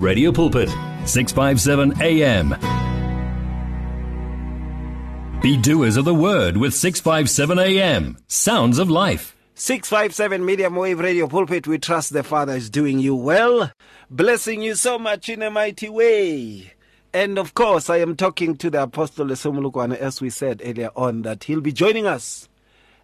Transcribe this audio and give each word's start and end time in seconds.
Radio 0.00 0.32
Pulpit, 0.32 0.70
657 1.04 2.00
AM. 2.00 2.48
Be 5.42 5.58
doers 5.58 5.98
of 5.98 6.06
the 6.06 6.14
word 6.14 6.56
with 6.56 6.72
657 6.72 7.58
AM. 7.58 8.16
Sounds 8.26 8.78
of 8.78 8.88
life. 8.88 9.36
657 9.56 10.42
Medium 10.42 10.74
Wave 10.76 11.00
Radio 11.00 11.26
Pulpit. 11.26 11.66
We 11.66 11.78
trust 11.78 12.14
the 12.14 12.22
Father 12.22 12.54
is 12.54 12.70
doing 12.70 12.98
you 12.98 13.14
well, 13.14 13.72
blessing 14.08 14.62
you 14.62 14.74
so 14.74 14.98
much 14.98 15.28
in 15.28 15.42
a 15.42 15.50
mighty 15.50 15.90
way. 15.90 16.72
And 17.12 17.38
of 17.38 17.52
course, 17.52 17.90
I 17.90 17.98
am 17.98 18.16
talking 18.16 18.56
to 18.56 18.70
the 18.70 18.84
Apostle 18.84 19.26
Lesego 19.26 19.52
Molokoane, 19.52 19.98
as 19.98 20.22
we 20.22 20.30
said 20.30 20.62
earlier 20.64 20.92
on, 20.96 21.20
that 21.22 21.44
he'll 21.44 21.60
be 21.60 21.72
joining 21.72 22.06
us 22.06 22.48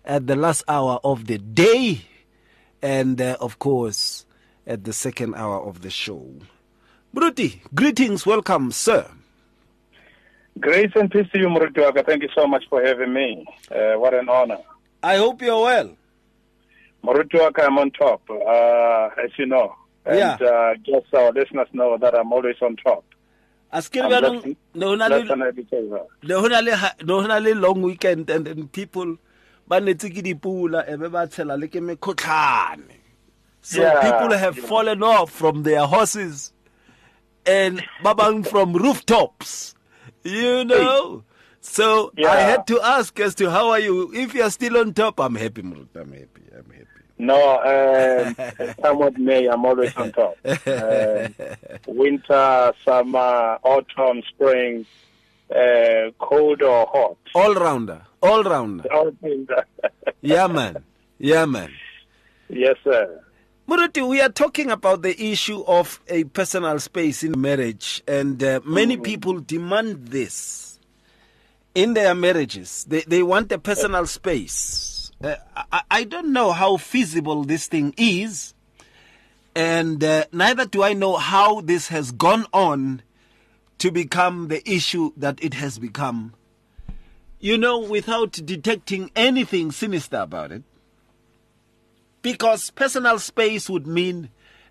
at 0.03 0.27
the 0.27 0.37
last 0.37 0.65
hour 0.67 0.99
of 1.05 1.27
the 1.27 1.37
day, 1.37 2.07
and 2.81 3.21
uh, 3.21 3.37
of 3.39 3.59
course, 3.59 4.25
at 4.67 4.85
the 4.85 4.95
second 4.95 5.35
hour 5.35 5.61
of 5.61 5.83
the 5.83 5.91
show. 5.91 6.37
Bruti, 7.17 7.61
greetings, 7.75 8.27
welcome, 8.27 8.71
sir. 8.71 9.07
Grace 10.61 10.93
and 10.97 11.11
peace 11.11 11.27
to 11.33 11.39
you, 11.39 11.47
Murutuaka. 11.49 12.05
Thank 12.05 12.23
you 12.23 12.29
so 12.35 12.47
much 12.47 12.65
for 12.69 12.85
having 12.85 13.13
me. 13.15 13.47
Uh, 13.71 13.95
what 13.99 14.13
an 14.13 14.29
honor. 14.29 14.59
I 15.03 15.17
hope 15.17 15.41
you're 15.41 15.63
well. 15.63 15.97
Murutuaka, 17.03 17.65
I'm 17.65 17.79
on 17.79 17.91
top, 17.93 18.21
uh, 18.31 19.09
as 19.25 19.31
you 19.39 19.47
know. 19.47 19.75
And 20.05 20.19
Yeah. 20.19 20.35
uh, 20.35 20.75
just 20.85 21.13
our 21.15 21.33
listeners 21.33 21.69
know 21.73 21.97
that 21.99 22.15
I'm 22.15 22.33
always 22.33 22.57
on 22.61 22.77
top. 22.77 23.05
a 23.73 23.83
se 23.83 23.89
ke 23.91 23.95
re 23.97 24.01
I'm 24.03 24.11
bjanong 24.11 24.37
blessing- 24.43 24.57
ne 24.75 24.87
ho 24.87 24.95
na 24.95 25.09
blessed 25.09 25.27
le- 25.27 25.33
and 25.33 25.43
I 25.45 25.51
deserve 25.51 25.91
that. 25.91 26.07
ne 26.23 26.35
ho 26.35 26.47
na 26.49 26.61
le 26.61 26.77
ha- 26.77 26.95
ne 27.03 27.13
ho 27.13 27.21
na 27.27 27.39
le 27.39 27.53
long 27.55 27.83
weekend 27.83 28.31
and, 28.31 28.47
and 28.47 28.71
people 28.73 29.17
ba 29.69 29.81
netse 29.81 30.07
ke 30.15 30.23
dipula 30.27 30.85
e 30.89 30.97
be 30.97 31.09
ba 31.09 31.27
tshela 31.27 31.59
le 31.59 31.67
ke 31.67 31.81
mekgotlhane 31.89 32.85
so 33.61 33.83
Yeah, 33.83 34.01
people 34.07 34.37
have 34.39 34.57
yeah. 34.57 34.67
fallen 34.67 35.03
off 35.03 35.33
from 35.33 35.65
their 35.65 35.85
horses 35.85 36.53
and 37.47 37.83
babang 38.03 38.47
from 38.47 38.73
rooftops. 38.75 39.75
You 40.25 40.65
know? 40.65 41.23
So 41.61 42.13
i 42.19 42.37
had 42.41 42.67
to 42.69 42.81
ask 42.81 43.19
as 43.21 43.35
to 43.37 43.51
how 43.51 43.71
are 43.71 43.81
you? 43.81 44.13
If 44.15 44.35
you're 44.35 44.51
still 44.51 44.77
on 44.79 44.93
top 44.95 45.19
i'm 45.21 45.35
happy 45.35 45.63
Mrut, 45.63 45.89
i'm 45.97 46.13
happy. 46.13 46.43
I'm 46.57 46.71
happy. 46.71 46.87
No, 47.19 47.39
um, 47.65 48.75
somewhat 48.83 49.17
May, 49.19 49.47
I'm 49.49 49.65
always 49.65 49.95
on 49.97 50.13
top. 50.13 50.37
Um 50.45 51.35
winter, 51.87 52.73
summer, 52.85 53.59
autumn, 53.63 54.23
spring, 54.29 54.87
uh, 55.51 56.11
cold 56.19 56.63
or 56.63 56.87
hot. 56.93 57.17
all 57.35 57.55
rounder 57.55 58.03
all 58.23 58.43
rounder 58.45 58.93
All 58.93 59.11
things. 59.21 59.49
yeah 60.23 60.47
man. 60.47 60.83
Yeah 61.19 61.47
man. 61.47 61.71
Yes, 62.49 62.77
sir. 62.85 63.21
Muruti, 63.69 64.09
we 64.09 64.21
are 64.21 64.29
talking 64.29 64.71
about 64.71 65.03
the 65.03 65.21
issue 65.21 65.65
of 65.67 66.01
a 66.07 66.23
personal 66.23 66.79
space 66.79 67.25
in 67.25 67.41
marriage, 67.41 68.01
and 68.07 68.41
uh, 68.41 68.61
many 68.65 68.97
people 68.97 69.41
demand 69.41 70.07
this 70.07 70.79
in 71.75 71.95
their 71.95 72.15
marriages. 72.15 72.85
They, 72.89 73.01
they 73.01 73.25
want 73.25 73.51
a 73.51 73.59
personal 73.59 74.07
space. 74.07 75.11
Uh, 75.21 75.35
I, 75.73 75.83
I 75.91 76.05
don't 76.05 76.33
know 76.33 76.53
how 76.53 76.77
feasible 76.77 77.43
this 77.43 77.67
thing 77.67 77.93
is, 77.97 78.55
and 79.57 80.03
uh, 80.05 80.27
neither 80.31 80.67
do 80.67 80.85
I 80.85 80.93
know 80.93 81.17
how 81.17 81.61
this 81.61 81.89
has 81.89 82.13
gone 82.13 82.47
on 82.53 83.03
to 83.79 83.91
become 83.91 84.47
the 84.47 84.63
issue 84.71 85.11
that 85.17 85.43
it 85.43 85.55
has 85.55 85.81
become. 85.81 86.35
You 87.41 87.59
know, 87.59 87.81
without 87.81 88.31
detecting 88.45 89.11
anything 89.17 89.73
sinister 89.73 90.19
about 90.19 90.53
it 90.53 90.63
because 92.27 92.73
personal 92.73 93.21
space 93.21 93.71
would 93.71 93.87
mean 93.87 94.31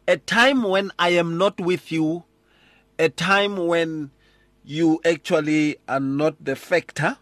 a 0.10 0.18
time 0.18 0.62
when 0.62 0.92
I 1.00 1.12
am 1.12 1.38
not 1.38 1.58
with 1.58 1.90
you, 1.90 2.26
a 3.00 3.08
time 3.08 3.56
when 3.68 4.12
you 4.66 5.00
actually 5.06 5.78
are 5.88 6.02
not 6.02 6.36
the 6.44 6.58
factor, 6.58 7.18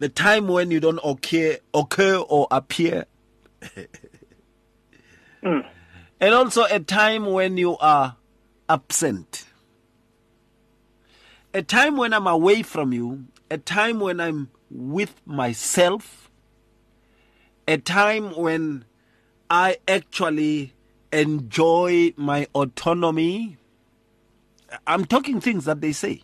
the 0.00 0.08
time 0.08 0.48
when 0.48 0.72
you 0.72 0.80
don't 0.80 0.98
occur, 1.04 1.58
occur 1.72 2.16
or 2.16 2.48
appear, 2.50 3.04
hmm. 5.44 5.60
and 6.20 6.34
also 6.34 6.64
a 6.64 6.80
time 6.80 7.26
when 7.26 7.56
you 7.56 7.78
are 7.78 8.16
absent. 8.68 9.44
A 11.54 11.62
time 11.62 11.96
when 11.96 12.12
I'm 12.12 12.26
away 12.26 12.64
from 12.64 12.92
you, 12.92 13.26
a 13.48 13.58
time 13.58 14.00
when 14.00 14.18
I'm 14.18 14.50
with 14.68 15.24
myself, 15.24 16.21
a 17.66 17.78
time 17.78 18.34
when 18.36 18.84
I 19.50 19.78
actually 19.86 20.72
enjoy 21.12 22.14
my 22.16 22.46
autonomy. 22.54 23.58
I'm 24.86 25.04
talking 25.04 25.40
things 25.40 25.66
that 25.66 25.80
they 25.80 25.92
say. 25.92 26.22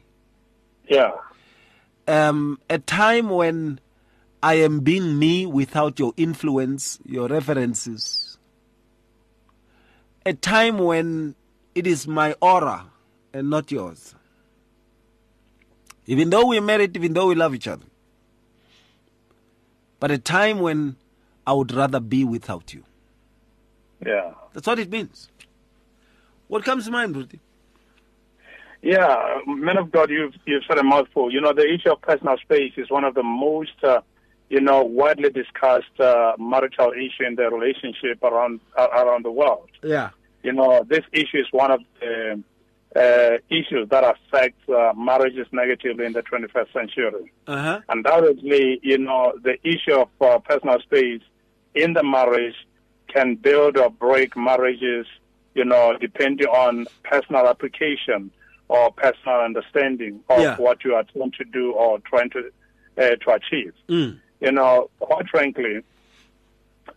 Yeah. 0.89 1.13
Um, 2.07 2.59
a 2.71 2.79
time 2.79 3.29
when 3.29 3.81
I 4.43 4.55
am 4.55 4.81
being 4.81 5.19
me 5.19 5.47
without 5.47 5.99
your 5.99 6.15
influence, 6.17 6.99
your 7.05 7.29
references. 7.29 8.39
A 10.25 10.33
time 10.33 10.79
when 10.79 11.35
it 11.75 11.87
is 11.87 12.07
my 12.07 12.35
aura 12.41 12.87
and 13.33 13.51
not 13.51 13.71
yours. 13.71 14.15
Even 16.07 16.31
though 16.31 16.47
we're 16.47 16.63
married, 16.63 16.97
even 16.97 17.13
though 17.13 17.27
we 17.27 17.35
love 17.35 17.55
each 17.55 17.69
other. 17.69 17.85
But 20.01 20.11
a 20.11 20.19
time 20.19 20.61
when 20.61 20.97
I 21.49 21.53
would 21.53 21.73
rather 21.73 21.99
be 21.99 22.25
without 22.25 22.75
you. 22.75 22.85
Yeah. 24.05 24.33
That's 24.53 24.67
what 24.67 24.79
it 24.79 24.91
means. 24.91 25.31
What 26.49 26.63
comes 26.63 26.85
to 26.85 26.91
mind, 26.91 27.17
Rudy? 27.17 27.41
Yeah, 28.83 29.39
men 29.47 29.79
of 29.79 29.91
God, 29.91 30.11
you've 30.11 30.35
you've 30.45 30.65
said 30.69 30.77
a 30.77 30.85
mouthful. 30.85 31.33
You 31.33 31.41
know, 31.41 31.55
the 31.55 31.67
issue 31.67 31.91
of 31.91 32.03
personal 32.03 32.37
space 32.37 32.75
is 32.77 32.91
one 32.91 33.05
of 33.05 33.15
the 33.15 33.23
most, 33.23 33.83
uh, 33.83 34.03
you 34.51 34.61
know, 34.61 34.83
widely 34.83 35.31
discussed 35.31 35.99
uh, 35.99 36.35
marital 36.39 36.93
issue 36.93 37.27
in 37.27 37.37
the 37.37 37.49
relationship 37.49 38.23
around 38.23 38.61
uh, 38.77 38.89
around 38.93 39.25
the 39.25 39.33
world. 39.33 39.71
Yeah. 39.83 40.11
You 40.43 40.53
know, 40.53 40.85
this 40.87 41.05
issue 41.15 41.39
is 41.39 41.47
one 41.51 41.71
of 41.71 41.81
the 41.99 42.43
uh, 42.95 43.39
issues 43.49 43.89
that 43.89 44.05
affects 44.05 44.69
uh, 44.69 44.93
marriages 44.95 45.47
negatively 45.51 46.05
in 46.05 46.13
the 46.13 46.23
21st 46.23 46.73
century. 46.75 47.33
Uh 47.47 47.63
huh. 47.63 47.81
Undoubtedly, 47.89 48.81
you 48.83 48.99
know, 48.99 49.33
the 49.43 49.57
issue 49.67 49.95
of 49.95 50.09
uh, 50.21 50.39
personal 50.41 50.79
space 50.81 51.23
in 51.75 51.93
the 51.95 52.03
marriage 52.03 52.55
can 53.09 53.35
build 53.37 53.77
or 53.77 53.91
break 53.91 54.37
marriages, 54.37 55.07
you 55.55 55.65
know, 55.65 55.97
depending 56.01 56.47
on 56.47 56.87
personal 57.05 57.47
application 57.47 58.31
or 58.69 58.93
personal 58.93 59.41
understanding 59.41 60.21
of 60.29 60.41
Yeah. 60.41 60.57
what 60.57 60.85
you 60.85 60.95
are 60.95 61.05
trying 61.05 61.33
to 61.33 61.45
do 61.45 61.73
or 61.73 61.99
trying 62.01 62.31
to 62.31 62.51
uh, 62.99 63.15
to 63.17 63.31
achieve. 63.31 63.73
Mm. 63.89 64.19
You 64.41 64.53
know, 64.53 64.91
quite 64.99 65.29
frankly, 65.29 65.83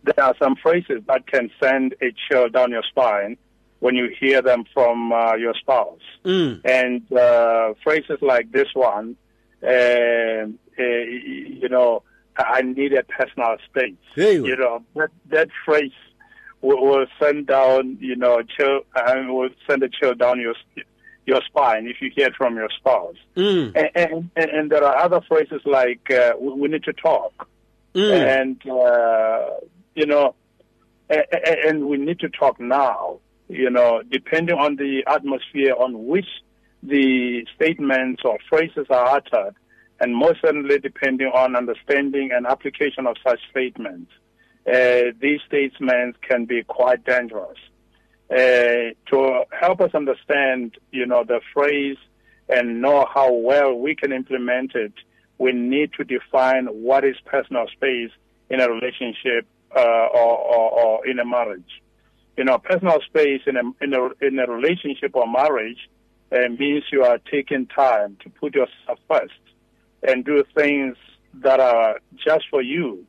there 0.04 0.24
are 0.24 0.34
some 0.38 0.56
phrases 0.56 1.02
that 1.06 1.26
can 1.26 1.50
send 1.62 1.94
a 2.02 2.12
chill 2.28 2.48
down 2.48 2.70
your 2.72 2.82
spine 2.82 3.36
when 3.80 3.94
you 3.94 4.08
hear 4.20 4.42
them 4.42 4.64
from 4.74 5.12
uh, 5.12 5.34
your 5.34 5.54
spouse. 5.54 6.00
Mm. 6.24 6.60
And 6.64 7.12
uh, 7.12 7.74
phrases 7.82 8.18
like 8.20 8.50
this 8.52 8.68
one, 8.74 9.16
um 9.62 10.58
uh, 10.78 10.82
you 10.82 11.68
know, 11.68 12.02
I 12.38 12.62
need 12.62 12.92
a 12.92 13.02
personal 13.02 13.56
space. 13.68 13.94
You 14.16 14.46
You 14.46 14.56
know, 14.56 14.82
that, 14.96 15.10
that 15.30 15.48
phrase 15.64 15.92
will, 16.60 16.84
will 16.84 17.06
send 17.20 17.46
down, 17.46 17.98
you 18.00 18.16
know, 18.16 18.42
chill, 18.42 18.80
uh, 18.96 19.14
will 19.28 19.50
send 19.68 19.82
a 19.82 19.88
chill 19.88 20.14
down 20.14 20.40
your 20.40 20.54
your 21.24 21.40
spine 21.46 21.86
if 21.86 22.02
you 22.02 22.10
hear 22.14 22.26
it 22.26 22.34
from 22.34 22.56
your 22.56 22.68
spouse. 22.76 23.14
Mm. 23.36 23.76
And, 23.94 24.30
and, 24.34 24.50
and 24.50 24.70
there 24.72 24.82
are 24.82 24.96
other 24.96 25.20
phrases 25.28 25.60
like, 25.64 26.10
uh, 26.10 26.32
we, 26.40 26.52
we 26.54 26.68
need 26.68 26.82
to 26.84 26.92
talk. 26.92 27.48
Mm. 27.94 28.40
And, 28.40 28.68
uh, 28.68 29.50
you 29.94 30.06
know, 30.06 30.34
a- 31.08 31.24
a- 31.32 31.68
and 31.68 31.86
we 31.86 31.96
need 31.98 32.18
to 32.20 32.28
talk 32.28 32.58
now, 32.58 33.20
you 33.48 33.70
know, 33.70 34.02
depending 34.10 34.56
on 34.58 34.74
the 34.76 35.04
atmosphere 35.06 35.74
on 35.78 36.06
which 36.06 36.26
the 36.82 37.46
statements 37.54 38.22
or 38.24 38.38
phrases 38.48 38.86
are 38.90 39.06
uttered, 39.16 39.54
and 40.00 40.14
most 40.16 40.40
certainly 40.40 40.78
depending 40.78 41.28
on 41.28 41.56
understanding 41.56 42.30
and 42.32 42.46
application 42.46 43.06
of 43.06 43.16
such 43.26 43.40
statements. 43.50 44.10
Uh, 44.66 45.12
these 45.20 45.40
statements 45.46 46.18
can 46.26 46.44
be 46.44 46.62
quite 46.62 47.04
dangerous. 47.04 47.58
Uh, 48.30 48.94
to 49.10 49.44
help 49.58 49.80
us 49.80 49.90
understand, 49.94 50.76
you 50.90 51.04
know, 51.04 51.24
the 51.24 51.40
phrase 51.52 51.98
and 52.48 52.80
know 52.80 53.06
how 53.12 53.32
well 53.32 53.74
we 53.74 53.94
can 53.94 54.12
implement 54.12 54.74
it, 54.74 54.92
we 55.38 55.52
need 55.52 55.92
to 55.94 56.04
define 56.04 56.66
what 56.66 57.04
is 57.04 57.16
personal 57.26 57.66
space 57.72 58.10
in 58.48 58.60
a 58.60 58.68
relationship 58.68 59.46
uh, 59.76 59.80
or, 59.80 60.38
or, 60.38 60.80
or 60.80 61.06
in 61.06 61.18
a 61.18 61.24
marriage. 61.24 61.82
You 62.36 62.44
know, 62.44 62.58
personal 62.58 62.98
space 63.06 63.42
in 63.46 63.56
a 63.56 63.62
in 63.82 63.92
a 63.92 64.26
in 64.26 64.38
a 64.38 64.50
relationship 64.50 65.14
or 65.14 65.26
marriage 65.30 65.90
uh, 66.30 66.48
means 66.58 66.84
you 66.90 67.04
are 67.04 67.18
taking 67.30 67.66
time 67.66 68.16
to 68.22 68.30
put 68.30 68.54
yourself 68.54 68.98
first 69.06 69.34
and 70.02 70.24
do 70.24 70.44
things 70.54 70.96
that 71.34 71.60
are 71.60 72.00
just 72.16 72.44
for 72.50 72.62
you, 72.62 73.06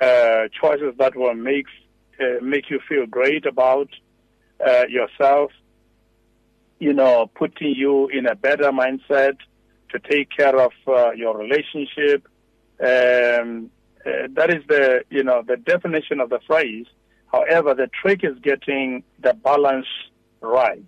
uh, 0.00 0.48
choices 0.60 0.94
that 0.98 1.14
will 1.16 1.34
make 1.34 1.66
uh, 2.20 2.42
make 2.42 2.70
you 2.70 2.80
feel 2.88 3.06
great 3.06 3.44
about 3.44 3.88
uh, 4.64 4.84
yourself, 4.88 5.50
you 6.78 6.92
know, 6.92 7.28
putting 7.34 7.74
you 7.74 8.08
in 8.08 8.26
a 8.26 8.34
better 8.34 8.70
mindset 8.70 9.36
to 9.90 9.98
take 9.98 10.30
care 10.30 10.56
of 10.58 10.72
uh, 10.86 11.10
your 11.12 11.36
relationship. 11.36 12.26
Um, 12.80 13.70
uh, 14.06 14.28
that 14.34 14.50
is 14.50 14.62
the, 14.68 15.02
you 15.10 15.24
know, 15.24 15.42
the 15.46 15.56
definition 15.56 16.20
of 16.20 16.30
the 16.30 16.40
phrase. 16.46 16.86
However, 17.32 17.74
the 17.74 17.88
trick 18.00 18.20
is 18.22 18.38
getting 18.40 19.02
the 19.20 19.34
balance 19.34 19.86
right. 20.40 20.84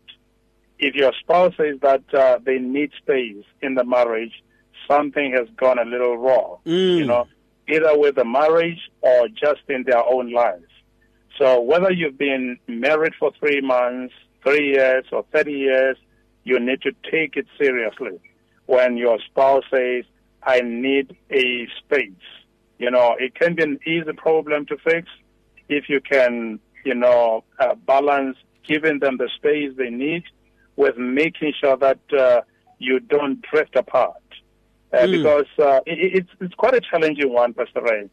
If 0.78 0.94
your 0.94 1.12
spouse 1.20 1.54
says 1.56 1.78
that 1.82 2.02
uh, 2.14 2.38
they 2.44 2.58
need 2.58 2.90
space 2.98 3.44
in 3.62 3.74
the 3.74 3.84
marriage, 3.84 4.42
something 4.88 5.32
has 5.32 5.48
gone 5.56 5.78
a 5.78 5.84
little 5.84 6.16
wrong. 6.16 6.58
Mm. 6.66 6.98
You 6.98 7.06
know, 7.06 7.28
either 7.68 7.98
with 7.98 8.16
the 8.16 8.24
marriage 8.24 8.90
or 9.00 9.28
just 9.28 9.62
in 9.68 9.84
their 9.84 10.04
own 10.04 10.32
lives. 10.32 10.64
So 11.38 11.60
whether 11.60 11.92
you've 11.92 12.18
been 12.18 12.58
married 12.66 13.14
for 13.18 13.32
three 13.38 13.60
months, 13.60 14.14
three 14.42 14.72
years, 14.72 15.04
or 15.12 15.24
30 15.32 15.52
years, 15.52 15.96
you 16.44 16.58
need 16.60 16.80
to 16.82 16.92
take 17.10 17.36
it 17.36 17.46
seriously 17.58 18.20
when 18.66 18.96
your 18.96 19.18
spouse 19.26 19.64
says, 19.70 20.04
I 20.42 20.60
need 20.60 21.16
a 21.30 21.66
space. 21.78 22.10
You 22.78 22.90
know, 22.90 23.16
it 23.18 23.34
can 23.34 23.54
be 23.54 23.62
an 23.62 23.78
easy 23.86 24.12
problem 24.12 24.66
to 24.66 24.76
fix 24.78 25.08
if 25.68 25.88
you 25.88 26.00
can, 26.00 26.60
you 26.84 26.94
know, 26.94 27.42
uh, 27.58 27.74
balance 27.74 28.36
giving 28.66 29.00
them 29.00 29.16
the 29.16 29.28
space 29.36 29.72
they 29.76 29.90
need 29.90 30.24
with 30.76 30.96
making 30.96 31.52
sure 31.60 31.76
that 31.76 31.98
uh, 32.16 32.42
you 32.78 33.00
don't 33.00 33.42
drift 33.42 33.76
apart. 33.76 34.22
Uh, 34.92 34.98
Mm. 34.98 35.12
Because 35.12 35.46
uh, 35.58 35.80
it, 35.86 36.14
it's, 36.14 36.30
it's 36.40 36.54
quite 36.54 36.74
a 36.74 36.80
challenging 36.80 37.32
one, 37.32 37.52
Pastor 37.54 37.82
Ray. 37.82 38.08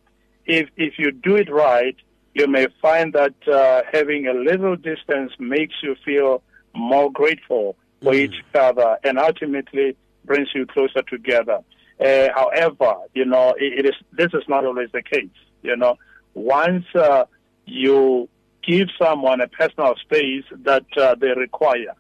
If, 0.46 0.70
if 0.76 0.98
you 0.98 1.12
do 1.12 1.36
it 1.36 1.50
right, 1.52 1.96
you 2.34 2.48
may 2.48 2.68
find 2.82 3.14
that 3.14 3.36
uh, 3.48 3.84
having 3.92 4.28
a 4.28 4.34
little 4.34 4.76
distance 4.76 5.32
makes 5.40 5.76
you 5.84 5.96
feel 6.04 6.42
more 6.76 7.12
grateful 7.12 7.76
for 8.02 8.14
each 8.14 8.44
other 8.56 8.98
and 9.04 9.18
ultimately 9.18 9.96
brings 10.26 10.50
you 10.54 10.66
closer 10.66 11.04
together. 11.04 11.60
Uh, 12.04 12.28
however, 12.36 12.96
you 13.14 13.24
know, 13.24 13.54
it, 13.58 13.80
it 13.80 13.86
is 13.86 13.94
this 14.12 14.34
is 14.34 14.44
not 14.50 14.66
always 14.66 14.90
the 14.92 15.04
case. 15.04 15.30
You 15.62 15.78
know, 15.78 15.98
once 16.34 16.86
uh, 16.96 17.26
you 17.66 18.28
give 18.64 18.88
someone 19.00 19.40
a 19.40 19.48
personal 19.48 19.96
space 19.98 20.44
that 20.64 20.86
uh, 20.98 21.16
they 21.16 21.30
require, 21.30 21.94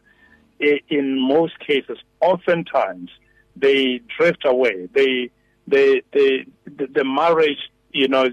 in 0.59 1.21
most 1.21 1.59
cases, 1.59 1.97
oftentimes 2.21 3.11
they 3.55 4.01
drift 4.17 4.45
away. 4.45 4.87
They, 4.93 5.29
they, 5.67 6.01
they, 6.11 6.45
the, 6.65 6.87
the 6.93 7.03
marriage, 7.03 7.69
you 7.91 8.07
know, 8.07 8.25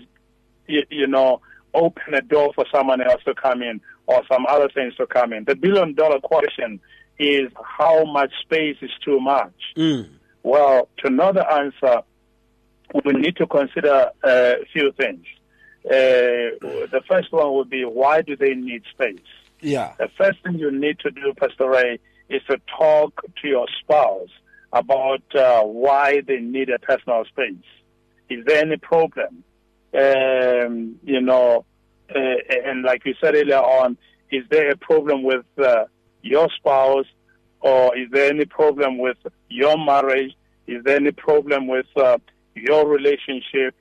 you, 0.67 0.83
you 0.91 1.07
know, 1.07 1.41
open 1.75 2.15
a 2.15 2.23
door 2.23 2.53
for 2.55 2.65
someone 2.73 3.01
else 3.01 3.23
to 3.25 3.35
come 3.35 3.63
in 3.63 3.81
or 4.07 4.23
some 4.31 4.47
other 4.49 4.69
things 4.69 4.95
to 4.97 5.07
come 5.07 5.33
in. 5.33 5.45
The 5.45 5.55
billion 5.55 5.95
dollar 5.95 6.21
question 6.21 6.81
is 7.19 7.53
how 7.63 8.05
much 8.05 8.33
space 8.41 8.77
is 8.81 8.91
too 9.05 9.21
much. 9.21 9.55
Mm. 9.77 10.09
Well, 10.43 10.89
to 11.05 11.11
know 11.11 11.33
the 11.33 11.49
answer, 11.53 12.03
we 13.05 13.13
need 13.13 13.37
to 13.37 13.47
consider 13.47 14.11
a 14.25 14.55
few 14.73 14.93
things. 14.93 15.25
Uh, 15.85 16.59
the 16.61 17.03
first 17.09 17.33
one 17.33 17.55
would 17.55 17.71
be 17.71 17.85
why 17.85 18.23
do 18.23 18.37
they 18.37 18.55
need 18.55 18.83
space? 18.93 19.21
Yeah. 19.61 19.93
The 19.99 20.09
first 20.17 20.43
thing 20.43 20.59
you 20.59 20.71
need 20.71 20.99
to 21.01 21.11
do, 21.11 21.33
Pastor 21.39 21.71
Ray, 21.71 21.99
is 22.29 22.43
to 22.51 22.59
talk 22.79 23.23
to 23.43 23.49
your 23.49 23.67
spouse 23.81 24.29
about 24.73 25.23
uh, 25.35 25.63
why 25.63 26.21
they 26.27 26.39
need 26.39 26.71
a 26.71 26.79
personal 26.79 27.25
space. 27.25 27.55
Is 28.29 28.45
there 28.47 28.65
any 28.65 28.77
problem? 28.77 29.43
Um, 29.93 30.97
you 31.03 31.21
know, 31.21 31.65
uh, 32.15 32.19
and 32.65 32.83
like 32.83 33.05
we 33.05 33.17
said 33.21 33.35
earlier 33.35 33.59
on, 33.59 33.97
is 34.31 34.45
there 34.51 34.71
a 34.71 34.77
problem 34.77 35.25
with 35.25 35.45
uh, 35.59 35.85
your 36.23 36.49
spouse, 36.57 37.07
or 37.61 37.97
is 37.97 38.09
there 38.13 38.31
any 38.31 38.45
problem 38.45 38.99
with 38.99 39.19
your 39.49 39.77
marriage? 39.77 40.33
Is 40.67 40.85
there 40.85 40.97
any 40.97 41.11
problem 41.11 41.67
with 41.67 41.87
uh, 41.97 42.19
your 42.55 42.87
relationship? 42.87 43.75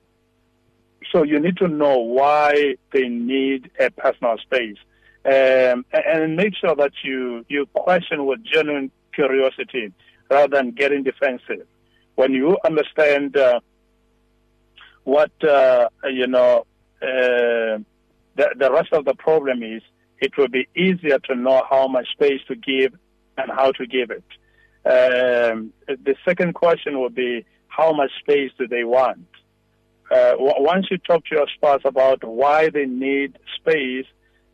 So 1.12 1.22
you 1.22 1.38
need 1.38 1.56
to 1.58 1.68
know 1.68 1.98
why 1.98 2.76
they 2.92 3.08
need 3.08 3.70
a 3.78 3.90
personal 3.90 4.36
space, 4.38 4.76
um, 5.24 5.84
and, 5.92 6.04
and 6.04 6.36
make 6.36 6.54
sure 6.56 6.74
that 6.74 6.92
you 7.04 7.44
you 7.48 7.66
question 7.66 8.26
with 8.26 8.40
genuine 8.42 8.90
curiosity 9.14 9.92
rather 10.30 10.56
than 10.56 10.70
getting 10.72 11.02
defensive. 11.02 11.66
When 12.14 12.32
you 12.32 12.56
understand 12.64 13.36
uh, 13.36 13.60
what 15.04 15.32
uh, 15.42 15.88
you 16.04 16.26
know, 16.26 16.66
uh, 17.02 17.78
the 18.36 18.46
the 18.56 18.70
rest 18.70 18.92
of 18.92 19.04
the 19.04 19.14
problem 19.14 19.62
is, 19.62 19.82
it 20.18 20.36
will 20.36 20.48
be 20.48 20.68
easier 20.76 21.18
to 21.18 21.34
know 21.34 21.62
how 21.68 21.88
much 21.88 22.08
space 22.12 22.40
to 22.48 22.54
give 22.54 22.92
and 23.36 23.50
how 23.50 23.72
to 23.72 23.86
give 23.86 24.10
it. 24.10 24.24
Um, 24.84 25.72
the 25.86 26.14
second 26.24 26.54
question 26.54 27.00
would 27.00 27.14
be 27.14 27.44
how 27.68 27.92
much 27.92 28.10
space 28.20 28.50
do 28.58 28.66
they 28.66 28.84
want? 28.84 29.26
Uh, 30.10 30.34
once 30.38 30.86
you 30.90 30.98
talk 30.98 31.24
to 31.26 31.36
your 31.36 31.46
spouse 31.54 31.82
about 31.84 32.24
why 32.24 32.68
they 32.68 32.84
need 32.84 33.38
space, 33.56 34.06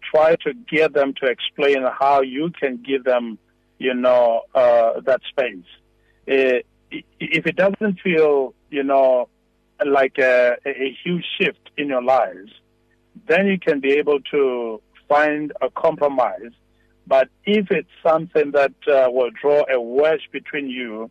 try 0.03 0.37
to 0.37 0.53
get 0.71 0.93
them 0.93 1.15
to 1.21 1.27
explain 1.27 1.83
how 1.99 2.21
you 2.21 2.51
can 2.61 2.83
give 2.87 3.05
them, 3.05 3.39
you 3.79 3.95
know, 3.95 4.43
uh, 4.55 5.01
that 5.01 5.21
space. 5.29 5.65
Uh, 6.29 6.61
if 6.91 7.47
it 7.47 7.57
doesn't 7.57 8.01
feel, 8.01 8.55
you 8.71 8.83
know, 8.83 9.29
like 9.85 10.19
a, 10.19 10.57
a 10.65 10.97
huge 11.05 11.25
shift 11.39 11.71
in 11.77 11.89
your 11.89 12.03
lives, 12.03 12.51
then 13.29 13.47
you 13.47 13.59
can 13.59 13.81
be 13.81 13.93
able 13.93 14.21
to 14.31 14.81
find 15.09 15.53
a 15.61 15.71
compromise. 15.71 16.53
But 17.07 17.29
if 17.45 17.71
it's 17.71 17.89
something 18.03 18.53
that 18.53 18.73
uh, 18.89 19.09
will 19.11 19.31
draw 19.41 19.65
a 19.71 19.81
wedge 19.81 20.29
between 20.33 20.69
you, 20.69 21.11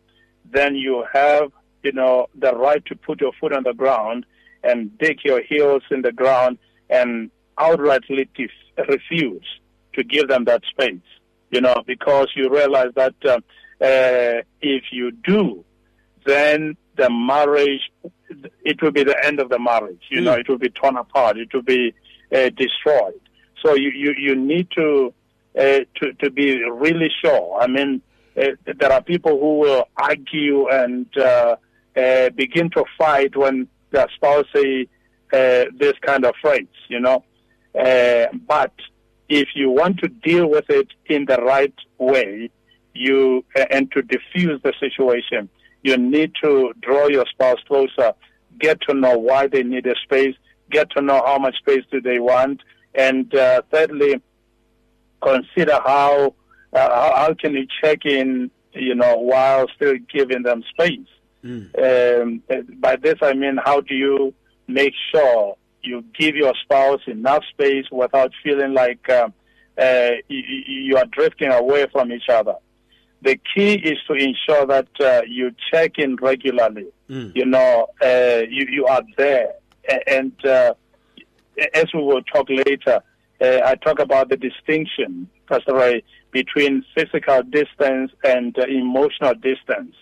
then 0.50 0.74
you 0.74 1.04
have, 1.12 1.50
you 1.82 1.92
know, 1.92 2.26
the 2.34 2.54
right 2.54 2.84
to 2.86 2.96
put 2.96 3.20
your 3.20 3.32
foot 3.40 3.52
on 3.52 3.62
the 3.62 3.72
ground 3.72 4.26
and 4.62 4.96
dig 4.98 5.24
your 5.24 5.42
heels 5.42 5.82
in 5.90 6.02
the 6.02 6.12
ground 6.12 6.58
and 6.90 7.30
outrightly 7.58 8.28
refuse 8.88 9.46
to 9.94 10.04
give 10.04 10.28
them 10.28 10.44
that 10.44 10.62
space, 10.70 11.00
you 11.50 11.60
know, 11.60 11.82
because 11.86 12.28
you 12.34 12.48
realize 12.50 12.92
that 12.96 13.14
uh, 13.24 13.38
uh, 13.84 14.42
if 14.60 14.84
you 14.90 15.10
do, 15.12 15.64
then 16.24 16.76
the 16.96 17.08
marriage, 17.10 17.82
it 18.64 18.80
will 18.82 18.90
be 18.90 19.04
the 19.04 19.16
end 19.24 19.38
of 19.40 19.48
the 19.48 19.58
marriage. 19.58 20.02
You 20.10 20.20
know, 20.22 20.34
Mm. 20.34 20.40
it 20.40 20.48
will 20.48 20.58
be 20.58 20.70
torn 20.70 20.96
apart. 20.96 21.36
It 21.38 21.52
will 21.54 21.62
be 21.62 21.94
uh, 22.34 22.50
destroyed. 22.56 23.20
So 23.62 23.74
you, 23.74 23.90
you, 23.90 24.14
you 24.18 24.34
need 24.34 24.68
to, 24.76 25.12
uh, 25.58 25.80
to, 25.96 26.12
to 26.20 26.30
be 26.30 26.62
really 26.64 27.10
sure. 27.22 27.58
I 27.60 27.66
mean, 27.66 28.02
uh, 28.36 28.48
there 28.64 28.92
are 28.92 29.02
people 29.02 29.38
who 29.38 29.58
will 29.60 29.84
argue 29.96 30.68
and 30.68 31.06
uh, 31.16 31.56
uh, 31.96 32.30
begin 32.30 32.70
to 32.70 32.84
fight 32.98 33.36
when 33.36 33.68
their 33.90 34.06
spouse 34.14 34.46
say 34.54 34.88
uh, 35.32 35.64
this 35.78 35.94
kind 36.02 36.24
of 36.24 36.34
phrase, 36.42 36.66
you 36.88 37.00
know. 37.00 37.24
But 37.74 38.72
if 39.28 39.48
you 39.54 39.70
want 39.70 39.98
to 39.98 40.08
deal 40.08 40.48
with 40.48 40.68
it 40.68 40.88
in 41.06 41.24
the 41.26 41.36
right 41.38 41.74
way, 41.98 42.50
you 42.94 43.44
and 43.70 43.90
to 43.92 44.02
diffuse 44.02 44.60
the 44.62 44.72
situation, 44.80 45.48
you 45.82 45.96
need 45.96 46.32
to 46.42 46.72
draw 46.80 47.08
your 47.08 47.26
spouse 47.30 47.58
closer, 47.66 48.12
get 48.58 48.80
to 48.82 48.94
know 48.94 49.16
why 49.18 49.46
they 49.46 49.62
need 49.62 49.86
a 49.86 49.94
space, 50.04 50.34
get 50.70 50.90
to 50.90 51.02
know 51.02 51.22
how 51.26 51.38
much 51.38 51.56
space 51.58 51.84
do 51.90 52.00
they 52.00 52.18
want, 52.18 52.60
and 52.94 53.34
uh, 53.34 53.62
thirdly, 53.70 54.20
consider 55.22 55.78
how 55.84 56.34
uh, 56.72 57.16
how 57.16 57.34
can 57.34 57.54
you 57.54 57.66
check 57.82 58.04
in, 58.04 58.50
you 58.72 58.94
know, 58.94 59.16
while 59.16 59.66
still 59.74 59.94
giving 60.12 60.42
them 60.42 60.62
space. 60.70 61.08
Um, 61.78 62.42
uh, 62.50 62.56
by 62.78 62.96
this 62.96 63.18
I 63.22 63.34
mean, 63.34 63.58
how 63.64 63.80
do 63.80 63.94
you 63.94 64.34
make 64.66 64.94
sure 65.14 65.56
you 65.86 66.04
give 66.18 66.36
your 66.36 66.54
spouse 66.62 67.00
enough 67.06 67.44
space 67.50 67.86
without 67.90 68.32
feeling 68.42 68.74
like 68.74 69.08
uh, 69.08 69.28
uh, 69.78 70.10
you, 70.28 70.42
you 70.66 70.96
are 70.96 71.06
drifting 71.06 71.50
away 71.52 71.86
from 71.92 72.12
each 72.12 72.28
other? 72.28 72.54
The 73.22 73.38
key 73.54 73.74
is 73.74 73.98
to 74.08 74.14
ensure 74.14 74.66
that 74.66 74.88
uh, 75.00 75.22
you 75.26 75.52
check 75.72 75.98
in 75.98 76.16
regularly. 76.16 76.88
You 77.34 77.46
know, 77.46 77.86
uh, 78.02 78.42
you, 78.48 78.66
you 78.70 78.86
are 78.86 79.02
there. 79.16 79.54
And 80.06 80.32
uh, 80.44 80.74
as 81.74 81.86
we 81.94 82.02
will 82.02 82.22
talk 82.22 82.48
later, 82.48 83.00
uh, 83.40 83.60
I 83.64 83.74
talk 83.76 84.00
about 84.00 84.28
the 84.28 84.36
distinction, 84.36 85.28
Pastor 85.48 85.74
Ray, 85.74 86.02
between 86.32 86.84
physical 86.94 87.42
distance 87.42 88.12
and 88.24 88.58
uh, 88.58 88.64
emotional 88.66 89.34
distance 89.34 89.94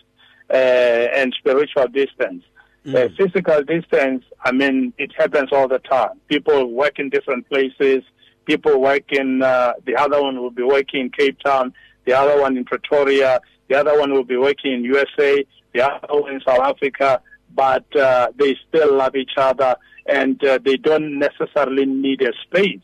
uh, 0.50 0.56
and 0.56 1.34
spiritual 1.38 1.88
distance. 1.88 2.42
Uh, 2.86 3.08
physical 3.16 3.62
distance, 3.62 4.24
I 4.44 4.52
mean, 4.52 4.92
it 4.98 5.10
happens 5.16 5.48
all 5.52 5.68
the 5.68 5.78
time. 5.78 6.20
People 6.28 6.70
work 6.70 6.98
in 6.98 7.08
different 7.08 7.48
places. 7.48 8.02
People 8.44 8.78
work 8.80 9.10
in, 9.10 9.42
uh, 9.42 9.72
the 9.86 9.96
other 9.96 10.20
one 10.20 10.40
will 10.40 10.50
be 10.50 10.62
working 10.62 11.00
in 11.00 11.10
Cape 11.10 11.38
Town, 11.40 11.72
the 12.04 12.12
other 12.12 12.38
one 12.40 12.58
in 12.58 12.64
Pretoria, 12.64 13.40
the 13.68 13.76
other 13.76 13.98
one 13.98 14.12
will 14.12 14.24
be 14.24 14.36
working 14.36 14.74
in 14.74 14.84
USA, 14.84 15.44
the 15.72 15.80
other 15.80 16.20
one 16.20 16.34
in 16.34 16.40
South 16.46 16.60
Africa, 16.60 17.22
but 17.54 17.84
uh, 17.96 18.28
they 18.36 18.56
still 18.68 18.94
love 18.94 19.16
each 19.16 19.32
other 19.38 19.76
and 20.06 20.42
uh, 20.44 20.58
they 20.62 20.76
don't 20.76 21.18
necessarily 21.18 21.86
need 21.86 22.20
a 22.20 22.32
space. 22.42 22.80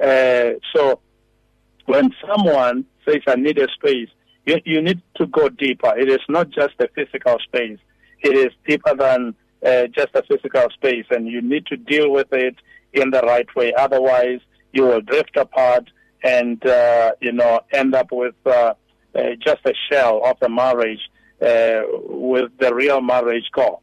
Uh, 0.00 0.52
so 0.74 1.00
when 1.86 2.10
someone 2.26 2.84
says, 3.04 3.22
I 3.26 3.34
need 3.36 3.58
a 3.58 3.68
space, 3.72 4.08
you, 4.46 4.60
you 4.64 4.82
need 4.82 5.02
to 5.16 5.26
go 5.26 5.48
deeper. 5.48 5.96
It 5.98 6.08
is 6.08 6.20
not 6.28 6.50
just 6.50 6.74
a 6.78 6.88
physical 6.94 7.38
space. 7.40 7.78
It 8.22 8.36
is 8.36 8.52
deeper 8.66 8.94
than 8.94 9.34
uh, 9.64 9.86
just 9.88 10.14
a 10.14 10.22
physical 10.22 10.68
space, 10.74 11.06
and 11.10 11.28
you 11.28 11.40
need 11.40 11.66
to 11.66 11.76
deal 11.76 12.10
with 12.10 12.32
it 12.32 12.56
in 12.92 13.10
the 13.10 13.20
right 13.22 13.46
way. 13.54 13.72
Otherwise, 13.74 14.40
you 14.72 14.82
will 14.82 15.00
drift 15.00 15.36
apart 15.36 15.88
and 16.24 16.64
uh, 16.66 17.12
you 17.20 17.32
know 17.32 17.60
end 17.72 17.94
up 17.94 18.12
with 18.12 18.34
uh, 18.46 18.74
uh, 19.14 19.20
just 19.44 19.60
a 19.64 19.74
shell 19.90 20.22
of 20.24 20.36
the 20.40 20.48
marriage 20.48 21.00
uh, 21.40 21.82
with 22.06 22.50
the 22.58 22.74
real 22.74 23.00
marriage 23.00 23.50
core. 23.54 23.80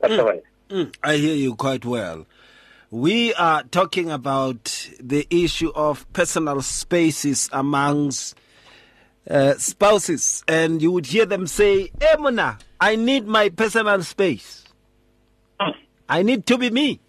That's 0.00 0.14
mm. 0.14 0.24
right. 0.24 0.42
Mm, 0.70 0.94
I 1.02 1.16
hear 1.16 1.34
you 1.34 1.54
quite 1.54 1.84
well. 1.84 2.26
We 2.90 3.34
are 3.34 3.62
talking 3.64 4.10
about 4.10 4.90
the 5.00 5.26
issue 5.28 5.72
of 5.74 6.10
personal 6.12 6.62
spaces 6.62 7.50
amongst 7.52 8.36
uh, 9.28 9.54
spouses, 9.54 10.44
and 10.46 10.80
you 10.80 10.92
would 10.92 11.06
hear 11.06 11.26
them 11.26 11.46
say, 11.46 11.90
Emuna, 11.98 12.60
I 12.84 12.96
need 12.96 13.26
my 13.26 13.48
personal 13.48 14.02
space. 14.02 14.62
I 16.06 16.22
need 16.22 16.44
to 16.44 16.58
be 16.58 16.68
me. 16.68 17.00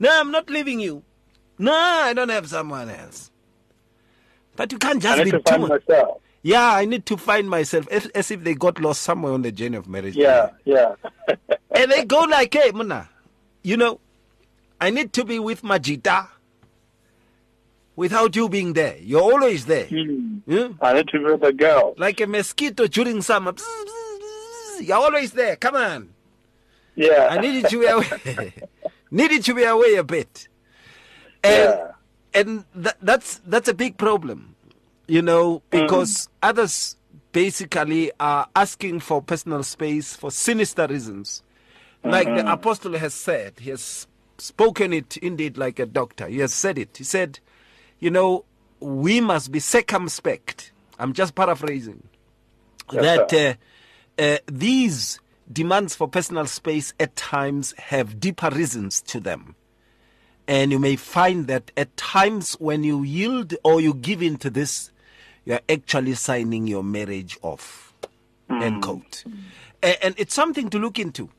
No, 0.00 0.10
I'm 0.10 0.32
not 0.32 0.50
leaving 0.50 0.80
you. 0.80 1.04
No, 1.58 1.72
I 1.72 2.12
don't 2.12 2.28
have 2.28 2.48
someone 2.48 2.90
else. 2.90 3.30
But 4.56 4.72
you 4.72 4.78
can't 4.78 5.00
just 5.00 5.20
I 5.20 5.22
need 5.22 5.30
be 5.30 5.38
to 5.38 5.48
find 5.48 5.68
myself. 5.68 6.20
Yeah, 6.42 6.74
I 6.74 6.86
need 6.86 7.06
to 7.06 7.16
find 7.16 7.48
myself 7.48 7.86
as, 7.88 8.06
as 8.06 8.32
if 8.32 8.42
they 8.42 8.54
got 8.54 8.80
lost 8.80 9.02
somewhere 9.02 9.32
on 9.32 9.42
the 9.42 9.52
journey 9.52 9.76
of 9.76 9.86
marriage. 9.86 10.16
Yeah, 10.16 10.50
yeah. 10.64 10.96
and 11.70 11.92
they 11.92 12.04
go 12.04 12.22
like, 12.22 12.52
hey, 12.52 12.72
Muna, 12.72 13.06
you 13.62 13.76
know, 13.76 14.00
I 14.80 14.90
need 14.90 15.12
to 15.12 15.24
be 15.24 15.38
with 15.38 15.62
Majita 15.62 16.26
without 17.94 18.34
you 18.34 18.48
being 18.48 18.72
there. 18.72 18.96
You're 18.98 19.22
always 19.22 19.66
there. 19.66 19.86
Mm. 19.86 20.40
Yeah? 20.48 20.70
I 20.80 20.94
need 20.94 21.06
to 21.08 21.18
be 21.18 21.24
with 21.26 21.44
a 21.44 21.52
girl. 21.52 21.94
Like 21.96 22.20
a 22.20 22.26
mosquito 22.26 22.88
during 22.88 23.22
summer. 23.22 23.54
You're 24.80 24.96
always 24.96 25.32
there. 25.32 25.56
Come 25.56 25.76
on. 25.76 26.10
Yeah. 26.94 27.28
I 27.30 27.40
needed 27.40 27.70
to 27.70 27.80
be 27.80 27.86
away. 27.86 28.52
needed 29.10 29.44
to 29.44 29.54
be 29.54 29.64
away 29.64 29.94
a 29.94 30.04
bit. 30.04 30.48
And 31.42 31.74
yeah. 31.74 31.90
and 32.34 32.64
that, 32.74 32.96
that's 33.00 33.40
that's 33.46 33.68
a 33.68 33.74
big 33.74 33.96
problem. 33.96 34.56
You 35.06 35.22
know, 35.22 35.62
because 35.70 36.26
mm. 36.26 36.28
others 36.42 36.96
basically 37.32 38.12
are 38.20 38.48
asking 38.54 39.00
for 39.00 39.22
personal 39.22 39.62
space 39.62 40.14
for 40.14 40.30
sinister 40.30 40.86
reasons. 40.86 41.42
Like 42.02 42.26
mm-hmm. 42.26 42.46
the 42.46 42.52
apostle 42.52 42.96
has 42.98 43.14
said, 43.14 43.54
he 43.60 43.70
has 43.70 44.06
spoken 44.38 44.92
it 44.92 45.16
indeed 45.18 45.58
like 45.58 45.78
a 45.78 45.86
doctor. 45.86 46.26
He 46.28 46.38
has 46.38 46.54
said 46.54 46.78
it. 46.78 46.96
He 46.96 47.04
said, 47.04 47.40
you 47.98 48.10
know, 48.10 48.44
we 48.80 49.20
must 49.20 49.52
be 49.52 49.60
circumspect. 49.60 50.72
I'm 50.98 51.12
just 51.12 51.34
paraphrasing. 51.34 52.02
Yes, 52.92 53.30
that 53.30 53.50
uh, 53.50 53.54
uh, 54.20 54.36
these 54.46 55.18
demands 55.50 55.96
for 55.96 56.06
personal 56.06 56.46
space 56.46 56.92
at 57.00 57.16
times 57.16 57.72
have 57.78 58.20
deeper 58.20 58.50
reasons 58.50 59.00
to 59.02 59.18
them. 59.18 59.56
And 60.46 60.70
you 60.72 60.78
may 60.78 60.96
find 60.96 61.46
that 61.46 61.70
at 61.76 61.96
times 61.96 62.54
when 62.54 62.84
you 62.84 63.02
yield 63.02 63.54
or 63.64 63.80
you 63.80 63.94
give 63.94 64.22
in 64.22 64.36
to 64.38 64.50
this, 64.50 64.92
you're 65.44 65.60
actually 65.68 66.14
signing 66.14 66.66
your 66.66 66.84
marriage 66.84 67.38
off. 67.42 67.94
Mm. 68.50 68.62
End 68.62 68.82
quote. 68.82 69.24
Mm. 69.26 69.96
And 70.02 70.14
it's 70.18 70.34
something 70.34 70.68
to 70.70 70.78
look 70.78 70.98
into. 70.98 71.30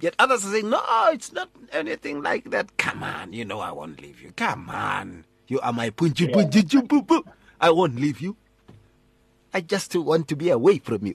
Yet 0.00 0.14
others 0.18 0.46
are 0.46 0.52
saying, 0.52 0.70
no, 0.70 0.80
it's 1.12 1.32
not 1.32 1.50
anything 1.70 2.22
like 2.22 2.50
that. 2.50 2.76
Come 2.78 3.02
on, 3.02 3.32
you 3.32 3.44
know 3.44 3.60
I 3.60 3.72
won't 3.72 4.00
leave 4.00 4.22
you. 4.22 4.32
Come 4.32 4.70
on. 4.70 5.24
You 5.48 5.60
are 5.60 5.72
my 5.72 5.86
yeah. 5.86 5.90
punchi 5.90 6.88
poo 6.88 7.02
poo. 7.02 7.24
I 7.60 7.70
won't 7.70 7.96
leave 7.96 8.20
you. 8.20 8.36
I 9.54 9.60
just 9.60 9.94
want 9.94 10.28
to 10.28 10.36
be 10.36 10.48
away 10.50 10.78
from 10.78 11.06
you. 11.06 11.14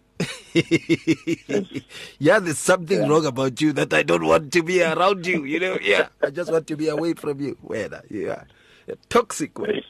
yeah, 2.20 2.40
there's 2.40 2.60
something 2.60 3.02
yeah. 3.02 3.08
wrong 3.08 3.26
about 3.26 3.60
you 3.60 3.74
that 3.74 3.94
I 3.94 4.04
don't 4.04 4.26
want 4.26 4.54
to 4.54 4.64
be 4.64 4.84
around 4.84 5.26
you. 5.26 5.44
You 5.44 5.60
know, 5.60 5.78
yeah, 5.82 6.10
I 6.24 6.30
just 6.30 6.52
want 6.52 6.68
to 6.68 6.76
be 6.76 6.88
away 6.88 7.14
from 7.14 7.40
you. 7.40 7.58
Where, 7.62 7.90
yeah, 8.10 8.44
a 8.88 8.96
toxic 9.10 9.58
way. 9.58 9.84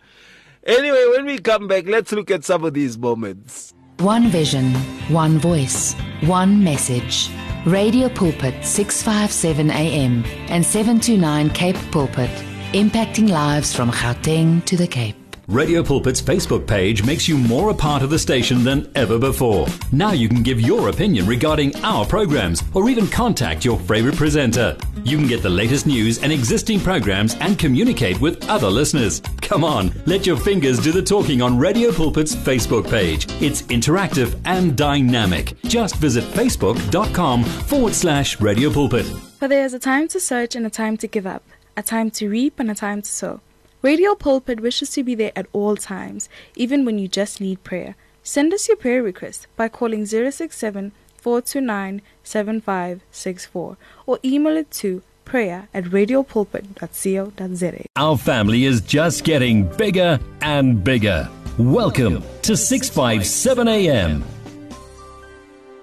Anyway, 0.66 1.06
when 1.12 1.26
we 1.26 1.40
come 1.40 1.68
back, 1.68 1.88
let's 1.88 2.12
look 2.12 2.32
at 2.32 2.46
some 2.46 2.64
of 2.64 2.74
these 2.74 2.98
moments. 2.98 3.74
One 4.00 4.28
vision, 4.28 4.74
one 5.10 5.40
voice, 5.40 5.94
one 6.22 6.64
message. 6.64 7.30
Radio 7.66 8.08
Pulpit 8.08 8.64
657 8.64 9.72
AM 9.72 10.24
and 10.50 10.66
729 10.66 11.50
Cape 11.50 11.76
Pulpit, 11.92 12.30
impacting 12.72 13.30
lives 13.30 13.76
from 13.76 13.92
Gauteng 13.92 14.64
to 14.66 14.78
the 14.78 14.88
Cape. 14.88 15.27
Radio 15.48 15.82
Pulpit's 15.82 16.22
Facebook 16.22 16.68
page 16.68 17.06
makes 17.06 17.26
you 17.26 17.38
more 17.38 17.70
a 17.70 17.74
part 17.74 18.04
of 18.04 18.10
the 18.10 18.20
station 18.20 18.66
than 18.66 18.92
ever 18.96 19.18
before. 19.18 19.66
Now 19.94 20.12
you 20.12 20.28
can 20.28 20.44
give 20.44 20.60
your 20.60 20.90
opinion 20.90 21.26
regarding 21.26 21.74
our 21.86 22.06
programs 22.06 22.62
or 22.74 22.90
even 22.90 23.08
contact 23.08 23.64
your 23.64 23.80
favorite 23.80 24.18
presenter. 24.18 24.78
You 25.06 25.16
can 25.16 25.26
get 25.26 25.42
the 25.42 25.50
latest 25.50 25.88
news 25.88 26.22
and 26.22 26.34
existing 26.34 26.82
programs 26.82 27.36
and 27.36 27.58
communicate 27.58 28.20
with 28.20 28.46
other 28.50 28.68
listeners. 28.68 29.22
Come 29.40 29.64
on, 29.64 29.94
let 30.06 30.26
your 30.28 30.36
fingers 30.36 30.80
do 30.80 30.92
the 30.92 31.02
talking 31.02 31.42
on 31.42 31.58
Radio 31.58 31.94
Pulpit's 31.94 32.36
Facebook 32.36 32.90
page. 32.90 33.26
It's 33.42 33.62
interactive 33.62 34.38
and 34.44 34.76
dynamic. 34.76 35.54
Just 35.64 35.96
visit 35.96 36.26
facebook.com 36.26 37.46
forward 37.46 37.94
slash 37.94 38.42
Radio 38.42 38.70
Pulpit. 38.70 39.06
For 39.40 39.48
there 39.48 39.64
is 39.64 39.74
a 39.74 39.80
time 39.80 40.10
to 40.10 40.20
search 40.20 40.58
and 40.58 40.66
a 40.66 40.70
time 40.70 40.98
to 40.98 41.08
give 41.08 41.26
up, 41.26 41.44
a 41.78 41.84
time 41.84 42.12
to 42.12 42.28
reap 42.28 42.60
and 42.60 42.70
a 42.70 42.76
time 42.76 43.02
to 43.02 43.10
sow. 43.10 43.40
Radio 43.88 44.16
Pulpit 44.16 44.60
wishes 44.60 44.90
to 44.90 45.02
be 45.02 45.16
there 45.16 45.32
at 45.34 45.48
all 45.54 45.78
times, 45.78 46.28
even 46.58 46.84
when 46.84 47.00
you 47.00 47.08
just 47.08 47.40
need 47.40 47.64
prayer. 47.64 47.96
Send 48.22 48.54
us 48.54 48.68
your 48.68 48.76
prayer 48.76 49.02
request 49.02 49.48
by 49.56 49.70
calling 49.70 50.06
067 50.06 50.92
429 51.16 52.02
7564 52.22 53.78
or 54.06 54.20
email 54.26 54.58
it 54.58 54.70
to 54.72 55.02
prayer 55.24 55.70
at 55.74 55.86
radiopulpit.co.za. 55.86 57.86
Our 57.96 58.18
family 58.18 58.66
is 58.66 58.82
just 58.82 59.24
getting 59.24 59.64
bigger 59.78 60.20
and 60.42 60.84
bigger. 60.84 61.30
Welcome 61.58 62.24
to 62.42 62.58
657 62.58 63.70
AM. 63.70 64.26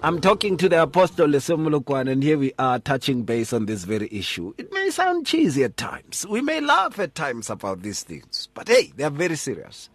I'm 0.05 0.21
talking 0.21 0.55
to 0.57 0.69
the 0.69 0.83
Apostle 0.83 1.29
Lesego 1.29 1.57
Molokoane, 1.57 2.11
and 2.11 2.21
here 2.21 2.37
we 2.37 2.53
are 2.59 2.77
touching 2.77 3.23
base 3.23 3.51
on 3.51 3.65
this 3.65 3.85
very 3.85 4.07
issue. 4.11 4.53
It 4.55 4.71
may 4.71 4.91
sound 4.91 5.25
cheesy 5.25 5.63
at 5.63 5.77
times. 5.77 6.27
We 6.29 6.41
may 6.41 6.61
laugh 6.61 6.99
at 6.99 7.15
times 7.15 7.49
about 7.49 7.81
these 7.81 8.03
things, 8.03 8.47
but 8.53 8.67
hey, 8.67 8.93
they 8.95 9.03
are 9.03 9.09
very 9.09 9.35
serious. 9.35 9.89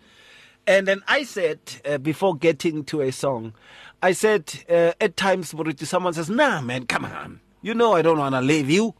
And 0.66 0.88
then 0.88 1.00
I 1.06 1.22
said, 1.22 1.60
uh, 1.84 1.98
before 1.98 2.34
getting 2.34 2.82
to 2.86 3.02
a 3.02 3.12
song, 3.12 3.52
I 4.02 4.10
said, 4.10 4.52
uh, 4.68 4.94
at 5.00 5.16
times, 5.16 5.52
Moruti, 5.52 5.86
someone 5.86 6.14
says, 6.14 6.28
nah, 6.28 6.60
man, 6.60 6.86
come 6.86 7.04
on. 7.04 7.38
You 7.62 7.74
know 7.74 7.92
I 7.92 8.02
don't 8.02 8.18
want 8.18 8.34
to 8.34 8.40
leave 8.40 8.68
you. 8.68 8.96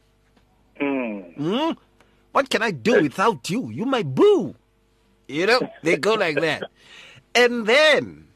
Mm. 0.80 1.36
Mm? 1.36 1.76
What 2.30 2.50
can 2.50 2.62
I 2.62 2.70
do 2.70 3.02
without 3.02 3.50
you? 3.50 3.68
You 3.70 3.84
my 3.84 4.04
boo. 4.04 4.54
You 5.26 5.48
know, 5.48 5.70
they 5.82 5.96
go 5.96 6.14
like 6.14 6.40
that. 6.40 6.70
And 7.34 7.66
then 7.66 8.28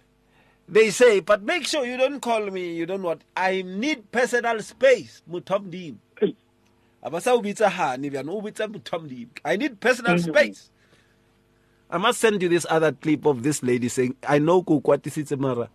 they 0.69 0.91
say, 0.91 1.21
but 1.21 1.43
make 1.43 1.67
sure 1.67 1.87
you 1.87 1.97
don't 1.99 2.21
call 2.21 2.51
me, 2.51 2.75
you 2.75 2.87
don't 2.87 3.03
what. 3.03 3.23
I 3.37 3.63
need 3.67 4.11
personal 4.13 4.61
space. 4.63 5.23
Mutomdim. 5.31 5.99
Abasa 7.05 7.35
ubitsa 7.37 7.71
hani 7.71 8.11
mutomdim. 8.11 9.29
I 9.45 9.57
need 9.57 9.81
personal 9.81 10.19
Mm-hmm. 10.19 10.19
space. 10.19 10.71
I 11.91 11.99
must 11.99 12.21
send 12.21 12.43
you 12.43 12.49
this 12.51 12.67
other 12.71 12.93
clip 12.93 13.27
of 13.27 13.43
this 13.45 13.63
lady 13.63 13.89
saying, 13.89 14.17
I 14.29 14.39
know 14.41 14.63
ko 14.63 14.81
kwatisitse 14.81 15.39
mara. 15.39 15.71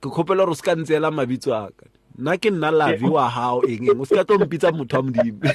Ke 0.00 0.10
khopela 0.10 0.46
o 0.48 0.54
ska 0.54 0.76
ntseela 0.76 1.10
mabitso 1.12 1.52
a 1.54 1.70
ka. 1.72 1.86
Nna 2.18 2.38
ke 2.38 2.50
nna 2.50 2.70
wa 3.10 3.28
hao 3.28 3.62
eng 3.62 3.86
eng. 3.88 4.00
O 4.00 4.04
ska 4.04 4.24
tlo 4.24 4.38
mpitsa 4.38 4.72
modimo. 4.72 5.54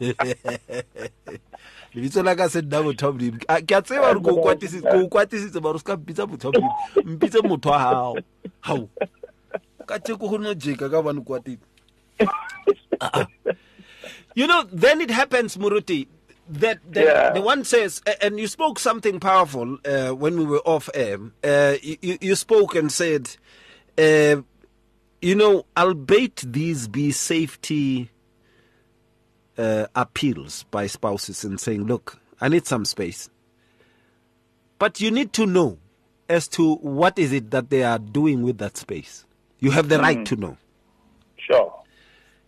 lebitso 1.94 2.22
la 2.24 2.34
ka 2.36 2.48
se 2.48 2.62
nna 2.62 2.82
motho 2.82 3.06
wa 3.06 3.12
modimo 3.12 3.38
A- 3.48 3.60
ke 3.62 3.72
a 3.76 3.82
tseba 3.82 4.14
gore 4.14 4.20
ko 4.22 4.30
o 4.36 4.42
kwatisitse 4.42 4.88
o 4.94 5.08
mpitsa 5.96 6.26
mpitse 7.04 7.40
motho 7.42 7.70
wa 7.70 7.78
hao. 7.78 8.16
Hao. 8.60 8.88
Ka 9.86 9.98
teko 9.98 10.28
go 10.30 10.36
no 10.38 10.54
jeka 10.54 10.88
ka 10.90 11.02
bane 11.02 11.20
kwatile. 11.20 11.58
You 14.34 14.46
know 14.46 14.62
then 14.72 15.00
it 15.00 15.10
happens 15.10 15.56
muruti 15.56 16.06
that, 16.48 16.78
that 16.92 17.04
Yeah. 17.04 17.30
the 17.32 17.40
one 17.40 17.64
says 17.64 18.00
and 18.22 18.38
you 18.38 18.46
spoke 18.46 18.78
something 18.78 19.18
powerful 19.20 19.78
uh, 19.84 20.10
when 20.10 20.36
we 20.36 20.44
were 20.44 20.62
off 20.64 20.88
air. 20.94 21.18
Uh, 21.42 21.74
you, 21.82 21.96
you- 22.02 22.18
you 22.20 22.34
spoke 22.36 22.74
and 22.76 22.92
said 22.92 23.36
uh, 23.98 24.36
you 25.20 25.34
know 25.34 25.66
albeit 25.76 26.36
these 26.46 26.86
be 26.88 27.10
safety 27.10 28.10
uh, 29.60 29.86
appeals 29.94 30.64
by 30.70 30.86
spouses 30.86 31.44
and 31.44 31.60
saying, 31.60 31.84
look, 31.84 32.18
I 32.40 32.48
need 32.48 32.66
some 32.66 32.84
space. 32.84 33.28
But 34.78 35.00
you 35.00 35.10
need 35.10 35.32
to 35.34 35.46
know 35.46 35.78
as 36.28 36.48
to 36.48 36.76
what 36.76 37.18
is 37.18 37.32
it 37.32 37.50
that 37.50 37.68
they 37.70 37.82
are 37.84 37.98
doing 37.98 38.42
with 38.42 38.58
that 38.58 38.76
space. 38.76 39.24
You 39.58 39.70
have 39.72 39.88
the 39.88 39.98
right 39.98 40.24
to 40.26 40.36
know. 40.36 40.56
Sure. 41.36 41.74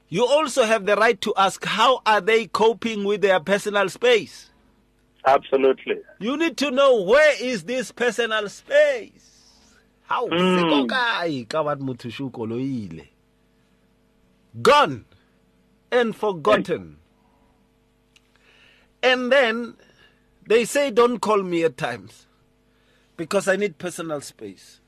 You 0.08 0.26
also 0.26 0.64
have 0.64 0.86
the 0.86 0.96
right 0.96 1.20
to 1.22 1.34
ask, 1.36 1.64
how 1.64 2.00
are 2.06 2.20
they 2.20 2.46
coping 2.46 3.04
with 3.04 3.20
their 3.20 3.40
personal 3.40 3.88
space? 3.88 4.50
Absolutely. 5.26 5.96
You 6.20 6.36
need 6.36 6.56
to 6.58 6.70
know 6.70 7.02
where 7.02 7.42
is 7.42 7.64
this 7.64 7.92
personal 7.92 8.48
space? 8.48 9.28
how 10.12 10.26
Mm. 10.28 10.56
se 10.60 10.62
ko 10.68 10.86
kae 10.86 11.48
ka 11.48 11.62
bat 11.64 11.78
motho 11.78 12.10
sho 12.12 12.28
koloile 12.28 13.06
gone 14.60 15.04
and 15.90 16.14
forgotten 16.14 16.98
and 19.02 19.30
then 19.32 19.74
they 20.46 20.64
say 20.64 20.90
don't 20.90 21.18
call 21.20 21.42
me 21.42 21.62
at 21.64 21.76
times 21.76 22.26
because 23.16 23.48
i 23.48 23.56
need 23.56 23.78
personal 23.78 24.20
space 24.20 24.80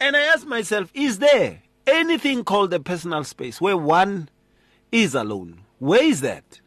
and 0.00 0.16
i 0.16 0.20
ask 0.20 0.46
myself 0.46 0.90
is 0.94 1.18
there 1.18 1.62
anything 1.86 2.44
called 2.44 2.72
a 2.74 2.80
personal 2.80 3.24
space 3.24 3.60
where 3.60 3.76
one 3.76 4.28
is 4.92 5.14
alone 5.14 5.60
where 5.78 6.02
is 6.02 6.20
that 6.20 6.60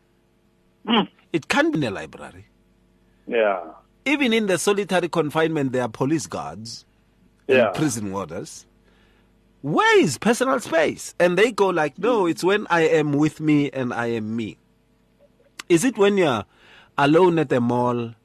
hmm. 0.87 1.01
it 1.33 1.47
can't 1.47 1.73
be 1.73 1.79
in 1.79 1.83
a 1.85 1.91
library 1.91 2.45
Yeah. 3.27 3.59
even 4.05 4.33
in 4.33 4.47
the 4.47 4.57
solitary 4.57 5.07
confinement, 5.09 5.71
there 5.71 5.83
are 5.83 5.89
police 5.89 6.25
guards 6.25 6.85
Yeah. 7.47 7.67
and 7.67 7.75
prison 7.75 8.11
warders. 8.11 8.65
Where 9.61 9.99
is 10.01 10.17
personal 10.17 10.59
space? 10.61 11.13
And 11.19 11.37
they 11.37 11.51
go 11.51 11.67
like, 11.67 11.99
no, 11.99 12.25
it's 12.25 12.43
when 12.43 12.65
I 12.71 12.81
am 12.87 13.11
with 13.13 13.39
me 13.39 13.69
and 13.69 13.93
I 13.93 14.07
am 14.07 14.35
me. 14.35 14.57
Is 15.69 15.83
it 15.85 15.97
when 15.99 16.17
you're 16.17 16.45
alone 16.97 17.37
at 17.37 17.49
the 17.49 17.61
mall 17.61 18.15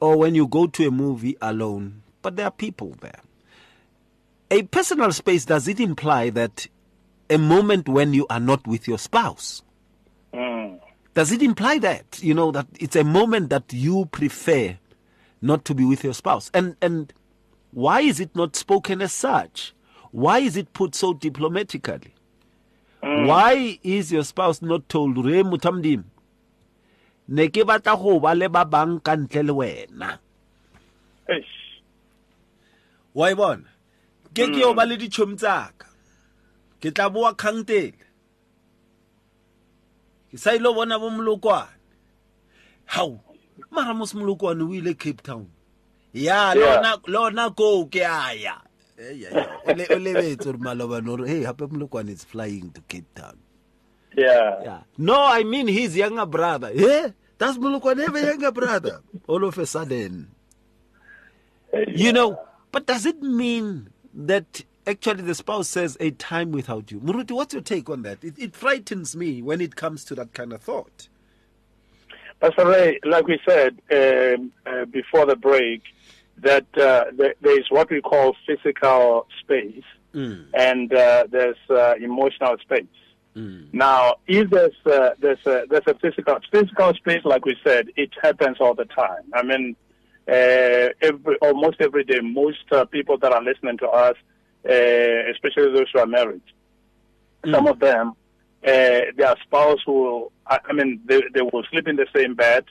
or 0.00 0.16
when 0.16 0.34
you 0.34 0.48
go 0.48 0.66
to 0.66 0.88
a 0.88 0.90
movie 0.90 1.36
alone? 1.40 2.02
But 2.20 2.36
there 2.36 2.46
are 2.46 2.50
people 2.50 2.96
there. 3.00 3.20
A 4.50 4.64
personal 4.64 5.12
space, 5.12 5.44
does 5.44 5.68
it 5.68 5.78
imply 5.78 6.30
that 6.30 6.66
a 7.30 7.38
moment 7.38 7.88
when 7.88 8.12
you 8.12 8.26
are 8.28 8.40
not 8.40 8.66
with 8.66 8.88
your 8.88 8.98
spouse? 8.98 9.62
Mm. 10.34 10.80
Does 11.14 11.30
it 11.30 11.42
imply 11.42 11.78
that 11.78 12.20
you 12.20 12.34
know 12.34 12.50
that 12.50 12.66
it's 12.80 12.96
a 12.96 13.04
moment 13.04 13.50
that 13.50 13.72
you 13.72 14.06
prefer 14.06 14.76
not 15.40 15.64
to 15.66 15.74
be 15.74 15.84
with 15.84 16.02
your 16.02 16.14
spouse? 16.14 16.50
And 16.52 16.76
and 16.82 17.12
why 17.70 18.00
is 18.00 18.18
it 18.18 18.34
not 18.34 18.56
spoken 18.56 19.00
as 19.00 19.12
such? 19.12 19.72
Why 20.10 20.40
is 20.40 20.56
it 20.56 20.72
put 20.72 20.96
so 20.96 21.14
diplomatically? 21.14 22.14
Why 23.00 23.78
is 23.82 24.12
your 24.12 24.24
spouse 24.24 24.60
not 24.60 24.88
told 24.88 25.24
re 25.24 25.42
mutamdim? 25.42 26.04
Ne 27.30 27.46
ke 27.46 27.62
batla 27.62 27.94
go 27.94 28.18
ba 28.18 28.34
le 28.34 28.48
ba 28.50 28.64
bang 28.64 28.98
ka 28.98 29.14
ntle 29.14 29.42
le 29.46 29.52
wena. 29.54 30.18
Eish. 31.30 31.54
Wa 33.14 33.30
e 33.30 33.34
bona? 33.38 33.70
Ke 34.34 34.50
ke 34.50 34.64
o 34.66 34.74
ba 34.74 34.82
le 34.82 34.98
ditšhomi 34.98 35.38
tsaka. 35.38 35.86
Ke 36.82 36.90
tla 36.90 37.06
boa 37.06 37.30
kgangtele. 37.38 38.02
Ke 40.30 40.36
sa 40.42 40.58
ile 40.58 40.74
bona 40.74 40.98
bo 40.98 41.10
molokwane. 41.10 41.78
Hau, 42.98 43.22
mara 43.70 43.94
mos 43.94 44.10
molokwane 44.14 44.66
o 44.66 44.74
ile 44.74 44.94
Cape 44.98 45.22
Town. 45.22 45.46
Ya, 46.12 46.50
lona 46.54 46.98
lona 47.06 47.50
go 47.50 47.86
ke 47.86 48.02
aya. 48.02 48.58
Eh 48.98 49.22
ya 49.22 49.30
ya. 49.30 49.46
O 49.66 49.70
le 49.70 49.86
o 49.86 49.98
lebetse 50.02 50.50
re 50.50 50.58
maloba 50.58 50.98
no 50.98 51.14
hey, 51.22 51.46
hape 51.46 51.70
molokwane 51.70 52.10
is 52.10 52.24
flying 52.24 52.74
to 52.74 52.82
Cape 52.90 53.14
Town. 53.14 53.38
Yeah. 54.16 54.62
Yeah. 54.62 54.82
No, 54.98 55.22
I 55.22 55.44
mean 55.44 55.68
his 55.68 55.96
younger 55.96 56.26
brother. 56.26 56.72
Yeah, 56.74 57.14
that's 57.40 57.56
a 57.56 58.26
younger 58.26 58.52
brother. 58.52 59.00
All 59.26 59.44
of 59.44 59.56
a 59.56 59.64
sudden. 59.64 60.30
You 61.88 62.12
know, 62.12 62.38
but 62.70 62.86
does 62.86 63.06
it 63.06 63.22
mean 63.22 63.90
that 64.12 64.64
actually 64.86 65.22
the 65.22 65.34
spouse 65.34 65.68
says 65.68 65.96
a 66.00 66.10
time 66.10 66.52
without 66.52 66.90
you? 66.90 67.00
Muruti, 67.00 67.30
what's 67.32 67.54
your 67.54 67.62
take 67.62 67.88
on 67.88 68.02
that? 68.02 68.22
It, 68.22 68.38
it 68.38 68.54
frightens 68.54 69.16
me 69.16 69.40
when 69.40 69.60
it 69.60 69.74
comes 69.74 70.04
to 70.06 70.14
that 70.16 70.34
kind 70.34 70.52
of 70.52 70.60
thought. 70.62 71.08
Pastor 72.40 72.66
Ray, 72.66 73.00
like 73.04 73.26
we 73.26 73.38
said 73.48 73.80
um, 73.90 74.52
uh, 74.66 74.84
before 74.86 75.24
the 75.26 75.36
break, 75.36 75.82
that 76.38 76.66
uh, 76.76 77.04
there, 77.14 77.34
there 77.40 77.58
is 77.58 77.70
what 77.70 77.90
we 77.90 78.00
call 78.00 78.36
physical 78.46 79.26
space, 79.40 79.84
and 80.54 80.92
uh, 80.92 81.24
there's 81.30 81.56
uh, 81.70 81.94
emotional 82.00 82.56
space. 82.58 82.86
Now, 83.72 84.16
if 84.26 84.50
there's 84.50 84.74
uh, 84.86 85.10
there's 85.20 85.44
a 85.46 85.64
there's 85.68 85.86
a 85.86 85.94
physical 85.94 86.38
physical 86.52 86.92
space, 86.94 87.24
like 87.24 87.44
we 87.44 87.56
said, 87.64 87.88
it 87.96 88.10
happens 88.20 88.56
all 88.60 88.74
the 88.74 88.86
time. 88.86 89.22
I 89.32 89.42
mean, 89.42 89.76
uh, 90.28 90.88
every 91.00 91.36
almost 91.40 91.80
every 91.80 92.04
day, 92.04 92.20
most 92.20 92.64
uh, 92.72 92.84
people 92.86 93.18
that 93.18 93.32
are 93.32 93.42
listening 93.42 93.78
to 93.78 93.88
us, 93.88 94.16
uh, 94.68 95.30
especially 95.30 95.72
those 95.72 95.86
who 95.92 96.00
are 96.00 96.06
married, 96.06 96.42
some 97.50 97.66
of 97.66 97.78
them, 97.78 98.14
uh, 98.66 99.00
their 99.16 99.34
spouse 99.42 99.86
will, 99.86 100.32
I 100.46 100.72
mean, 100.72 101.00
they, 101.06 101.22
they 101.32 101.40
will 101.40 101.62
sleep 101.70 101.88
in 101.88 101.96
the 101.96 102.06
same 102.14 102.34
bed, 102.34 102.64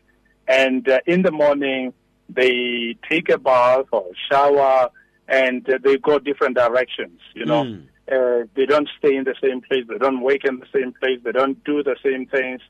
and 0.47 0.87
uh, 0.87 0.99
in 1.07 1.21
the 1.23 1.31
morning 1.31 1.93
they 2.29 2.95
take 3.09 3.29
a 3.29 3.37
bath 3.37 3.85
or 3.91 4.05
shower, 4.29 4.89
and 5.27 5.67
uh, 5.69 5.79
they 5.83 5.97
go 5.97 6.19
different 6.19 6.55
directions. 6.55 7.19
You 7.33 7.45
know, 7.45 7.63
uh, 8.11 8.45
they 8.55 8.65
don't 8.65 8.89
stay 8.97 9.15
in 9.15 9.23
the 9.23 9.35
same 9.41 9.61
place, 9.61 9.85
they 9.87 9.97
don't 9.97 10.21
wake 10.21 10.45
in 10.45 10.59
the 10.59 10.67
same 10.73 10.93
place, 10.93 11.19
they 11.23 11.31
don't 11.31 11.63
do 11.63 11.83
the 11.83 11.95
same 12.03 12.25
things. 12.25 12.61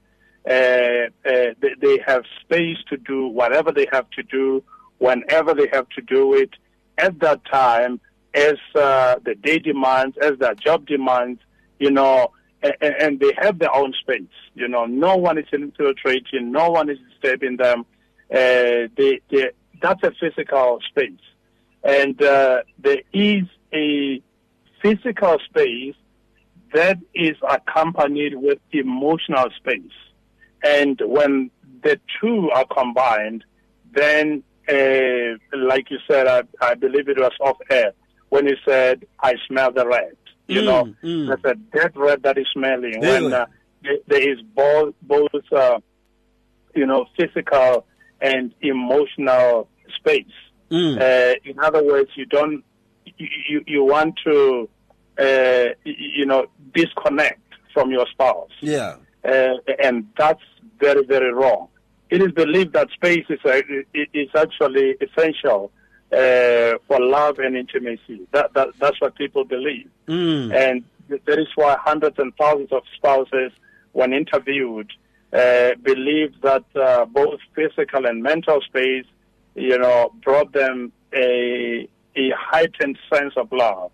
Uh, 0.50 1.10
uh, 1.30 1.54
they, 1.62 1.76
they 1.82 2.00
have 2.06 2.24
space 2.42 2.78
to 2.90 2.98
do 2.98 3.28
whatever 3.28 3.72
they 3.72 3.88
have 3.92 4.10
to 4.12 4.24
do, 4.24 4.64
whenever 4.98 5.54
they 5.54 5.68
have 5.72 5.88
to 5.90 6.02
do 6.02 6.34
it, 6.34 6.52
at 6.98 7.20
that 7.20 7.44
time, 7.46 8.00
as 8.34 8.56
uh, 8.76 9.16
the 9.24 9.36
day 9.36 9.60
demands, 9.60 10.18
as 10.22 10.38
their 10.40 10.56
job 10.56 10.86
demands, 10.86 11.42
you 11.80 11.92
know, 11.92 12.32
and, 12.62 12.76
and 12.82 13.20
they 13.20 13.32
have 13.38 13.60
their 13.60 13.74
own 13.74 13.94
space. 14.00 14.24
You 14.54 14.68
know, 14.68 14.86
no 14.86 15.16
one 15.16 15.38
is 15.38 15.46
infiltrating, 15.52 16.52
no 16.52 16.70
one 16.70 16.90
is 16.90 16.98
disturbing 17.10 17.58
them. 17.58 17.86
Uh, 18.32 18.88
they, 18.98 19.22
they, 19.32 19.50
that's 19.82 20.04
a 20.04 20.12
physical 20.20 20.80
space. 20.90 21.20
And 21.84 22.22
uh, 22.22 22.64
there 22.78 23.02
is 23.14 23.44
a 23.74 24.22
physical 24.82 25.38
space 25.50 25.96
that 26.74 26.98
is 27.14 27.36
accompanied 27.48 28.36
with 28.36 28.60
emotional 28.72 29.46
space. 29.58 29.98
And 30.64 31.00
when 31.06 31.52
the 31.84 32.00
two 32.22 32.50
are 32.54 32.66
combined, 32.66 33.44
then, 33.92 34.44
uh, 34.68 35.38
like 35.58 35.90
you 35.90 35.98
said, 36.10 36.28
I, 36.28 36.44
I 36.62 36.76
believe 36.76 37.10
it 37.10 37.18
was 37.18 37.32
off 37.42 37.58
air, 37.72 37.94
when 38.30 38.46
you 38.48 38.56
said, 38.68 39.06
I 39.22 39.34
smell 39.48 39.72
the 39.72 39.88
red. 39.88 40.16
You 40.48 40.62
Mm, 40.62 40.66
know, 40.66 40.94
mm. 41.04 41.28
there's 41.28 41.56
a 41.56 41.78
dead 41.78 41.92
red 41.96 42.24
that 42.24 42.38
is 42.38 42.48
smelling. 42.54 43.00
There 43.02 43.22
when 43.24 43.34
uh, 43.34 43.46
there- 43.84 44.00
there 44.08 44.30
is 44.32 44.40
both, 44.56 44.94
both 45.04 45.30
uh, 45.52 45.80
you 46.76 46.86
know, 46.86 47.06
physical 47.18 47.86
and 48.22 48.54
emotional 48.62 49.70
space. 49.98 50.26
Mm. 50.70 51.00
Uh, 51.00 51.36
in 51.46 51.60
other 51.60 51.84
words, 51.84 52.10
you 52.16 52.26
don't, 52.26 52.64
you, 53.20 53.64
you, 53.68 53.84
want 53.84 54.16
to, 54.26 54.70
uh, 55.20 55.66
you 55.84 56.26
know, 56.26 56.48
disconnect 56.74 57.42
from 57.74 57.92
your 57.92 58.08
spouse. 58.08 58.52
Yeah. 58.62 58.96
Uh, 59.24 59.56
and 59.84 60.08
that's 60.18 60.42
very, 60.80 61.06
very 61.06 61.34
wrong. 61.34 61.68
It 62.10 62.22
is 62.22 62.32
believed 62.32 62.74
that 62.74 62.90
space 62.92 63.26
is, 63.30 63.40
uh, 63.46 63.62
is 63.94 64.30
actually 64.36 64.96
essential 65.02 65.72
uh, 66.12 66.80
for 66.88 67.00
love 67.00 67.38
and 67.40 67.56
intimacy. 67.56 68.28
That, 68.32 68.54
that, 68.54 68.70
that's 68.80 69.00
what 69.00 69.16
people 69.16 69.44
believe. 69.44 69.90
Mm. 70.08 70.54
And 70.54 70.84
that 71.10 71.40
is 71.40 71.48
why 71.56 71.78
hundreds 71.80 72.18
and 72.18 72.34
thousands 72.36 72.72
of 72.72 72.84
spouses, 72.96 73.52
when 73.92 74.14
interviewed, 74.14 74.92
uh, 75.34 75.72
believe 75.84 76.34
that 76.42 76.64
uh, 76.76 77.06
both 77.06 77.40
physical 77.54 78.06
and 78.08 78.24
mental 78.24 78.62
space, 78.62 79.06
you 79.56 79.78
know, 79.78 80.12
brought 80.24 80.52
them 80.54 80.92
a, 81.14 81.88
a 82.20 82.30
heightened 82.52 82.98
sense 83.14 83.34
of 83.38 83.52
love, 83.52 83.92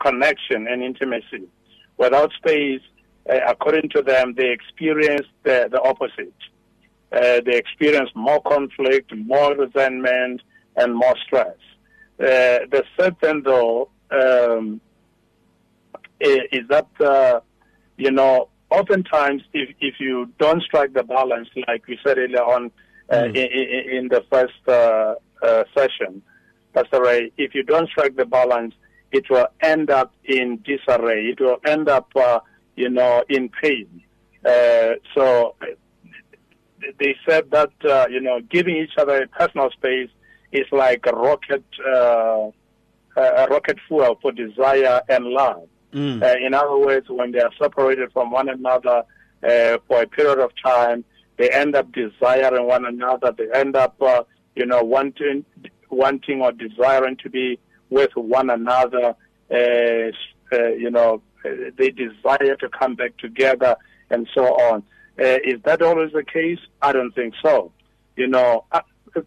connection, 0.00 0.66
and 0.70 0.82
intimacy. 0.82 1.44
Without 1.98 2.30
space, 2.32 2.80
uh, 3.30 3.38
according 3.48 3.88
to 3.90 4.02
them, 4.02 4.34
they 4.36 4.50
experience 4.50 5.26
the, 5.44 5.68
the 5.70 5.80
opposite. 5.82 6.34
Uh, 7.12 7.40
they 7.46 7.56
experience 7.56 8.10
more 8.14 8.40
conflict, 8.42 9.08
more 9.14 9.54
resentment, 9.56 10.40
and 10.76 10.94
more 10.94 11.14
stress. 11.26 11.56
Uh, 12.18 12.66
the 12.74 12.82
sad 12.98 13.18
thing, 13.20 13.42
though, 13.44 13.88
um, 14.10 14.80
i- 16.22 16.48
is 16.52 16.64
that 16.68 16.88
uh, 17.00 17.40
you 17.96 18.10
know 18.10 18.48
oftentimes 18.70 19.42
if 19.52 19.68
if 19.80 19.94
you 20.00 20.28
don't 20.38 20.62
strike 20.62 20.92
the 20.92 21.02
balance 21.02 21.48
like 21.68 21.86
we 21.86 21.98
said 22.04 22.18
earlier 22.18 22.42
on 22.42 22.70
uh, 23.12 23.24
in, 23.26 23.36
in, 23.36 23.96
in 23.98 24.08
the 24.08 24.22
first 24.32 24.62
uh, 24.68 25.14
uh, 25.42 25.62
session, 25.76 26.22
Pastor 26.76 27.02
Ray, 27.02 27.32
if 27.38 27.54
you 27.54 27.62
don't 27.62 27.88
strike 27.88 28.16
the 28.16 28.26
balance, 28.26 28.74
it 29.10 29.30
will 29.30 29.46
end 29.62 29.88
up 29.88 30.12
in 30.24 30.62
disarray. 30.62 31.24
It 31.24 31.40
will 31.40 31.56
end 31.64 31.88
up 31.88 32.08
uh, 32.14 32.40
you 32.76 32.90
know 32.90 33.24
in 33.30 33.48
pain. 33.48 34.02
Uh, 34.44 34.90
so 35.14 35.54
they 37.00 37.16
said 37.26 37.50
that 37.50 37.72
uh, 37.88 38.06
you 38.10 38.20
know 38.20 38.40
giving 38.50 38.76
each 38.76 38.92
other 38.98 39.22
a 39.22 39.26
personal 39.28 39.70
space 39.70 40.10
is 40.52 40.66
like 40.70 41.06
a 41.06 41.16
rocket 41.16 41.64
uh, 41.80 42.50
a 43.16 43.46
rocket 43.48 43.78
fuel 43.88 44.18
for 44.20 44.32
desire 44.32 45.00
and 45.08 45.24
love. 45.24 45.66
Mm. 45.94 46.22
Uh, 46.22 46.46
in 46.46 46.52
other 46.52 46.76
words, 46.76 47.08
when 47.08 47.32
they 47.32 47.40
are 47.40 47.52
separated 47.58 48.12
from 48.12 48.30
one 48.30 48.50
another 48.50 49.02
uh, 49.42 49.78
for 49.88 50.02
a 50.02 50.06
period 50.06 50.40
of 50.40 50.50
time, 50.62 51.04
they 51.38 51.48
end 51.48 51.74
up 51.74 51.90
desiring 51.92 52.66
one 52.66 52.84
another. 52.84 53.32
They 53.32 53.50
end 53.54 53.76
up, 53.76 54.00
uh, 54.02 54.24
you 54.54 54.66
know, 54.66 54.82
wanting, 54.82 55.46
wanting 55.90 56.42
or 56.42 56.52
desiring 56.52 57.16
to 57.22 57.30
be 57.30 57.58
with 57.90 58.10
one 58.14 58.50
another. 58.50 59.14
Uh, 59.50 60.10
uh, 60.52 60.68
you 60.68 60.90
know, 60.90 61.22
uh, 61.44 61.48
they 61.76 61.90
desire 61.90 62.56
to 62.56 62.68
come 62.68 62.94
back 62.94 63.16
together 63.18 63.76
and 64.10 64.28
so 64.34 64.44
on. 64.44 64.82
Uh, 65.18 65.38
is 65.44 65.60
that 65.64 65.82
always 65.82 66.12
the 66.12 66.22
case? 66.22 66.58
I 66.82 66.92
don't 66.92 67.14
think 67.14 67.34
so. 67.42 67.72
You 68.16 68.28
know, 68.28 68.64
uh, 68.72 68.80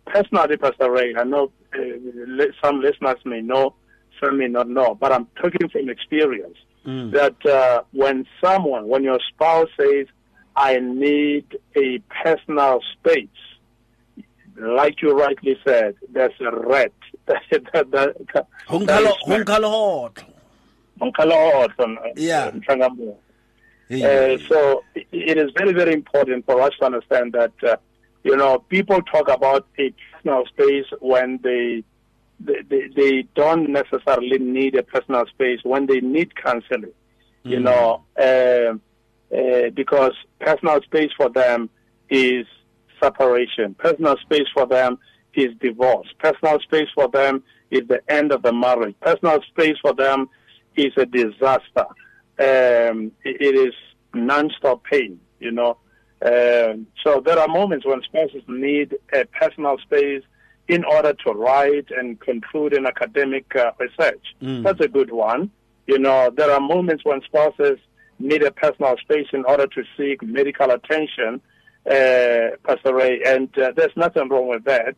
personally, 0.06 0.58
Pastor 0.58 0.92
Ray, 0.92 1.16
I 1.18 1.24
know 1.24 1.52
uh, 1.74 2.46
some 2.64 2.82
listeners 2.82 3.18
may 3.26 3.42
know, 3.42 3.76
some 4.22 4.38
may 4.38 4.48
not 4.48 4.70
know, 4.70 4.96
but 4.96 5.12
I'm 5.12 5.28
talking 5.42 5.70
from 5.70 5.90
experience 5.90 6.58
mm. 6.86 7.12
that 7.12 7.46
uh, 7.46 7.84
when 7.92 8.26
someone, 8.44 8.88
when 8.88 9.04
your 9.04 9.20
spouse 9.30 9.70
says, 9.80 10.08
I 10.56 10.80
need 10.80 11.58
a 11.76 12.00
personal 12.24 12.82
space, 12.94 13.28
like 14.60 15.02
you 15.02 15.18
rightly 15.18 15.58
said, 15.66 15.96
there's 16.12 16.34
a 16.40 16.52
red. 16.52 16.92
yeah. 23.90 24.08
Uh, 24.08 24.38
so 24.48 24.84
it 24.94 25.38
is 25.38 25.52
very, 25.58 25.74
very 25.74 25.94
important 25.94 26.46
for 26.46 26.62
us 26.62 26.72
to 26.80 26.86
understand 26.86 27.34
that, 27.34 27.54
uh, 27.64 27.78
you 28.24 28.36
know, 28.36 28.60
people 28.60 29.02
talk 29.02 29.30
about 29.30 29.66
a 29.80 29.94
personal 30.12 30.46
space 30.48 30.86
when 31.00 31.40
they, 31.42 31.84
they, 32.40 32.90
they 32.96 33.24
don't 33.36 33.70
necessarily 33.70 34.38
need 34.40 34.76
a 34.76 34.84
personal 34.84 35.26
space, 35.28 35.60
when 35.64 35.86
they 35.88 36.02
need 36.02 36.36
counseling, 36.36 36.92
you 37.44 37.60
know, 37.60 38.04
uh, 38.20 38.74
uh, 39.36 39.70
because 39.74 40.14
personal 40.40 40.82
space 40.82 41.12
for 41.16 41.30
them 41.30 41.70
is 42.10 42.46
separation. 43.02 43.74
Personal 43.76 44.18
space 44.18 44.48
for 44.54 44.66
them 44.66 44.98
is 45.34 45.50
divorce. 45.60 46.08
Personal 46.20 46.60
space 46.60 46.90
for 46.94 47.08
them 47.08 47.44
is 47.72 47.88
the 47.88 48.02
end 48.10 48.32
of 48.32 48.42
the 48.42 48.54
marriage. 48.54 48.96
Personal 49.02 49.40
space 49.50 49.78
for 49.82 49.94
them 49.94 50.30
is 50.76 50.92
a 50.98 51.06
disaster 51.06 51.86
um, 52.40 53.12
it 53.26 53.56
is 53.56 53.74
non-stop 54.14 54.84
pain, 54.86 55.20
you 55.40 55.52
know. 55.52 55.78
Um, 56.26 56.88
so 57.04 57.22
there 57.26 57.38
are 57.38 57.48
moments 57.48 57.86
when 57.86 58.02
spouses 58.04 58.44
need 58.48 58.96
a 59.14 59.26
personal 59.26 59.78
space 59.80 60.24
in 60.68 60.84
order 60.86 61.14
to 61.26 61.32
write 61.32 61.88
and 61.92 62.20
conclude 62.20 62.74
an 62.74 62.86
academic 62.86 63.54
uh, 63.56 63.72
research. 63.80 64.24
Mm. 64.42 64.64
That's 64.64 64.80
a 64.80 64.88
good 64.88 65.12
one. 65.12 65.52
You 65.88 66.00
know, 66.00 66.32
there 66.36 66.52
are 66.52 66.60
moments 66.60 67.04
when 67.04 67.22
spouses 67.22 67.80
need 68.20 68.44
a 68.44 68.52
personal 68.52 68.96
space 68.98 69.28
in 69.34 69.44
order 69.46 69.68
to 69.68 69.84
seek 69.98 70.22
medical 70.22 70.72
attention, 70.72 71.42
uh, 71.90 72.50
and 73.26 73.58
uh, 73.58 73.72
there's 73.76 73.96
nothing 73.96 74.30
wrong 74.30 74.48
with 74.48 74.64
that. 74.66 74.96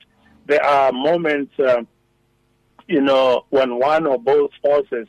There 0.47 0.63
are 0.63 0.91
moments, 0.91 1.53
uh, 1.59 1.83
you 2.87 3.01
know, 3.01 3.45
when 3.49 3.79
one 3.79 4.05
or 4.05 4.19
both 4.19 4.51
spouses 4.55 5.07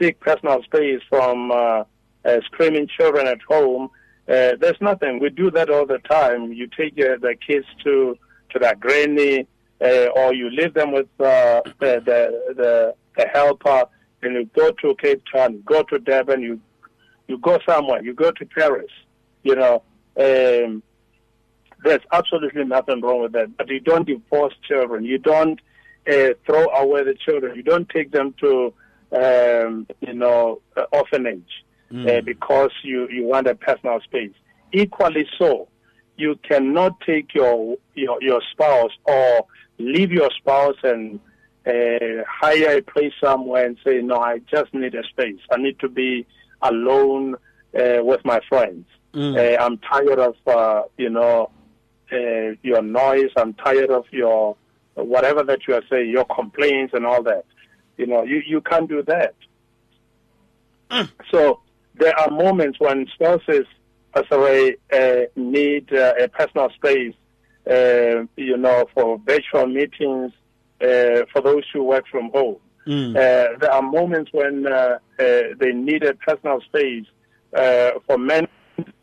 seek 0.00 0.18
personal 0.20 0.62
space 0.64 1.00
from 1.08 1.52
uh, 1.52 1.84
uh, 2.24 2.40
screaming 2.46 2.88
children 2.88 3.26
at 3.26 3.40
home. 3.48 3.90
Uh, 4.28 4.52
there's 4.60 4.80
nothing. 4.80 5.18
We 5.20 5.30
do 5.30 5.50
that 5.52 5.70
all 5.70 5.86
the 5.86 5.98
time. 5.98 6.52
You 6.52 6.68
take 6.68 6.94
uh, 6.94 7.16
the 7.20 7.34
kids 7.46 7.66
to 7.84 8.16
to 8.50 8.58
their 8.58 8.74
granny, 8.74 9.46
uh, 9.80 10.06
or 10.14 10.34
you 10.34 10.50
leave 10.50 10.74
them 10.74 10.92
with 10.92 11.08
uh, 11.18 11.62
the, 11.80 12.02
the, 12.04 12.54
the 12.54 12.94
the 13.16 13.28
helper, 13.32 13.84
and 14.22 14.34
you 14.34 14.50
go 14.56 14.70
to 14.70 14.94
Cape 14.96 15.22
Town, 15.32 15.62
go 15.64 15.82
to 15.84 15.98
Durban, 15.98 16.42
you 16.42 16.60
you 17.28 17.38
go 17.38 17.58
somewhere, 17.66 18.02
you 18.02 18.14
go 18.14 18.30
to 18.30 18.46
Paris. 18.46 18.90
You 19.42 19.56
know, 19.56 19.82
um, 20.18 20.82
there's 21.84 22.00
absolutely 22.12 22.64
nothing 22.64 23.00
wrong 23.00 23.22
with 23.22 23.32
that. 23.32 23.56
But 23.56 23.68
you 23.68 23.80
don't 23.80 24.06
divorce 24.06 24.54
children. 24.66 25.04
You 25.04 25.18
don't 25.18 25.60
uh, 26.10 26.30
throw 26.46 26.66
away 26.66 27.04
the 27.04 27.14
children. 27.14 27.56
You 27.56 27.62
don't 27.62 27.88
take 27.88 28.10
them 28.10 28.34
to 28.40 28.72
um, 29.12 29.86
you 30.00 30.14
know, 30.14 30.60
uh, 30.76 30.84
orphanage 30.92 31.64
mm. 31.90 32.08
uh, 32.08 32.20
because 32.22 32.70
you, 32.82 33.08
you 33.08 33.24
want 33.24 33.46
a 33.46 33.54
personal 33.54 34.00
space. 34.00 34.32
Equally 34.72 35.26
so, 35.38 35.68
you 36.16 36.38
cannot 36.48 37.00
take 37.00 37.34
your, 37.34 37.76
your, 37.94 38.22
your 38.22 38.40
spouse 38.50 38.92
or 39.04 39.46
leave 39.78 40.12
your 40.12 40.30
spouse 40.38 40.76
and 40.82 41.20
uh, 41.66 42.24
hire 42.28 42.78
a 42.78 42.82
place 42.82 43.12
somewhere 43.22 43.66
and 43.66 43.76
say, 43.84 44.00
no, 44.00 44.16
I 44.16 44.38
just 44.50 44.72
need 44.74 44.94
a 44.94 45.04
space. 45.04 45.40
I 45.50 45.56
need 45.58 45.78
to 45.80 45.88
be 45.88 46.26
alone 46.62 47.34
uh, 47.78 47.98
with 48.02 48.24
my 48.24 48.40
friends. 48.48 48.86
Mm. 49.14 49.36
Uh, 49.36 49.62
I'm 49.62 49.78
tired 49.78 50.18
of, 50.18 50.36
uh, 50.46 50.82
you 50.96 51.10
know, 51.10 51.50
uh, 52.12 52.54
your 52.62 52.82
noise. 52.82 53.30
I'm 53.36 53.54
tired 53.54 53.90
of 53.90 54.04
your 54.10 54.56
whatever 54.94 55.42
that 55.44 55.66
you 55.66 55.74
are 55.74 55.82
saying, 55.88 56.10
your 56.10 56.26
complaints 56.26 56.92
and 56.94 57.06
all 57.06 57.22
that. 57.22 57.44
You 57.96 58.06
know, 58.06 58.22
you, 58.24 58.42
you 58.46 58.60
can't 58.60 58.88
do 58.88 59.02
that. 59.04 59.34
Mm. 60.90 61.10
So 61.30 61.60
there 61.94 62.18
are 62.18 62.30
moments 62.30 62.78
when 62.78 63.06
spouses, 63.14 63.66
as 64.14 64.24
a 64.30 64.74
uh, 64.92 65.26
need 65.36 65.92
uh, 65.92 66.12
a 66.20 66.28
personal 66.28 66.68
space, 66.70 67.14
uh, 67.70 68.24
you 68.36 68.56
know, 68.56 68.84
for 68.94 69.18
virtual 69.24 69.66
meetings, 69.66 70.32
uh, 70.82 71.22
for 71.32 71.40
those 71.42 71.64
who 71.72 71.82
work 71.84 72.04
from 72.10 72.30
home. 72.30 72.56
Mm. 72.86 73.16
Uh, 73.16 73.58
there 73.58 73.72
are 73.72 73.82
moments 73.82 74.30
when 74.32 74.66
uh, 74.66 74.98
they 75.18 75.72
need 75.72 76.02
a 76.02 76.14
personal 76.14 76.60
space 76.62 77.06
for 78.06 78.18
mental 78.18 78.50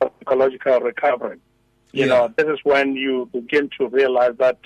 psychological 0.01 0.79
recovery. 0.81 1.39
You 1.91 2.05
yeah. 2.05 2.05
know, 2.07 2.33
this 2.37 2.47
is 2.47 2.59
when 2.63 2.95
you 2.95 3.29
begin 3.33 3.69
to 3.79 3.87
realize 3.87 4.35
that 4.37 4.59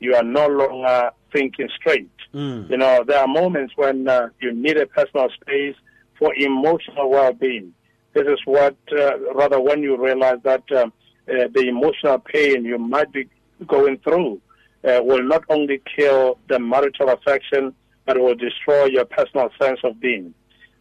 you 0.00 0.14
are 0.14 0.22
no 0.22 0.46
longer 0.46 1.10
thinking 1.32 1.68
straight. 1.76 2.10
Mm. 2.32 2.70
You 2.70 2.76
know, 2.76 3.04
there 3.06 3.20
are 3.20 3.28
moments 3.28 3.74
when 3.76 4.08
uh, 4.08 4.28
you 4.40 4.52
need 4.52 4.76
a 4.76 4.86
personal 4.86 5.28
space 5.40 5.76
for 6.18 6.34
emotional 6.34 7.10
well-being. 7.10 7.74
This 8.12 8.26
is 8.26 8.38
what, 8.44 8.76
uh, 8.92 9.18
rather, 9.34 9.60
when 9.60 9.82
you 9.82 9.96
realize 10.02 10.38
that 10.44 10.62
um, 10.72 10.92
uh, 11.28 11.48
the 11.52 11.66
emotional 11.68 12.18
pain 12.18 12.64
you 12.64 12.78
might 12.78 13.12
be 13.12 13.28
going 13.66 13.98
through 13.98 14.40
uh, 14.84 15.00
will 15.02 15.22
not 15.22 15.42
only 15.48 15.80
kill 15.96 16.38
the 16.48 16.58
marital 16.58 17.08
affection, 17.10 17.74
but 18.04 18.20
will 18.20 18.34
destroy 18.34 18.84
your 18.84 19.04
personal 19.04 19.48
sense 19.60 19.80
of 19.82 19.98
being. 20.00 20.34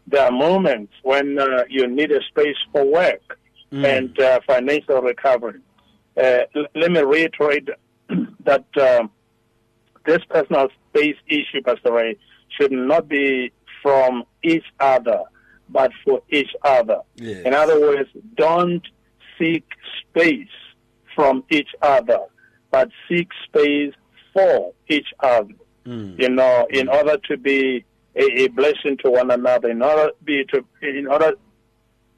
There 0.08 0.22
are 0.22 0.32
moments 0.32 0.94
when 1.04 1.40
uh, 1.40 1.64
you 1.70 1.88
need 1.88 2.12
a 2.12 2.22
space 2.24 2.58
for 2.72 2.86
work 2.86 3.40
mm. 3.72 3.86
and 3.86 4.20
uh, 4.20 4.42
financial 4.46 5.02
recovery. 5.02 5.62
L- 6.18 6.66
let 6.76 6.92
me 6.92 7.02
reiterate 7.02 7.70
that 8.46 8.66
um, 8.80 9.12
this 10.06 10.20
personal 10.30 10.68
space 10.90 11.16
issue, 11.28 11.62
Pastor 11.64 11.94
Ray, 11.94 12.18
should 12.50 12.72
not 12.72 13.08
be 13.08 13.52
from 13.82 14.24
each 14.44 14.66
other, 14.80 15.22
but 15.70 15.92
for 16.06 16.22
each 16.30 16.52
other. 16.64 17.00
Yes. 17.16 17.46
In 17.46 17.54
other 17.54 17.80
words, 17.80 18.10
don't 18.36 18.86
seek 19.40 19.66
space 20.02 20.48
from 21.16 21.44
each 21.50 21.70
other, 21.82 22.20
but 22.72 22.90
seek 23.10 23.30
space 23.46 23.94
for 24.34 24.74
each 24.88 25.08
other. 25.20 25.54
Mm. 25.86 26.20
You 26.20 26.30
know, 26.30 26.68
in 26.70 26.88
mm. 26.88 26.94
order 26.94 27.18
to 27.30 27.38
be 27.38 27.84
a, 28.16 28.44
a, 28.44 28.48
blessing 28.48 28.98
to 29.04 29.12
one 29.12 29.32
another, 29.32 29.70
in 29.70 29.82
order 29.82 30.12
be 30.24 30.46
to, 30.54 30.64
in 30.82 31.08
order 31.08 31.34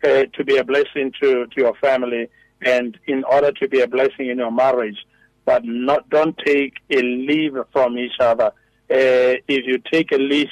uh, 0.03 0.23
to 0.33 0.43
be 0.43 0.57
a 0.57 0.63
blessing 0.63 1.11
to, 1.21 1.47
to 1.47 1.55
your 1.57 1.73
family, 1.75 2.29
and 2.65 2.97
in 3.05 3.23
order 3.25 3.51
to 3.51 3.69
be 3.69 3.79
a 3.81 3.87
blessing 3.87 4.27
in 4.27 4.39
your 4.39 4.51
marriage, 4.51 4.97
but 5.45 5.63
not 5.63 6.09
don't 6.09 6.37
take 6.39 6.73
a 6.89 7.01
leave 7.01 7.55
from 7.71 7.97
each 7.97 8.19
other. 8.19 8.51
Uh, 8.89 9.37
if 9.47 9.65
you 9.65 9.77
take 9.91 10.11
a 10.11 10.17
leave, 10.17 10.49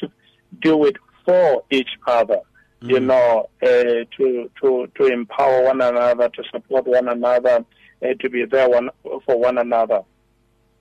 do 0.62 0.86
it 0.86 0.95
for 1.26 1.63
each 1.71 1.89
other. 2.08 2.39
Mm. 2.82 2.89
You 2.89 2.99
know, 2.99 3.49
uh, 3.63 4.06
to 4.17 4.52
to 4.62 4.88
to 4.95 5.08
empower 5.08 5.63
one 5.63 5.82
another, 5.82 6.30
to 6.30 6.43
support 6.52 6.86
one 6.86 7.10
another, 7.10 7.65
uh, 8.04 8.13
to 8.19 8.30
be 8.30 8.45
there 8.45 8.69
one 8.69 8.89
for 9.26 9.39
one 9.39 9.58
another. 9.58 10.02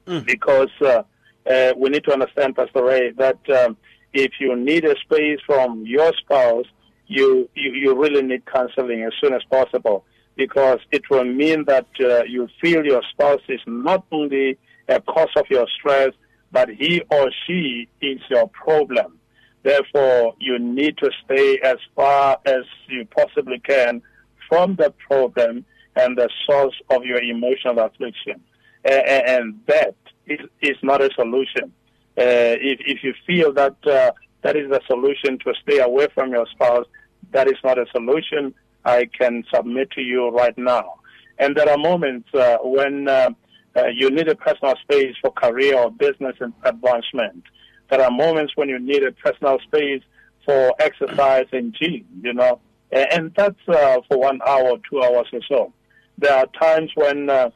Mm. 0.06 0.26
Because 0.26 0.70
uh, 0.82 1.02
uh, 1.50 1.72
we 1.76 1.88
need 1.88 2.04
to 2.04 2.12
understand, 2.12 2.56
Pastor 2.56 2.84
Ray, 2.84 3.12
that 3.12 3.38
um, 3.50 3.76
if 4.12 4.32
you 4.38 4.54
need 4.54 4.84
a 4.84 4.96
space 4.98 5.38
from 5.46 5.84
your 5.86 6.12
spouse, 6.18 6.66
you, 7.06 7.48
you 7.54 7.72
you 7.72 7.94
really 7.94 8.22
need 8.22 8.44
counseling 8.44 9.02
as 9.04 9.12
soon 9.20 9.32
as 9.32 9.42
possible 9.50 10.04
because 10.36 10.80
it 10.90 11.08
will 11.10 11.24
mean 11.24 11.64
that 11.66 11.86
uh, 12.00 12.24
you 12.24 12.48
feel 12.60 12.84
your 12.84 13.02
spouse 13.10 13.42
is 13.48 13.60
not 13.66 14.04
only 14.10 14.58
a 14.88 15.00
cause 15.00 15.30
of 15.36 15.44
your 15.50 15.66
stress, 15.78 16.12
but 16.50 16.68
he 16.68 17.02
or 17.10 17.30
she 17.46 17.88
is 18.00 18.20
your 18.30 18.48
problem. 18.48 19.18
Therefore, 19.62 20.34
you 20.38 20.58
need 20.58 20.98
to 20.98 21.10
stay 21.24 21.58
as 21.62 21.76
far 21.94 22.38
as 22.44 22.64
you 22.88 23.06
possibly 23.06 23.60
can 23.60 24.02
from 24.48 24.76
the 24.76 24.92
problem 25.08 25.64
and 25.96 26.16
the 26.16 26.28
source 26.46 26.74
of 26.90 27.04
your 27.04 27.22
emotional 27.22 27.78
affliction. 27.78 28.40
and 28.84 29.60
that 29.66 29.94
is, 30.26 30.40
is 30.60 30.76
not 30.82 31.00
a 31.00 31.10
solution. 31.14 31.72
Uh, 32.18 32.56
if, 32.60 32.80
if 32.84 33.04
you 33.04 33.14
feel 33.26 33.52
that 33.52 33.76
uh, 33.86 34.10
that 34.42 34.56
is 34.56 34.68
the 34.68 34.80
solution 34.86 35.38
to 35.38 35.54
stay 35.62 35.78
away 35.78 36.08
from 36.14 36.32
your 36.32 36.46
spouse, 36.46 36.86
that 37.30 37.46
is 37.48 37.56
not 37.64 37.78
a 37.78 37.86
solution. 37.92 38.54
I 38.84 39.08
can 39.18 39.44
submit 39.52 39.90
to 39.92 40.00
you 40.00 40.28
right 40.28 40.56
now. 40.56 40.94
And 41.38 41.56
there 41.56 41.68
are 41.68 41.78
moments 41.78 42.28
uh, 42.34 42.58
when 42.62 43.08
uh, 43.08 43.30
uh, 43.76 43.86
you 43.86 44.10
need 44.10 44.28
a 44.28 44.34
personal 44.34 44.74
space 44.82 45.14
for 45.20 45.32
career 45.32 45.76
or 45.76 45.90
business 45.90 46.36
advancement. 46.64 47.44
There 47.90 48.00
are 48.00 48.10
moments 48.10 48.52
when 48.56 48.68
you 48.68 48.78
need 48.78 49.02
a 49.02 49.12
personal 49.12 49.58
space 49.60 50.02
for 50.44 50.74
exercise 50.78 51.46
and 51.52 51.74
gym, 51.74 52.04
you 52.22 52.32
know, 52.32 52.60
and 52.90 53.32
that's 53.34 53.56
uh, 53.68 53.98
for 54.08 54.18
one 54.18 54.40
hour, 54.46 54.76
two 54.90 55.02
hours 55.02 55.26
or 55.32 55.40
so. 55.48 55.72
There 56.18 56.34
are 56.34 56.46
times 56.60 56.90
when 56.94 57.30
uh, 57.30 57.50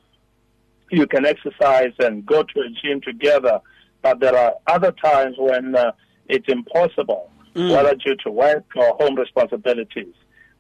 you 0.91 1.07
can 1.07 1.27
exercise 1.27 1.93
and 1.99 2.25
go 2.25 2.43
to 2.43 2.61
a 2.61 2.69
gym 2.83 3.01
together, 3.01 3.61
but 4.03 4.21
there 4.21 4.37
are 4.37 4.55
other 4.67 4.93
times 4.93 5.37
when 5.39 5.75
uh, 5.77 5.93
it's 6.29 6.49
impossible, 6.49 7.31
mm. 7.55 7.71
whether 7.73 7.95
due 7.95 8.17
to 8.25 8.31
work 8.31 8.65
or 8.77 8.97
home 9.01 9.17
responsibilities. 9.17 10.15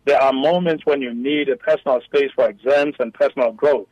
There 0.07 0.23
are 0.23 0.33
moments 0.33 0.87
when 0.87 1.03
you 1.03 1.12
need 1.12 1.49
a 1.49 1.57
personal 1.57 2.01
space 2.03 2.31
for 2.35 2.49
exams 2.49 2.95
and 3.01 3.12
personal 3.12 3.53
growth. 3.53 3.88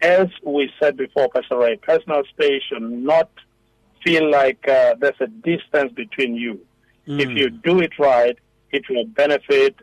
As 0.00 0.26
we 0.42 0.70
said 0.80 0.96
before, 0.96 1.28
Pastor 1.28 1.58
Ray, 1.58 1.76
personal 1.76 2.22
space 2.30 2.62
should 2.68 2.82
not 2.82 3.30
feel 4.02 4.30
like 4.30 4.66
uh, 4.66 4.94
there's 4.98 5.20
a 5.20 5.26
distance 5.26 5.92
between 5.92 6.34
you. 6.34 6.58
Mm. 7.06 7.20
If 7.20 7.28
you 7.30 7.50
do 7.50 7.80
it 7.80 7.92
right, 7.98 8.36
it 8.72 8.84
will 8.88 9.04
benefit, 9.04 9.76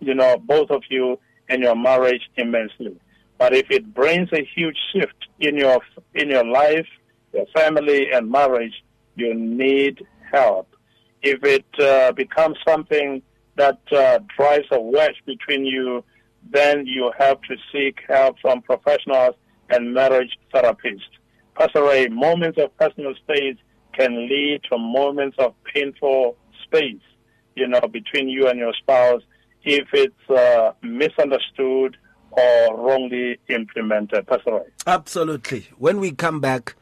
you 0.00 0.14
know, 0.14 0.38
both 0.38 0.70
of 0.70 0.82
you 0.88 1.18
and 1.50 1.62
your 1.62 1.76
marriage 1.76 2.22
immensely. 2.36 2.98
But 3.36 3.54
if 3.54 3.70
it 3.70 3.92
brings 3.92 4.30
a 4.32 4.48
huge 4.56 4.78
shift 4.92 5.26
in 5.40 5.56
your 5.58 5.80
in 6.14 6.30
your 6.30 6.44
life, 6.44 6.86
your 7.34 7.46
family 7.54 8.10
and 8.12 8.30
marriage, 8.30 8.82
you 9.16 9.34
need 9.34 10.06
help. 10.32 10.74
If 11.22 11.44
it 11.44 11.66
uh, 11.78 12.12
becomes 12.12 12.56
something 12.66 13.22
that 13.56 13.80
uh, 13.92 14.18
drives 14.36 14.66
a 14.70 14.80
wedge 14.80 15.16
between 15.26 15.64
you, 15.66 16.04
then 16.50 16.86
you 16.86 17.12
have 17.18 17.40
to 17.42 17.56
seek 17.72 18.00
help 18.08 18.38
from 18.40 18.62
professionals 18.62 19.34
and 19.70 19.94
marriage 19.94 20.38
therapists. 20.52 21.00
Pastor 21.56 21.82
Ray, 21.82 22.08
moments 22.08 22.58
of 22.58 22.76
personal 22.78 23.14
space 23.14 23.56
can 23.92 24.28
lead 24.28 24.60
to 24.70 24.78
moments 24.78 25.36
of 25.38 25.54
painful 25.74 26.36
space, 26.64 27.00
you 27.54 27.68
know, 27.68 27.80
between 27.80 28.28
you 28.28 28.48
and 28.48 28.58
your 28.58 28.72
spouse 28.74 29.22
if 29.64 29.88
it's 29.92 30.30
uh, 30.30 30.72
misunderstood 30.82 31.96
or 32.30 32.76
wrongly 32.76 33.38
implemented. 33.48 34.26
Pastor 34.26 34.54
Ray. 34.54 34.66
Absolutely. 34.86 35.68
When 35.76 36.00
we 36.00 36.12
come 36.12 36.40
back, 36.40 36.74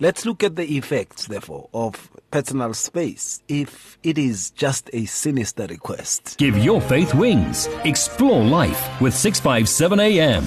let's 0.00 0.26
look 0.26 0.42
at 0.42 0.56
the 0.56 0.76
effects, 0.76 1.26
therefore, 1.26 1.68
of 1.72 2.10
personal 2.30 2.74
space 2.74 3.42
if 3.48 3.98
it 4.02 4.18
is 4.18 4.50
just 4.50 4.90
a 4.92 5.06
sinister 5.06 5.66
request. 5.66 6.36
Give 6.38 6.58
your 6.58 6.80
faith 6.80 7.14
wings. 7.14 7.68
Explore 7.84 8.42
life 8.44 9.00
with 9.00 9.14
657 9.14 10.00
AM. 10.00 10.44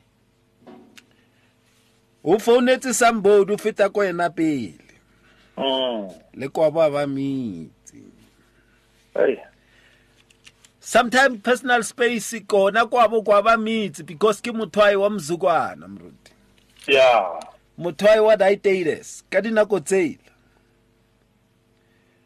o 2.24 2.38
founetse 2.38 2.94
somebody 2.94 3.52
o 3.52 3.56
feta 3.56 3.92
ko 3.92 4.02
ena 4.02 4.30
pele. 4.30 4.78
Oh. 5.58 6.14
le 6.32 6.48
kwa 6.48 6.70
ba 6.70 6.90
ba 6.90 7.06
mitse 7.06 8.00
sometimes 10.80 11.42
personal 11.42 11.82
space 11.82 12.40
kona 12.46 12.86
kwabo 12.86 13.22
kwa 13.22 13.42
ba 13.42 13.56
mitse 13.58 14.06
because 14.06 14.40
ke 14.40 14.52
mothwai 14.52 14.96
wa 14.96 15.10
mzukwana 15.10 15.88
mruti 15.88 16.32
yeah. 16.86 17.40
Mothwai 17.78 18.20
wa 18.20 18.36
diabetes 18.36 19.24
ka 19.30 19.40
dinako 19.40 19.80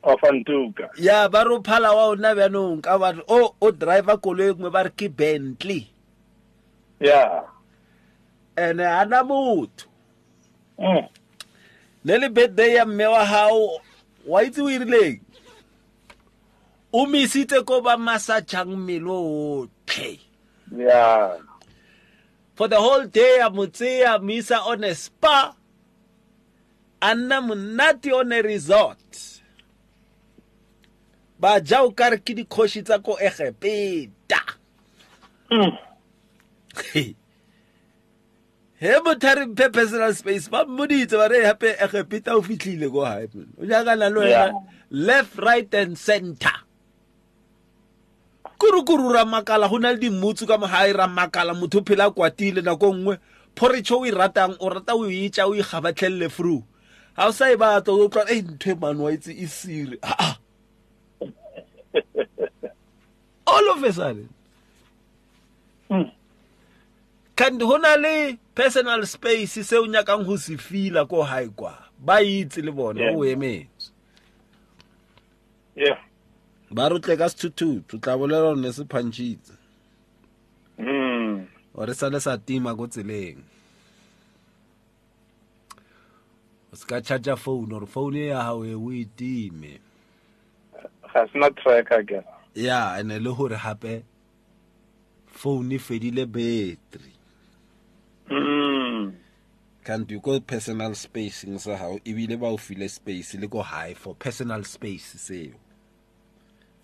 tsela 0.03 0.15
ofantuka 0.15 0.91
ya 0.97 1.29
ba 1.29 1.45
ro 1.45 1.63
phala 1.63 1.93
wa 1.93 2.07
ona 2.07 2.35
bjanong 2.35 2.83
ka 2.83 2.99
ba 2.99 3.15
o 3.29 3.55
o 3.61 3.71
driver 3.71 4.19
koloi 4.19 4.55
ngwe 4.55 4.71
ba 4.71 4.83
re 4.83 4.91
ke 4.91 5.09
bentley. 5.09 5.87
Ya. 7.01 7.43
Ene 8.57 8.87
ana 8.87 9.25
motho. 9.25 9.87
Mm. 10.79 11.07
le 12.05 12.19
le 12.19 12.29
birthday 12.29 12.75
ya 12.75 12.85
mme 12.85 13.07
wa 13.07 13.25
hao 13.25 13.79
wa 14.27 14.43
itse 14.43 14.63
o 14.63 14.71
irileng 14.71 15.21
o 16.93 17.07
misitse 17.07 17.63
ko 17.65 17.81
ba 17.81 17.97
masajang 17.97 18.75
mmele 18.77 19.11
otlhe. 19.11 20.19
Yeah 20.77 21.39
for 22.55 22.69
the 22.69 22.77
whole 22.81 23.07
day 23.07 23.39
a 23.41 23.51
mo 23.51 23.67
tseya 23.67 24.19
misa 24.23 24.59
on 24.67 24.85
a 24.85 24.95
spa 24.95 25.55
a 27.03 27.15
nna 27.15 27.41
monate 27.43 28.13
on 28.13 28.33
a 28.33 28.43
resort. 28.43 29.42
Ba 31.43 31.59
ja 31.59 31.83
o 31.83 31.91
kare 31.91 32.23
ke 32.23 32.35
dikgoši 32.39 32.85
tsa 32.87 33.03
ko 33.03 33.19
egepeta. 33.19 34.39
Mm. 35.51 35.75
He 38.83 38.91
motho 39.03 39.27
a 39.27 39.35
re 39.35 39.47
mphe 39.47 39.67
personal 39.75 40.15
space 40.15 40.47
ba 40.47 40.65
mmoditse 40.65 41.19
ba 41.19 41.27
re 41.27 41.43
gape 41.43 41.75
egepeta 41.83 42.37
o 42.39 42.43
fitlhile 42.47 42.87
ko 42.87 43.03
gae 43.03 43.27
o 43.59 43.67
jakana 43.67 44.07
le 44.07 44.21
wena 44.23 44.55
left 44.91 45.35
right 45.39 45.75
and 45.75 45.99
center. 45.99 46.55
Kurukuru 48.59 49.11
ra 49.11 49.25
makala 49.27 49.69
go 49.69 49.79
na 49.79 49.91
le 49.91 49.99
dimmutsu 49.99 50.47
ka 50.47 50.59
mogae 50.59 50.95
ra 50.95 51.11
makala 51.11 51.59
motho 51.59 51.83
o 51.83 51.83
phela 51.83 52.11
kwatile 52.15 52.63
nako 52.63 52.95
nngwe. 52.95 53.19
Poretšho 53.55 53.99
o 53.99 54.07
e 54.07 54.11
ratang 54.15 54.55
o 54.61 54.69
rata 54.71 54.95
o 54.95 55.11
e 55.11 55.29
tša 55.29 55.51
o 55.51 55.59
ikgabatlhelele 55.59 56.31
through 56.31 56.63
ga 57.17 57.27
o 57.27 57.33
sa 57.33 57.51
e 57.51 57.57
batla 57.59 57.99
o 57.99 58.09
tla 58.09 58.31
e 58.31 58.43
ntho 58.43 58.79
e 59.11 59.43
e 59.43 59.47
sire 59.47 59.99
aa 60.03 60.15
ah, 60.15 60.17
ah. 60.31 60.42
All 63.47 63.71
of 63.71 63.83
a 63.83 63.93
sudden. 63.93 64.29
Kanti 67.37 67.65
ho 67.65 67.77
na 67.79 67.97
le 67.97 68.39
personal 68.55 69.07
space 69.07 69.65
se 69.65 69.77
o 69.77 69.87
nyakang 69.87 70.25
ho 70.25 70.37
se 70.37 70.57
fila 70.57 71.07
ko 71.07 71.23
hae 71.23 71.49
kwa 71.49 71.75
ba 71.99 72.21
itse 72.23 72.63
le 72.63 72.73
bona 72.73 73.13
o 73.13 73.25
emetse. 73.25 73.91
Yeah. 75.75 75.99
Ba 76.71 76.89
re 76.89 77.01
tle 77.01 77.17
ka 77.17 77.29
sethuthuthu 77.29 78.01
tla 78.01 78.17
bolela 78.17 78.57
ne 78.57 78.73
se 78.73 78.85
phantšhitse 78.85 79.57
mm. 80.79 81.47
o 81.75 81.87
re 81.87 81.95
sale 81.95 82.21
sa 82.21 82.37
tima 82.37 82.77
ko 82.77 82.87
tseleng. 82.87 83.41
O 86.73 86.77
se 86.77 86.85
ka 86.85 87.01
charger 87.01 87.37
phone 87.37 87.73
or 87.73 87.87
phone 87.87 88.29
ya 88.29 88.45
gago 88.45 88.65
e 88.65 88.75
o 88.77 88.93
e 88.93 89.05
time. 89.17 89.81
Ga 91.13 91.27
se 91.27 91.39
na 91.39 91.51
track 91.51 91.91
again. 91.93 92.25
Ya 92.55 92.99
ene 92.99 93.19
le 93.19 93.33
gore 93.35 93.57
gape 93.57 94.03
phone 95.27 95.79
fedile 95.79 96.27
battery. 96.27 97.13
Mm. 98.31 99.13
kanti 99.85 100.15
ko 100.23 100.41
personal 100.41 100.95
space 100.95 101.43
spacing 101.43 101.59
sa 101.59 101.77
gago 101.77 101.99
ebile 102.07 102.39
ba 102.39 102.47
o 102.47 102.57
file 102.57 102.89
space 102.89 103.35
le 103.35 103.49
ko 103.49 103.63
high 103.63 103.95
for 103.95 104.15
personal 104.15 104.63
space 104.65 105.19
seo. 105.19 105.59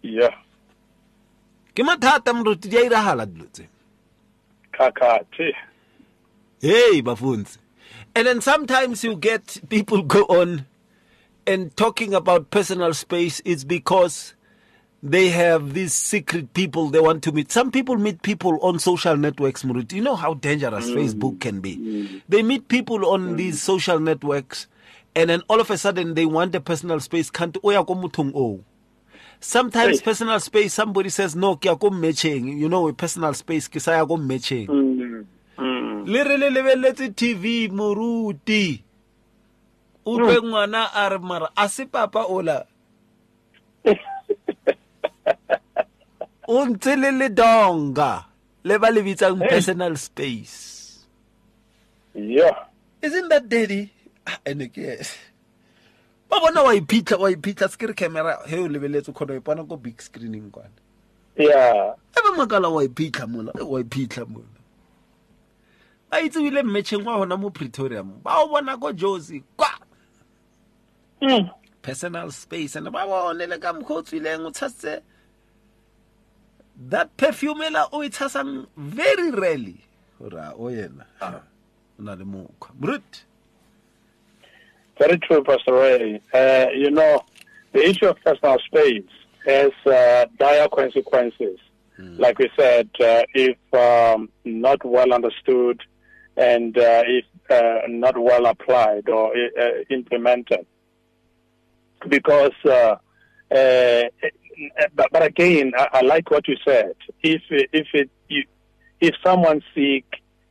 Yeah. 0.03 0.35
Ke 1.75 1.83
mathata 1.87 2.35
moruti 2.35 2.69
di 2.69 2.77
a 2.77 2.83
iragala 2.83 3.27
dilo 3.27 3.47
tse. 3.53 3.69
Kakati 4.75 5.55
hey 6.61 7.03
bafundzi 7.03 7.59
and 8.14 8.27
then 8.27 8.41
sometimes 8.41 9.05
you 9.05 9.14
get 9.17 9.61
people 9.69 10.03
go 10.03 10.23
on 10.25 10.67
and 11.48 11.74
talking 11.76 12.12
about 12.12 12.50
personal 12.50 12.92
space 12.92 13.40
is 13.40 13.64
because 13.64 14.34
they 15.02 15.28
have 15.30 15.72
these 15.72 15.94
secret 15.94 16.52
people 16.52 16.90
they 16.90 17.00
want 17.00 17.22
to 17.22 17.32
meet. 17.32 17.50
Some 17.50 17.70
people 17.70 17.96
meet 17.96 18.20
people 18.22 18.58
on 18.61 18.78
social 18.78 19.16
networks 19.16 19.62
Muruti. 19.62 19.94
you 19.94 20.02
know 20.02 20.14
how 20.16 20.34
dangerous 20.34 20.90
facebook 20.90 21.40
can 21.40 21.61
be. 21.61 22.20
They 22.28 22.42
meet 22.42 22.68
people 22.68 23.06
on 23.06 23.37
these 23.37 23.62
social 23.62 23.98
networks 23.98 24.66
and 25.16 25.30
then 25.30 25.42
all 25.48 25.58
of 25.61 25.70
a 25.70 25.78
sudden 25.78 26.14
they 26.14 26.26
want 26.26 26.54
a 26.54 26.61
personal 26.61 27.00
space. 27.00 27.30
Can't 27.30 27.56
oya 27.64 27.82
ko 27.84 27.94
mothong 27.94 28.32
o 28.34 28.62
sometimes 29.40 30.00
Hey. 30.00 30.04
personal 30.04 30.40
space 30.40 30.74
somebody 30.74 31.08
says 31.08 31.34
no 31.34 31.56
ke 31.56 31.64
ya 31.66 31.76
matching. 31.90 32.58
You 32.58 32.68
know 32.68 32.88
a 32.88 32.92
personal 32.92 33.32
space 33.32 33.68
ke 33.68 33.80
sa 33.80 33.92
ya 33.92 34.04
ko 34.04 34.16
matching. 34.18 34.66
Mm. 34.66 35.24
mm. 35.58 36.08
le 36.08 36.24
re 36.24 36.37
le 36.37 36.50
lebeletse 36.50 37.14
tv 37.14 37.70
moruti 37.70 38.82
o 40.09 40.16
twe 40.16 40.37
ngwana 40.40 40.88
a 40.94 41.09
re 41.12 41.18
mara 41.21 41.49
a 41.57 41.68
se 41.68 41.85
papa 41.85 42.25
ola. 42.25 42.64
O 46.49 46.64
ntse 46.64 46.97
le 46.97 47.12
le 47.12 47.29
donga 47.29 48.25
le 48.64 48.79
ba 48.81 48.88
le 48.88 49.05
bitsang 49.05 49.37
personal 49.53 50.01
space. 50.01 51.05
Yeah 52.16 52.68
isn't 53.03 53.29
that 53.29 53.49
daddy 53.49 53.92
Ah, 54.29 54.40
ene 54.44 54.68
ke 54.68 55.01
ba 56.29 56.40
bona 56.40 56.62
wa 56.62 56.73
iphitlha 56.77 57.16
wa 57.16 57.31
iphitlha 57.33 57.68
se 57.68 57.77
ke 57.81 57.88
re 57.88 57.94
camera 57.94 58.37
he 58.47 58.59
o 58.61 58.68
lebeletse 58.68 59.09
o 59.09 59.12
kgona 59.12 59.37
go 59.37 59.40
ipona 59.40 59.68
ko 59.68 59.77
big 59.77 60.03
screening 60.03 60.51
kwana. 60.53 60.77
Yeah 61.37 61.97
e 62.12 62.18
be 62.21 62.31
makala 62.37 62.68
wa 62.68 62.85
iphitlha 62.85 63.29
mola 63.29 63.53
e 63.57 63.64
wa 63.64 63.81
iphitlha 63.81 64.29
mola. 64.29 64.61
Ba 66.11 66.21
itse 66.21 66.37
o 66.40 66.44
ile 66.44 66.62
mmetšheng 66.62 67.05
wa 67.05 67.16
gona 67.21 67.37
mo 67.37 67.51
pretoria 67.51 68.05
mo 68.05 68.21
ba 68.25 68.40
o 68.44 68.49
bona 68.49 68.77
ko 68.77 68.92
josi 68.92 69.44
kwa. 69.57 69.68
Mm. 71.22 71.50
personal 71.83 72.31
space 72.31 72.76
and 72.76 72.90
ba 72.90 73.07
bone 73.07 73.46
le 73.46 73.59
ka 73.59 73.72
mokgwa 73.72 73.96
o 73.98 74.50
tshasitse 74.50 75.02
that 76.90 77.09
perfume 77.16 77.62
ela 77.62 77.88
o 77.92 78.02
e 78.02 78.09
tshasang 78.11 78.66
very 78.76 79.31
rarely 79.31 79.81
gore 80.18 80.38
a 80.38 80.52
o 80.57 80.70
yena 80.70 81.04
o 81.20 81.40
na 81.98 82.14
le 82.14 82.24
mokgwa 82.24 82.70
brut 82.74 83.24
Very 84.98 85.18
true, 85.18 85.44
Pastor 85.44 85.74
Ray. 85.74 86.20
Uh, 86.35 86.66
you 86.74 86.90
know, 86.90 87.22
the 87.72 87.88
issue 87.88 88.07
of 88.07 88.16
personal 88.24 88.59
space 88.66 89.04
has 89.46 89.70
uh, 89.87 90.26
dire 90.38 90.68
consequences. 90.68 91.59
Like 91.98 92.38
we 92.38 92.48
said, 92.57 92.88
uh, 93.00 93.22
if 93.35 93.57
um, 93.74 94.28
not 94.44 94.85
well 94.85 95.12
understood 95.12 95.81
and 96.37 96.76
uh, 96.78 97.02
if 97.07 97.24
uh, 97.50 97.81
not 97.88 98.16
well 98.16 98.46
applied 98.46 99.09
or 99.09 99.33
uh, 99.35 99.83
implemented. 99.90 100.64
Because, 102.06 102.52
uh, 102.64 102.96
uh, 103.54 104.02
but, 104.94 105.08
but 105.12 105.22
again, 105.24 105.72
I, 105.76 105.88
I 105.94 106.00
like 106.02 106.30
what 106.30 106.46
you 106.48 106.56
said. 106.66 106.94
If 107.22 107.42
if 107.50 107.87
it 107.92 108.11
you, 108.28 108.44
if 109.00 109.14
someone 109.24 109.62
seek, 109.74 110.04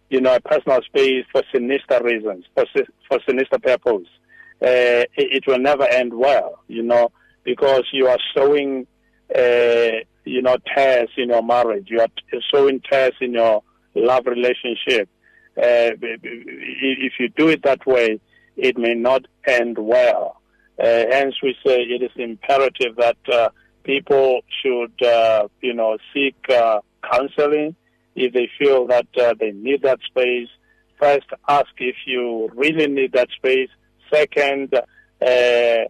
you 0.09 0.21
know, 0.21 0.35
a 0.35 0.39
personal 0.39 0.81
space 0.83 1.25
for 1.31 1.43
sinister 1.53 2.01
reasons, 2.03 2.45
for 2.55 2.65
for 3.09 3.19
sinister 3.27 3.59
purpose, 3.59 4.07
uh, 4.61 5.05
it, 5.15 5.43
it 5.43 5.43
will 5.47 5.59
never 5.59 5.83
end 5.83 6.13
well, 6.13 6.59
you 6.67 6.83
know, 6.83 7.11
because 7.43 7.83
you 7.93 8.07
are 8.07 8.19
showing, 8.35 8.87
uh, 9.35 10.03
you 10.25 10.41
know, 10.41 10.57
tears 10.75 11.09
in 11.17 11.29
your 11.29 11.43
marriage. 11.43 11.87
You 11.89 12.01
are 12.01 12.41
showing 12.53 12.81
tears 12.89 13.13
in 13.21 13.33
your 13.33 13.63
love 13.95 14.25
relationship. 14.25 15.09
Uh, 15.57 15.91
if 16.01 17.13
you 17.19 17.29
do 17.29 17.49
it 17.49 17.63
that 17.63 17.85
way, 17.85 18.19
it 18.57 18.77
may 18.77 18.93
not 18.93 19.25
end 19.47 19.77
well. 19.77 20.36
Uh, 20.79 21.05
hence, 21.11 21.35
we 21.41 21.55
say 21.65 21.81
it 21.81 22.01
is 22.01 22.11
imperative 22.15 22.95
that 22.97 23.17
uh, 23.31 23.49
people 23.83 24.41
should, 24.61 25.01
uh, 25.03 25.47
you 25.61 25.73
know, 25.73 25.97
seek 26.13 26.35
uh, 26.49 26.79
counseling 27.11 27.75
if 28.15 28.33
they 28.33 28.49
feel 28.59 28.87
that 28.87 29.07
uh, 29.19 29.33
they 29.39 29.51
need 29.51 29.81
that 29.83 29.99
space. 30.05 30.49
First, 30.99 31.27
ask 31.47 31.69
if 31.77 31.95
you 32.05 32.49
really 32.55 32.87
need 32.87 33.13
that 33.13 33.29
space. 33.31 33.69
Second, 34.11 34.73
uh, 34.73 35.25
uh, 35.25 35.85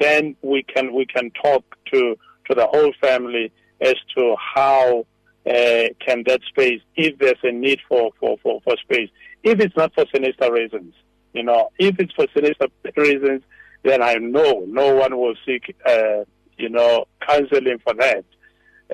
then 0.00 0.36
we 0.42 0.62
can 0.62 0.94
we 0.94 1.06
can 1.06 1.30
talk 1.30 1.64
to 1.92 2.16
to 2.48 2.54
the 2.54 2.66
whole 2.66 2.92
family 3.00 3.52
as 3.80 3.94
to 4.16 4.36
how 4.38 5.06
uh, 5.46 5.88
can 6.04 6.22
that 6.26 6.40
space, 6.48 6.80
if 6.96 7.18
there's 7.18 7.38
a 7.42 7.52
need 7.52 7.80
for, 7.88 8.10
for, 8.20 8.36
for, 8.42 8.60
for 8.62 8.76
space, 8.76 9.08
if 9.42 9.58
it's 9.60 9.76
not 9.76 9.92
for 9.94 10.04
sinister 10.14 10.52
reasons, 10.52 10.94
you 11.32 11.42
know, 11.42 11.70
if 11.78 11.98
it's 11.98 12.12
for 12.12 12.26
sinister 12.34 12.66
reasons, 12.96 13.42
then 13.82 14.02
I 14.02 14.14
know 14.14 14.64
no 14.66 14.94
one 14.94 15.16
will 15.16 15.34
seek, 15.46 15.74
uh, 15.86 16.24
you 16.58 16.68
know, 16.68 17.06
counseling 17.26 17.78
for 17.82 17.94
that, 17.94 18.24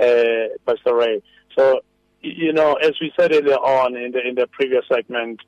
uh, 0.00 0.56
Pastor 0.66 0.94
Ray. 0.94 1.22
So, 1.56 1.80
you 2.20 2.52
know, 2.52 2.74
as 2.74 2.92
we 3.00 3.12
said 3.18 3.32
earlier 3.32 3.56
on 3.56 3.96
in 3.96 4.12
the 4.12 4.26
in 4.26 4.34
the 4.34 4.46
previous 4.48 4.84
segment 4.92 5.40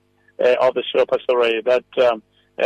uh, 0.45 0.55
of 0.61 0.75
the 0.75 0.83
show, 0.95 1.05
Pastor 1.07 1.39
Ray, 1.39 1.61
that 1.63 1.85
um, 2.11 2.23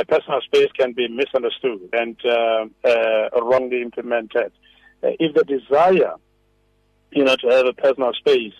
personal 0.08 0.40
space 0.42 0.70
can 0.78 0.92
be 0.92 1.08
misunderstood 1.08 1.88
and 1.92 2.16
uh, 2.24 2.64
uh, 2.84 3.42
wrongly 3.42 3.82
implemented. 3.82 4.52
Uh, 5.02 5.10
if 5.18 5.34
the 5.34 5.44
desire, 5.44 6.14
you 7.10 7.24
know, 7.24 7.36
to 7.36 7.48
have 7.48 7.66
a 7.66 7.72
personal 7.72 8.12
space 8.14 8.54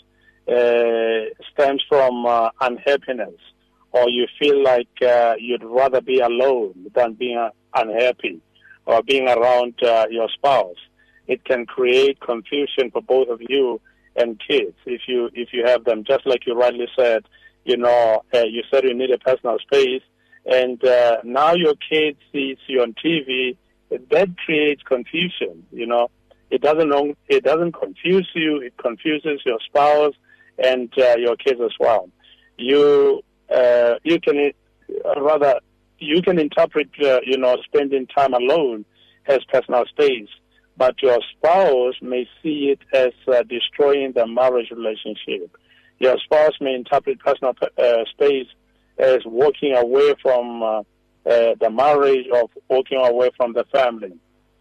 uh, 0.48 1.30
stems 1.52 1.82
from 1.88 2.26
unhappiness, 2.60 3.38
or 3.92 4.08
you 4.08 4.26
feel 4.38 4.62
like 4.62 4.88
uh, 5.02 5.34
you'd 5.38 5.64
rather 5.64 6.00
be 6.00 6.20
alone 6.20 6.86
than 6.94 7.14
being 7.14 7.48
unhappy, 7.74 8.40
or 8.86 9.02
being 9.02 9.28
around 9.28 9.74
uh, 9.82 10.06
your 10.10 10.28
spouse, 10.34 10.76
it 11.28 11.44
can 11.44 11.66
create 11.66 12.20
confusion 12.20 12.90
for 12.90 13.02
both 13.02 13.28
of 13.28 13.40
you 13.48 13.80
and 14.16 14.40
kids 14.46 14.74
if 14.86 15.02
you 15.06 15.30
if 15.34 15.52
you 15.52 15.64
have 15.64 15.84
them. 15.84 16.04
Just 16.04 16.26
like 16.26 16.46
you 16.46 16.54
rightly 16.54 16.88
said, 16.98 17.24
you 17.64 17.76
know, 17.76 18.22
uh, 18.34 18.44
you 18.44 18.62
said 18.70 18.84
you 18.84 18.94
need 18.94 19.10
a 19.10 19.18
personal 19.18 19.58
space, 19.58 20.02
and 20.46 20.82
uh, 20.84 21.18
now 21.24 21.54
your 21.54 21.74
kid 21.90 22.16
sees 22.32 22.58
you 22.66 22.82
on 22.82 22.94
TV. 22.94 23.56
That 24.10 24.36
creates 24.44 24.82
confusion. 24.82 25.66
You 25.70 25.86
know, 25.86 26.10
it 26.50 26.62
doesn't 26.62 27.16
it 27.28 27.44
doesn't 27.44 27.72
confuse 27.72 28.28
you. 28.34 28.60
It 28.60 28.76
confuses 28.76 29.40
your 29.44 29.58
spouse 29.66 30.14
and 30.58 30.92
uh, 30.98 31.16
your 31.16 31.36
kids 31.36 31.60
as 31.62 31.72
well. 31.78 32.10
You 32.58 33.22
uh, 33.54 33.94
you 34.02 34.20
can 34.20 34.52
uh, 35.04 35.20
rather 35.20 35.60
you 35.98 36.20
can 36.22 36.38
interpret 36.38 36.88
uh, 37.02 37.20
you 37.24 37.38
know 37.38 37.56
spending 37.64 38.06
time 38.06 38.34
alone 38.34 38.84
as 39.26 39.38
personal 39.52 39.84
space, 39.86 40.28
but 40.76 41.00
your 41.02 41.18
spouse 41.36 41.94
may 42.02 42.28
see 42.42 42.74
it 42.74 42.80
as 42.92 43.12
uh, 43.32 43.42
destroying 43.48 44.12
the 44.12 44.26
marriage 44.26 44.70
relationship. 44.70 45.56
Your 45.98 46.16
spouse 46.24 46.54
may 46.60 46.74
interpret 46.74 47.20
personal 47.20 47.54
uh, 47.78 48.04
space 48.10 48.48
as 48.98 49.18
walking 49.24 49.74
away 49.76 50.14
from 50.20 50.62
uh, 50.62 50.82
the 51.24 51.70
marriage 51.70 52.26
or 52.32 52.48
walking 52.68 52.98
away 52.98 53.30
from 53.36 53.52
the 53.52 53.64
family. 53.72 54.12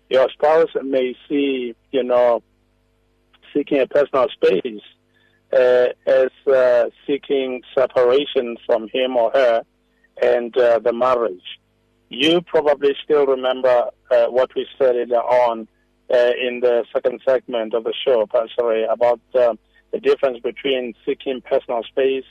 Your 0.10 0.30
spouse 0.30 0.70
may 0.84 1.16
see, 1.28 1.74
you 1.92 2.04
know, 2.04 2.44
seeking 3.54 3.80
a 3.80 3.88
personal 3.88 4.28
space 4.30 4.82
as 5.54 6.30
uh, 6.48 6.90
seeking 7.06 7.62
separation 7.76 8.58
from 8.66 8.88
him 8.90 9.18
or 9.18 9.32
her 9.32 9.64
and 10.22 10.56
uh, 10.58 10.80
the 10.80 10.94
marriage. 10.94 11.60
You 12.10 12.42
probably 12.42 12.96
still 13.04 13.26
remember 13.26 13.86
uh, 14.12 14.26
what 14.26 14.54
we 14.56 14.68
said 14.78 14.96
earlier 14.96 15.18
on 15.18 15.68
uh, 16.14 16.32
in 16.40 16.60
the 16.60 16.84
second 16.94 17.22
segment 17.26 17.74
of 17.74 17.86
the 17.86 17.94
show, 18.06 18.28
sorry, 18.60 18.84
about 18.84 19.22
uh, 19.34 19.54
the 19.92 20.00
difference 20.00 20.40
between 20.40 20.94
seeking 21.06 21.42
personal 21.42 21.84
space 21.84 22.26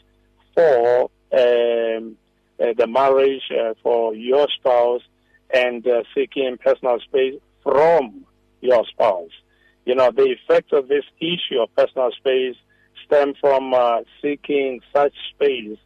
for 0.54 1.10
um, 1.32 2.16
uh, 2.60 2.74
the 2.76 2.86
marriage 2.86 3.42
uh, 3.58 3.74
for 3.82 4.14
your 4.14 4.46
spouse 4.58 5.02
and 5.52 5.86
uh, 5.86 6.02
seeking 6.14 6.58
personal 6.62 6.98
space 7.00 7.40
from 7.62 8.24
your 8.60 8.84
spouse. 8.86 9.30
You 9.86 9.94
know, 9.94 10.10
the 10.14 10.34
effect 10.34 10.72
of 10.72 10.88
this 10.88 11.04
issue 11.20 11.60
of 11.60 11.74
personal 11.74 12.10
space 12.12 12.56
stem 13.04 13.34
from 13.40 13.74
uh, 13.74 13.98
seeking 14.22 14.80
such 14.94 15.14
space 15.34 15.78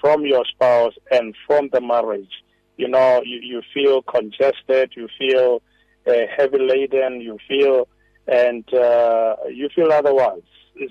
from 0.00 0.24
your 0.26 0.44
spouse 0.44 0.94
and 1.10 1.34
from 1.46 1.70
the 1.72 1.80
marriage. 1.80 2.30
You 2.76 2.88
know, 2.88 3.22
you, 3.24 3.38
you 3.42 3.62
feel 3.72 4.02
congested, 4.02 4.92
you 4.96 5.08
feel 5.18 5.62
uh, 6.06 6.26
heavy 6.36 6.58
laden, 6.58 7.20
you 7.20 7.38
feel, 7.48 7.88
and 8.26 8.64
uh, 8.74 9.36
you 9.48 9.68
feel 9.74 9.92
otherwise. 9.92 10.42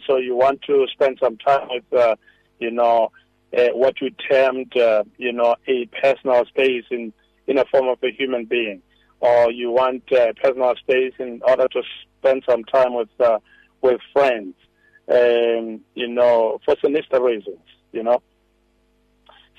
So 0.08 0.18
you 0.18 0.36
want 0.36 0.62
to 0.64 0.88
spend 0.94 1.20
some 1.22 1.38
time 1.38 1.68
with, 1.70 2.02
uh, 2.02 2.16
you 2.60 2.72
know, 2.72 3.12
uh, 3.56 3.68
what 3.74 4.02
you 4.02 4.10
termed, 4.12 4.76
uh, 4.78 5.04
you 5.18 5.32
know, 5.32 5.56
a 5.68 5.86
personal 6.02 6.46
space 6.46 6.86
in, 6.90 7.14
in 7.48 7.58
a 7.58 7.66
form 7.66 7.88
of 7.90 8.00
a 8.02 8.12
human 8.12 8.46
being, 8.46 8.82
or 9.20 9.52
you 9.52 9.70
want 9.72 10.04
uh, 10.12 10.34
personal 10.42 10.74
space 10.78 11.14
in 11.20 11.42
order 11.48 11.68
to 11.68 11.82
spend 12.20 12.44
some 12.50 12.64
time 12.64 12.94
with 12.94 13.10
uh, 13.20 13.40
with 13.82 14.00
friends, 14.14 14.56
um, 15.10 15.82
you 15.96 16.08
know, 16.08 16.60
for 16.66 16.76
sinister 16.84 17.22
reasons, 17.22 17.66
you 17.92 18.04
know. 18.04 18.22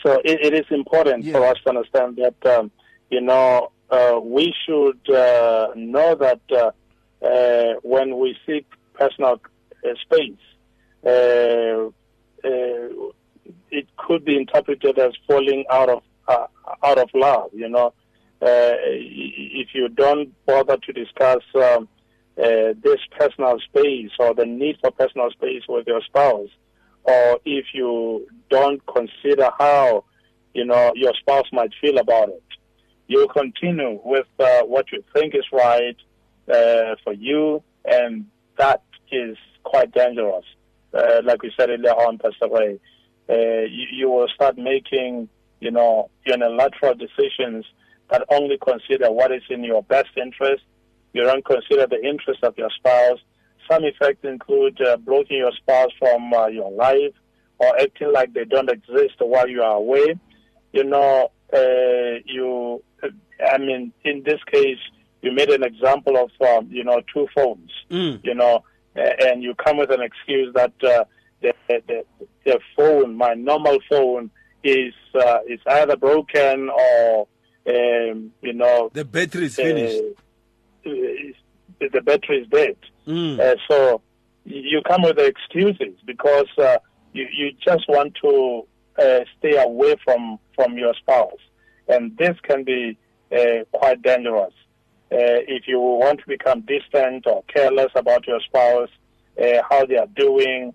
So 0.05 0.21
it, 0.25 0.41
it 0.43 0.55
is 0.55 0.67
important 0.71 1.25
Yeah. 1.25 1.33
for 1.35 1.47
us 1.47 1.57
to 1.65 1.71
understand 1.71 2.17
that, 2.17 2.59
um, 2.59 2.71
you 3.11 3.21
know, 3.21 3.71
uh, 3.91 4.19
we 4.23 4.53
should 4.67 5.01
uh, 5.15 5.69
know 5.77 6.15
that 6.17 6.41
uh, 6.51 6.71
uh, 7.25 7.75
when 7.83 8.19
we 8.19 8.37
seek 8.47 8.67
personal 8.95 9.41
uh, 9.85 9.89
space, 10.03 10.39
uh, 11.07 11.89
uh, 12.47 13.11
it 13.71 13.87
could 13.97 14.25
be 14.25 14.37
interpreted 14.37 14.99
as 14.99 15.13
falling 15.27 15.65
out 15.71 15.89
of 15.89 16.03
uh, 16.29 16.47
out 16.83 16.99
of 16.99 17.09
love. 17.15 17.51
You 17.53 17.69
know, 17.69 17.93
uh, 18.43 18.75
if 18.81 19.69
you 19.75 19.89
don't 19.89 20.33
bother 20.47 20.77
to 20.79 20.93
discuss 20.93 21.43
um, 21.55 21.89
uh, 22.37 22.75
this 22.83 23.01
personal 23.19 23.59
space 23.61 24.11
or 24.19 24.35
the 24.35 24.47
need 24.47 24.77
for 24.81 24.91
personal 24.91 25.31
space 25.31 25.63
with 25.69 25.87
your 25.87 26.03
spouse, 26.03 26.49
or 27.05 27.39
if 27.45 27.67
you 27.75 28.27
don't 28.51 28.85
consider 28.87 29.51
how 29.59 30.05
you 30.53 30.65
know 30.65 30.93
your 30.95 31.13
spouse 31.21 31.47
might 31.53 31.71
feel 31.81 31.99
about 31.99 32.29
it, 32.29 32.43
you 33.07 33.29
continue 33.29 34.01
with 34.05 34.27
uh, 34.39 34.63
what 34.63 34.91
you 34.93 35.03
think 35.13 35.35
is 35.35 35.45
right 35.53 35.97
uh, 36.53 36.97
for 37.05 37.13
you, 37.13 37.63
and 37.85 38.27
that 38.59 38.83
is 39.13 39.37
quite 39.63 39.93
dangerous. 39.93 40.45
Uh, 40.93 41.21
like 41.25 41.43
we 41.43 41.53
said 41.59 41.71
earlier 41.71 41.93
on, 41.93 42.19
Pastor 42.19 42.49
Ray, 42.51 42.81
uh, 43.29 43.65
you, 43.69 43.87
you 43.93 44.11
will 44.11 44.29
start 44.29 44.57
making, 44.57 45.29
you 45.61 45.71
know, 45.71 46.11
unilateral 46.25 46.95
decisions 46.95 47.65
that 48.11 48.25
only 48.31 48.59
consider 48.59 49.11
what 49.11 49.33
is 49.33 49.43
in 49.51 49.65
your 49.65 49.83
best 49.83 50.11
interest. 50.17 50.63
You 51.15 51.23
don't 51.23 51.45
consider 51.45 51.87
the 51.87 52.03
interest 52.05 52.43
of 52.43 52.59
your 52.59 52.71
spouse. 52.77 53.19
Some 53.71 53.85
effects 53.85 54.25
include 54.25 54.79
uh, 54.83 54.97
blocking 54.99 55.39
your 55.39 55.53
spouse 55.53 55.91
from 55.99 56.35
uh, 56.35 56.49
your 56.49 56.71
life 56.73 57.15
or 57.59 57.81
acting 57.81 58.13
like 58.13 58.35
they 58.35 58.45
don't 58.45 58.69
exist 58.69 59.15
while 59.21 59.49
you 59.49 59.63
are 59.63 59.77
away. 59.77 60.17
You 60.73 60.85
know, 60.85 61.31
uh, 61.53 62.19
you, 62.27 62.83
I 63.49 63.59
mean, 63.59 63.93
in 64.05 64.23
this 64.25 64.41
case, 64.53 64.79
you 65.23 65.33
made 65.33 65.49
an 65.51 65.63
example 65.63 66.17
of, 66.19 66.31
um, 66.47 66.69
you 66.71 66.85
know, 66.85 67.01
two 67.15 67.27
phones, 67.35 67.71
Mm. 67.91 68.21
you 68.25 68.35
know, 68.35 68.65
and 68.97 69.43
you 69.43 69.55
come 69.55 69.79
with 69.79 69.91
an 69.91 70.03
excuse 70.03 70.53
that 70.55 70.73
uh, 70.83 71.05
the, 71.41 71.53
the, 71.69 72.05
the 72.45 72.59
phone, 72.77 73.17
my 73.17 73.35
normal 73.35 73.79
phone, 73.89 74.31
is 74.65 74.95
uh, 75.15 75.39
is 75.49 75.61
either 75.67 75.97
broken 75.97 76.71
or, 76.71 77.29
um, 77.69 78.33
you 78.43 78.53
know, 78.53 78.91
The 78.93 79.05
battery 79.05 79.47
is 79.47 79.59
uh, 79.59 79.63
finished. 79.63 79.95
is- 79.95 80.15
the 80.85 82.01
battery 82.03 82.43
is 82.43 82.49
dead. 82.49 82.77
Mm. 83.07 83.39
Uh, 83.39 83.57
so 83.69 84.01
you 84.45 84.81
come 84.87 85.03
with 85.03 85.17
the 85.17 85.27
excuses 85.27 85.99
because 86.05 86.47
uh, 86.59 86.79
you, 87.13 87.27
you 87.33 87.53
just 87.65 87.89
want 87.89 88.15
to 88.23 88.67
uh, 88.99 89.21
stay 89.39 89.57
away 89.57 89.97
from, 90.05 90.39
from 90.55 90.77
your 90.79 90.95
spouse. 90.95 91.41
And 91.89 92.17
this 92.17 92.37
can 92.43 92.65
be 92.65 92.97
uh, 93.33 93.65
quite 93.73 94.03
dangerous. 94.03 94.53
Uh, 95.13 95.41
if 95.47 95.69
you 95.69 95.79
want 95.79 96.21
to 96.21 96.27
become 96.27 96.63
distant 96.63 97.27
or 97.27 97.43
careless 97.45 97.93
about 97.95 98.27
your 98.27 98.41
spouse, 98.41 98.89
uh, 99.41 99.63
how 99.69 99.85
they 99.85 99.97
are 99.97 100.09
doing 100.17 100.75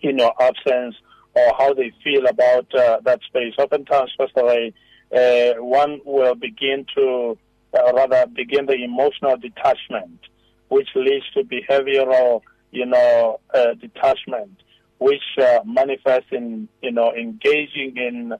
in 0.00 0.18
your 0.18 0.32
absence, 0.40 0.94
or 1.34 1.52
how 1.58 1.74
they 1.74 1.92
feel 2.02 2.26
about 2.26 2.66
uh, 2.74 2.98
that 3.04 3.20
space. 3.22 3.52
Oftentimes, 3.58 4.10
Pastor 4.18 4.44
Ray, 4.44 4.74
uh, 5.14 5.62
one 5.62 6.00
will 6.04 6.34
begin 6.34 6.86
to, 6.94 7.36
uh, 7.76 7.92
rather, 7.94 8.26
begin 8.26 8.66
the 8.66 8.74
emotional 8.74 9.36
detachment, 9.36 10.20
which 10.68 10.88
leads 10.94 11.24
to 11.34 11.42
behavioral, 11.44 12.42
you 12.70 12.86
know, 12.86 13.40
uh, 13.54 13.74
detachment, 13.80 14.62
which 14.98 15.22
uh, 15.40 15.60
manifests 15.64 16.28
in, 16.32 16.68
you 16.82 16.92
know, 16.92 17.12
engaging 17.12 17.96
in 17.96 18.34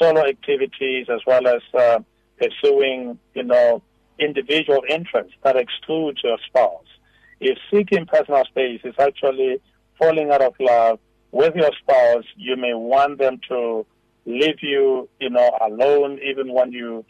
solo 0.00 0.26
activities 0.26 1.06
as 1.08 1.20
well 1.26 1.46
as 1.46 1.62
uh, 1.78 1.98
pursuing, 2.38 3.18
you 3.34 3.44
know, 3.44 3.82
individual 4.18 4.82
interests 4.88 5.34
that 5.42 5.56
exclude 5.56 6.18
your 6.22 6.38
spouse. 6.46 6.84
If 7.40 7.56
seeking 7.72 8.06
personal 8.06 8.44
space 8.44 8.80
is 8.84 8.94
actually 8.98 9.60
falling 9.98 10.30
out 10.30 10.42
of 10.42 10.54
love 10.60 10.98
with 11.32 11.54
your 11.54 11.70
spouse, 11.80 12.24
you 12.36 12.56
may 12.56 12.74
want 12.74 13.18
them 13.18 13.40
to 13.48 13.86
leave 14.26 14.62
you, 14.62 15.08
you 15.20 15.30
know, 15.30 15.56
alone, 15.60 16.18
even 16.22 16.52
when 16.52 16.72
you, 16.72 17.04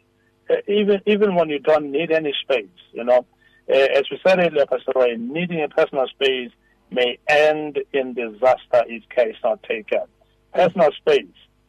even 0.68 1.01
even 1.07 1.34
when 1.34 1.48
you 1.48 1.59
don't 1.59 1.90
need 1.90 2.11
any 2.11 2.32
space. 2.42 2.66
You 2.92 3.05
know, 3.05 3.26
uh, 3.68 3.74
as 3.74 4.05
we 4.11 4.18
said 4.26 4.38
earlier, 4.38 4.66
Pastor 4.66 4.92
Ray, 4.96 5.16
needing 5.16 5.62
a 5.62 5.68
personal 5.68 6.07
space 6.09 6.51
may 6.90 7.18
end 7.28 7.78
in 7.92 8.14
disaster 8.14 8.82
if 8.86 9.09
care 9.09 9.30
is 9.30 9.36
not 9.44 9.62
taken. 9.62 10.01
Personal 10.53 10.90
space 10.92 11.26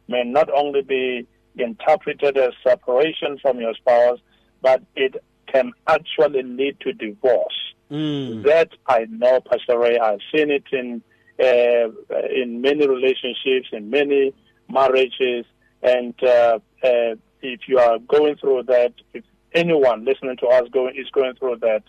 may 0.08 0.24
not 0.24 0.50
only 0.52 0.82
be 0.82 1.26
interpreted 1.56 2.36
as 2.36 2.52
separation 2.66 3.38
from 3.40 3.60
your 3.60 3.74
spouse, 3.74 4.18
but 4.62 4.82
it 4.96 5.22
can 5.46 5.72
actually 5.86 6.42
lead 6.42 6.80
to 6.80 6.92
divorce. 6.92 7.74
Mm. 7.90 8.42
That 8.44 8.70
I 8.86 9.06
know, 9.10 9.40
Pastor 9.40 9.78
Ray. 9.78 9.98
I've 9.98 10.20
seen 10.34 10.50
it 10.50 10.64
in 10.72 11.02
uh, 11.38 11.88
in 12.34 12.60
many 12.60 12.86
relationships, 12.86 13.68
in 13.72 13.90
many 13.90 14.32
marriages, 14.68 15.44
and 15.82 16.14
uh, 16.22 16.58
uh, 16.82 17.14
if 17.42 17.60
you 17.66 17.78
are 17.78 17.98
going 17.98 18.36
through 18.36 18.64
that, 18.64 18.92
if 19.12 19.24
anyone 19.52 20.04
listening 20.04 20.36
to 20.38 20.46
us 20.46 20.68
going 20.72 20.96
is 20.96 21.08
going 21.10 21.34
through 21.34 21.56
that, 21.60 21.82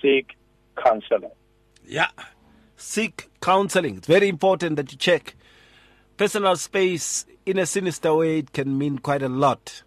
seek 0.00 0.36
counseling. 0.82 1.30
Yeah. 1.86 2.08
Seek 2.76 3.28
counseling. 3.40 3.96
It's 3.96 4.06
very 4.06 4.28
important 4.28 4.76
that 4.76 4.92
you 4.92 4.98
check. 4.98 5.34
Personal 6.16 6.56
space 6.56 7.26
in 7.46 7.58
a 7.58 7.66
sinister 7.66 8.14
way 8.14 8.38
it 8.38 8.52
can 8.52 8.76
mean 8.78 8.98
quite 8.98 9.22
a 9.22 9.28
lot. 9.28 9.82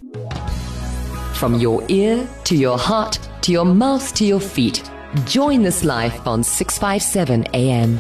From 1.34 1.60
your 1.60 1.84
ear 1.90 2.26
to 2.46 2.56
your 2.56 2.78
heart 2.78 3.20
to 3.42 3.52
your 3.52 3.66
mouth 3.66 4.14
to 4.16 4.26
your 4.26 4.40
feet. 4.40 4.90
Join 5.26 5.62
this 5.62 5.84
life 5.84 6.26
on 6.28 6.44
657 6.44 7.46
AM. 7.54 8.00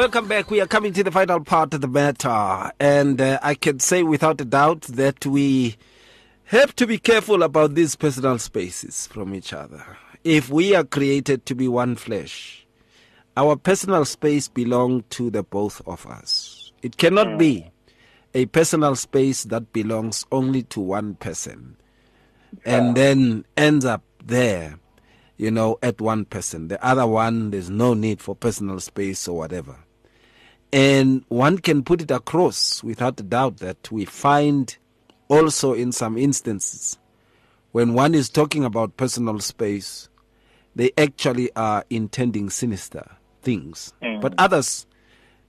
Welcome 0.00 0.28
back. 0.28 0.50
We 0.50 0.62
are 0.62 0.66
coming 0.66 0.94
to 0.94 1.04
the 1.04 1.10
final 1.10 1.40
part 1.40 1.74
of 1.74 1.82
the 1.82 1.86
matter, 1.86 2.72
and 2.80 3.20
uh, 3.20 3.38
I 3.42 3.52
can 3.52 3.80
say 3.80 4.02
without 4.02 4.40
a 4.40 4.46
doubt 4.46 4.80
that 4.84 5.26
we 5.26 5.76
have 6.44 6.74
to 6.76 6.86
be 6.86 6.96
careful 6.96 7.42
about 7.42 7.74
these 7.74 7.96
personal 7.96 8.38
spaces 8.38 9.08
from 9.08 9.34
each 9.34 9.52
other. 9.52 9.84
If 10.24 10.48
we 10.48 10.74
are 10.74 10.84
created 10.84 11.44
to 11.44 11.54
be 11.54 11.68
one 11.68 11.96
flesh, 11.96 12.66
our 13.36 13.56
personal 13.56 14.06
space 14.06 14.48
belongs 14.48 15.04
to 15.10 15.28
the 15.28 15.42
both 15.42 15.82
of 15.86 16.06
us. 16.06 16.72
It 16.80 16.96
cannot 16.96 17.38
be 17.38 17.70
a 18.32 18.46
personal 18.46 18.96
space 18.96 19.44
that 19.44 19.70
belongs 19.74 20.24
only 20.32 20.62
to 20.62 20.80
one 20.80 21.16
person 21.16 21.76
and 22.64 22.96
then 22.96 23.44
ends 23.54 23.84
up 23.84 24.02
there, 24.24 24.78
you 25.36 25.50
know, 25.50 25.78
at 25.82 26.00
one 26.00 26.24
person. 26.24 26.68
The 26.68 26.82
other 26.82 27.06
one, 27.06 27.50
there's 27.50 27.68
no 27.68 27.92
need 27.92 28.22
for 28.22 28.34
personal 28.34 28.80
space 28.80 29.28
or 29.28 29.36
whatever. 29.36 29.76
And 30.72 31.24
one 31.28 31.58
can 31.58 31.82
put 31.82 32.00
it 32.02 32.10
across 32.10 32.82
without 32.84 33.18
a 33.18 33.24
doubt 33.24 33.58
that 33.58 33.90
we 33.90 34.04
find 34.04 34.76
also 35.28 35.72
in 35.74 35.92
some 35.92 36.16
instances 36.16 36.96
when 37.72 37.94
one 37.94 38.14
is 38.14 38.28
talking 38.28 38.64
about 38.64 38.96
personal 38.96 39.38
space, 39.38 40.08
they 40.74 40.90
actually 40.98 41.50
are 41.54 41.84
intending 41.90 42.50
sinister 42.50 43.08
things. 43.42 43.92
But 44.20 44.34
others, 44.38 44.86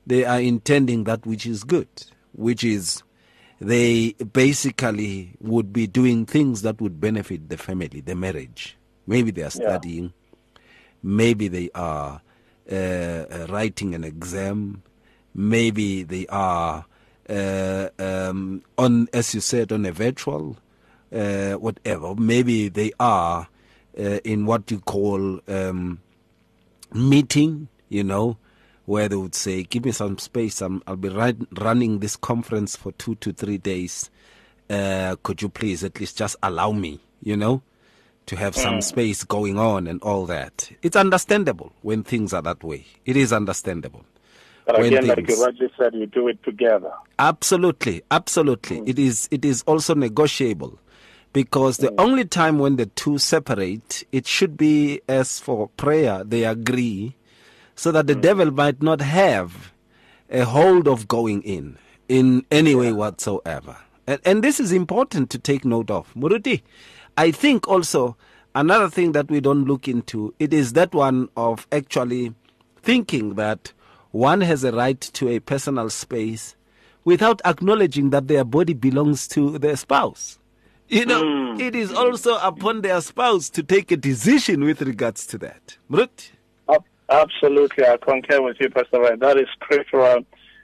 they 0.06 0.24
are 0.26 0.40
intending 0.40 1.04
that 1.06 1.26
which 1.26 1.46
is 1.46 1.64
good, 1.64 1.88
which 2.34 2.64
is 2.64 3.04
they 3.60 4.14
basically 4.14 5.34
would 5.40 5.72
be 5.72 5.88
doing 5.88 6.26
things 6.26 6.62
that 6.64 6.80
would 6.82 7.00
benefit 7.00 7.50
the 7.50 7.58
family, 7.58 8.02
the 8.02 8.16
marriage. 8.16 8.78
Maybe 9.08 9.32
they 9.32 9.44
are 9.44 9.50
studying, 9.52 10.14
maybe 11.04 11.48
they 11.48 11.70
are 11.76 12.22
uh, 12.72 13.48
writing 13.50 13.96
an 13.96 14.04
exam, 14.04 14.84
maybe 15.34 16.04
they 16.04 16.28
are 16.28 16.86
uh, 17.30 17.90
um, 18.00 18.64
on, 18.78 19.08
as 19.14 19.34
you 19.34 19.42
said, 19.42 19.72
on 19.72 19.86
a 19.86 19.92
virtual, 19.92 20.58
uh, 21.14 21.54
whatever. 21.54 22.16
Maybe 22.16 22.70
they 22.70 22.92
are 23.00 23.48
uh, 23.98 24.20
in 24.24 24.46
what 24.46 24.70
you 24.70 24.80
call 24.80 25.40
um, 25.48 26.02
meeting, 26.94 27.70
you 27.90 28.04
know, 28.04 28.38
where 28.86 29.08
they 29.08 29.16
would 29.16 29.36
say, 29.36 29.64
"Give 29.64 29.86
me 29.86 29.92
some 29.92 30.18
space. 30.18 30.62
I'm, 30.62 30.82
I'll 30.88 30.96
be 30.96 31.10
running 31.10 32.00
this 32.00 32.16
conference 32.16 32.76
for 32.76 32.92
two 32.94 33.16
to 33.16 33.32
three 33.32 33.58
days. 33.58 34.10
Uh, 34.70 35.16
could 35.24 35.42
you 35.42 35.50
please 35.50 35.84
at 35.84 36.00
least 36.00 36.18
just 36.18 36.36
allow 36.44 36.72
me, 36.72 37.00
you 37.22 37.36
know, 37.36 37.62
to 38.26 38.36
have 38.36 38.56
some 38.56 38.82
space 38.82 39.24
going 39.24 39.58
on 39.58 39.88
and 39.88 40.02
all 40.02 40.26
that?" 40.26 40.72
It's 40.82 40.96
understandable 40.96 41.72
when 41.82 42.04
things 42.04 42.34
are 42.34 42.42
that 42.42 42.64
way. 42.64 42.88
It 43.06 43.16
is 43.16 43.32
understandable. 43.32 44.06
But 44.66 44.80
when 44.80 44.94
again, 44.94 45.08
like 45.08 45.16
things- 45.18 45.38
you 45.40 45.46
rightly 45.46 45.72
said, 45.78 45.94
you 45.94 46.06
do 46.06 46.28
it 46.28 46.44
together. 46.44 46.92
Absolutely, 47.20 48.02
absolutely. 48.12 48.82
Mm. 48.82 48.90
It 48.90 49.00
is 49.00 49.28
it 49.32 49.46
is 49.46 49.64
also 49.64 49.96
negotiable 49.96 50.80
because 51.34 51.78
the 51.78 51.90
mm. 51.90 51.96
only 51.98 52.26
time 52.26 52.60
when 52.60 52.76
the 52.76 52.86
two 52.86 53.18
separate, 53.18 54.04
it 54.12 54.28
should 54.28 54.58
be 54.58 55.02
as 55.08 55.40
for 55.40 55.70
prayer 55.70 56.24
they 56.24 56.44
agree, 56.44 57.16
so 57.76 57.92
that 57.92 58.08
the 58.08 58.16
mm. 58.16 58.22
devil 58.22 58.52
might 58.52 58.82
not 58.82 59.02
have 59.02 59.74
a 60.30 60.46
hold 60.46 60.88
of 60.88 61.08
going 61.08 61.42
in 61.44 61.78
in 62.08 62.46
any 62.52 62.76
way 62.76 62.92
whatsoever. 62.92 63.78
And, 64.08 64.20
and 64.26 64.44
this 64.44 64.60
is 64.60 64.72
important 64.72 65.30
to 65.32 65.40
take 65.40 65.64
note 65.64 65.90
of. 65.92 66.14
Muruti, 66.14 66.62
I 67.18 67.32
think 67.32 67.68
also 67.68 68.18
another 68.56 68.90
thing 68.90 69.14
that 69.14 69.30
we 69.30 69.40
don't 69.40 69.66
look 69.66 69.88
into 69.88 70.34
it 70.40 70.54
is 70.54 70.74
that 70.74 70.94
one 70.94 71.30
of 71.38 71.68
actually 71.72 72.34
thinking 72.82 73.36
that 73.36 73.72
one 74.12 74.42
has 74.42 74.64
a 74.64 74.72
right 74.72 75.00
to 75.00 75.30
a 75.30 75.40
personal 75.40 75.90
space 75.90 76.56
without 77.04 77.42
acknowledging 77.46 78.12
that 78.12 78.28
their 78.28 78.44
body 78.44 78.74
belongs 78.74 79.28
to 79.30 79.58
their 79.58 79.76
spouse. 79.76 80.38
You 80.88 81.06
know, 81.06 81.58
it 81.58 81.74
is 81.74 81.94
also 81.94 82.36
upon 82.38 82.82
their 82.82 83.00
spouse 83.00 83.50
to 83.52 83.64
take 83.64 83.92
a 83.92 83.98
decision 83.98 84.64
with 84.66 84.82
regards 84.82 85.26
to 85.28 85.38
that. 85.38 85.78
Mrut? 85.90 86.32
Absolutely, 87.12 87.86
I 87.86 87.98
concur 87.98 88.42
with 88.42 88.56
you, 88.62 88.70
Pastor 88.70 89.02
Ray. 89.02 89.18
That 89.18 89.38
is 89.38 89.48
scriptural. 89.62 90.24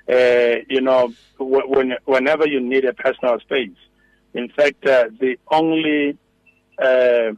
Uh, 0.10 0.56
you 0.70 0.80
know, 0.80 1.14
when, 1.38 1.96
whenever 2.06 2.48
you 2.48 2.62
need 2.62 2.86
a 2.86 2.94
personal 2.94 3.38
space, 3.42 3.76
in 4.34 4.48
fact, 4.50 4.86
uh, 4.86 5.10
the 5.20 5.38
only, 5.52 6.18
uh, 6.82 7.34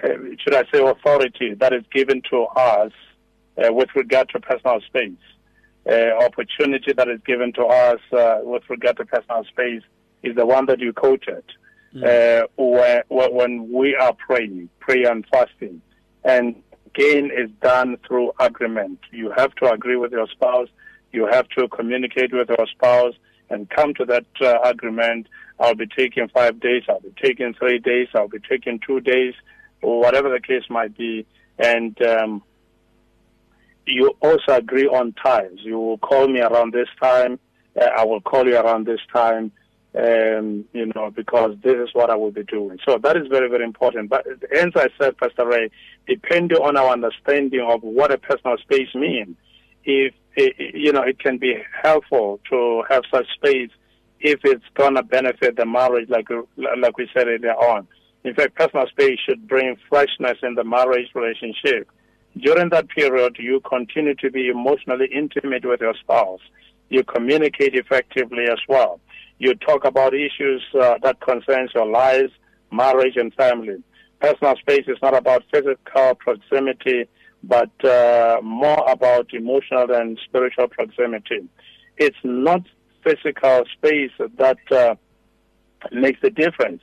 uh, 0.00 0.08
should 0.38 0.54
I 0.54 0.62
say, 0.72 0.80
authority 0.80 1.54
that 1.54 1.72
is 1.72 1.82
given 1.92 2.22
to 2.30 2.44
us 2.44 2.92
uh, 3.56 3.72
with 3.72 3.88
regard 3.94 4.28
to 4.30 4.40
personal 4.40 4.80
space, 4.82 5.12
uh, 5.88 6.24
opportunity 6.24 6.92
that 6.92 7.08
is 7.08 7.20
given 7.26 7.52
to 7.52 7.64
us 7.64 8.00
uh, 8.12 8.38
with 8.42 8.62
regard 8.68 8.96
to 8.96 9.04
personal 9.04 9.44
space 9.44 9.82
is 10.22 10.34
the 10.34 10.46
one 10.46 10.66
that 10.66 10.80
you 10.80 10.92
quoted. 10.92 11.44
Uh, 11.94 12.42
where, 12.56 13.04
where, 13.06 13.30
when 13.30 13.70
we 13.70 13.94
are 13.94 14.12
praying, 14.14 14.68
prayer 14.80 15.12
and 15.12 15.24
fasting, 15.30 15.80
and 16.24 16.60
gain 16.92 17.26
is 17.26 17.48
done 17.62 17.96
through 18.06 18.32
agreement. 18.40 18.98
You 19.12 19.30
have 19.36 19.54
to 19.56 19.70
agree 19.70 19.96
with 19.96 20.10
your 20.10 20.26
spouse. 20.26 20.68
You 21.12 21.26
have 21.26 21.48
to 21.50 21.68
communicate 21.68 22.32
with 22.32 22.48
your 22.48 22.66
spouse 22.66 23.14
and 23.50 23.70
come 23.70 23.94
to 23.94 24.04
that 24.06 24.26
uh, 24.40 24.58
agreement. 24.64 25.28
I'll 25.60 25.76
be 25.76 25.86
taking 25.86 26.28
five 26.28 26.58
days. 26.58 26.82
I'll 26.88 26.98
be 27.00 27.14
taking 27.22 27.54
three 27.54 27.78
days. 27.78 28.08
I'll 28.14 28.26
be 28.26 28.40
taking 28.40 28.80
two 28.84 29.00
days, 29.00 29.34
or 29.80 30.00
whatever 30.00 30.28
the 30.30 30.40
case 30.40 30.64
might 30.68 30.96
be. 30.96 31.24
And 31.58 32.00
um, 32.02 32.42
you 33.86 34.14
also 34.20 34.52
agree 34.52 34.86
on 34.86 35.12
times. 35.12 35.60
You 35.62 35.78
will 35.78 35.98
call 35.98 36.28
me 36.28 36.40
around 36.40 36.72
this 36.72 36.88
time. 37.00 37.38
Uh, 37.80 37.86
I 37.96 38.04
will 38.04 38.20
call 38.20 38.46
you 38.46 38.56
around 38.56 38.86
this 38.86 39.00
time. 39.12 39.52
Um, 39.96 40.64
you 40.72 40.90
know, 40.92 41.12
because 41.14 41.56
this 41.62 41.74
is 41.74 41.90
what 41.92 42.10
I 42.10 42.16
will 42.16 42.32
be 42.32 42.42
doing. 42.42 42.78
So 42.84 42.98
that 42.98 43.16
is 43.16 43.28
very, 43.28 43.48
very 43.48 43.62
important. 43.62 44.10
But 44.10 44.26
as 44.26 44.72
I 44.74 44.88
said, 45.00 45.16
Pastor 45.18 45.46
Ray, 45.46 45.70
depending 46.08 46.58
on 46.58 46.76
our 46.76 46.90
understanding 46.92 47.60
of 47.60 47.80
what 47.82 48.10
a 48.10 48.18
personal 48.18 48.56
space 48.56 48.92
means, 48.96 49.36
if 49.84 50.12
it, 50.34 50.74
you 50.74 50.92
know, 50.92 51.02
it 51.02 51.20
can 51.20 51.38
be 51.38 51.54
helpful 51.80 52.40
to 52.50 52.82
have 52.90 53.02
such 53.08 53.26
space 53.34 53.70
if 54.18 54.40
it's 54.42 54.64
gonna 54.74 55.02
benefit 55.02 55.56
the 55.56 55.66
marriage, 55.66 56.08
like 56.08 56.26
like 56.56 56.96
we 56.96 57.08
said 57.14 57.28
earlier 57.28 57.52
on. 57.52 57.86
In 58.24 58.34
fact, 58.34 58.56
personal 58.56 58.86
space 58.88 59.18
should 59.28 59.46
bring 59.46 59.76
freshness 59.88 60.38
in 60.42 60.54
the 60.54 60.64
marriage 60.64 61.08
relationship. 61.14 61.88
During 62.38 62.70
that 62.70 62.88
period, 62.88 63.36
you 63.38 63.60
continue 63.60 64.14
to 64.16 64.30
be 64.30 64.48
emotionally 64.48 65.06
intimate 65.12 65.64
with 65.64 65.80
your 65.80 65.94
spouse. 65.94 66.40
You 66.88 67.04
communicate 67.04 67.74
effectively 67.74 68.44
as 68.50 68.58
well. 68.68 69.00
You 69.38 69.54
talk 69.54 69.84
about 69.84 70.14
issues 70.14 70.62
uh, 70.80 70.98
that 71.02 71.20
concerns 71.20 71.70
your 71.74 71.86
lives, 71.86 72.32
marriage, 72.72 73.16
and 73.16 73.32
family. 73.34 73.82
Personal 74.20 74.56
space 74.56 74.84
is 74.88 74.98
not 75.02 75.16
about 75.16 75.44
physical 75.52 76.14
proximity, 76.16 77.04
but 77.42 77.70
uh, 77.84 78.40
more 78.42 78.84
about 78.88 79.32
emotional 79.32 79.92
and 79.92 80.18
spiritual 80.24 80.68
proximity. 80.68 81.48
It's 81.98 82.16
not 82.24 82.62
physical 83.04 83.64
space 83.76 84.12
that 84.38 84.58
uh, 84.72 84.94
makes 85.92 86.20
the 86.20 86.30
difference, 86.30 86.82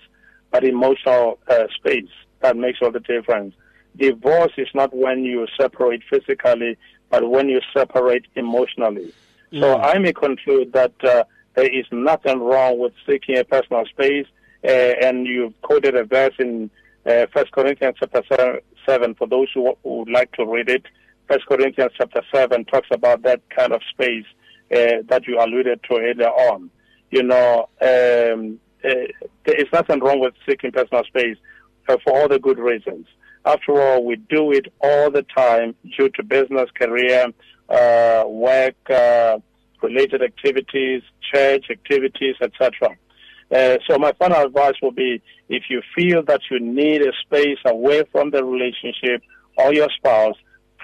but 0.52 0.64
emotional 0.64 1.40
uh, 1.50 1.64
space 1.76 2.10
that 2.42 2.56
makes 2.56 2.80
all 2.82 2.92
the 2.92 3.00
difference. 3.00 3.54
Divorce 3.98 4.54
is 4.58 4.70
not 4.74 4.96
when 4.96 5.24
you 5.24 5.48
separate 5.60 6.02
physically, 6.10 6.78
but 7.10 7.30
when 7.30 7.50
you 7.50 7.62
separate 7.76 8.26
emotionally. 8.36 9.14
So 9.60 9.78
I 9.78 9.98
may 10.00 10.14
conclude 10.14 10.72
that 10.72 10.94
uh, 11.04 11.26
there 11.56 11.68
is 11.68 11.86
nothing 11.92 12.40
wrong 12.40 12.80
with 12.80 12.94
seeking 13.06 13.38
a 13.38 13.44
personal 13.44 13.86
space, 13.86 14.26
uh, 14.64 14.68
and 14.68 15.28
you've 15.28 15.60
quoted 15.62 15.96
a 15.96 16.06
verse 16.06 16.34
in 16.40 16.70
uh, 17.06 17.26
First 17.34 17.52
Corinthians 17.52 17.98
chapter 18.00 18.62
seven. 18.86 19.14
For 19.16 19.28
those 19.28 19.50
who, 19.54 19.74
who 19.84 20.00
would 20.00 20.10
like 20.10 20.32
to 20.34 20.46
read 20.46 20.70
it, 20.70 20.86
First 21.28 21.46
Corinthians 21.48 21.92
chapter 21.98 22.22
seven 22.34 22.64
talks 22.64 22.88
about 22.92 23.24
that 23.24 23.42
kind 23.50 23.74
of 23.74 23.82
space 23.90 24.26
uh, 24.72 25.04
that 25.08 25.28
you 25.28 25.38
alluded 25.38 25.84
to 25.90 25.98
earlier 25.98 26.30
on. 26.30 26.70
You 27.10 27.24
know, 27.24 27.68
um, 27.82 28.60
uh, 28.86 29.08
there 29.46 29.56
is 29.60 29.68
nothing 29.74 30.00
wrong 30.00 30.22
with 30.22 30.34
seeking 30.48 30.72
personal 30.72 31.04
space 31.04 31.38
uh, 31.90 31.98
for 32.06 32.18
all 32.18 32.30
the 32.30 32.40
good 32.40 32.58
reasons. 32.58 33.06
After 33.46 33.82
all, 33.82 34.06
we 34.06 34.18
do 34.18 34.52
it 34.52 34.68
all 34.82 35.10
the 35.10 35.24
time 35.36 35.76
due 35.98 36.10
to 36.10 36.24
business, 36.24 36.70
career, 36.76 37.28
uh, 37.70 38.24
work, 38.28 38.76
uh, 38.90 39.40
related 39.82 40.22
activities, 40.22 41.02
church 41.34 41.66
activities, 41.70 42.36
etc. 42.42 42.90
Uh, 43.52 43.78
so 43.90 43.98
my 43.98 44.14
final 44.14 44.46
advice 44.46 44.76
will 44.82 44.92
be 44.92 45.22
if 45.50 45.64
you 45.70 45.82
feel 45.96 46.24
that 46.24 46.42
you 46.50 46.60
need 46.60 47.02
a 47.02 47.12
space 47.26 47.58
away 47.66 48.04
from 48.12 48.32
the 48.32 48.44
relationship 48.44 49.22
or 49.58 49.74
your 49.74 49.90
spouse, 49.98 50.36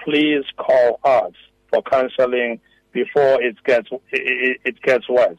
please 0.04 0.44
call 0.56 1.00
us 1.04 1.32
for 1.70 1.82
counseling 1.82 2.60
before 2.92 3.42
it 3.42 3.56
gets 3.64 3.88
it, 4.12 4.60
it 4.64 4.82
gets 4.82 5.08
worse. 5.08 5.38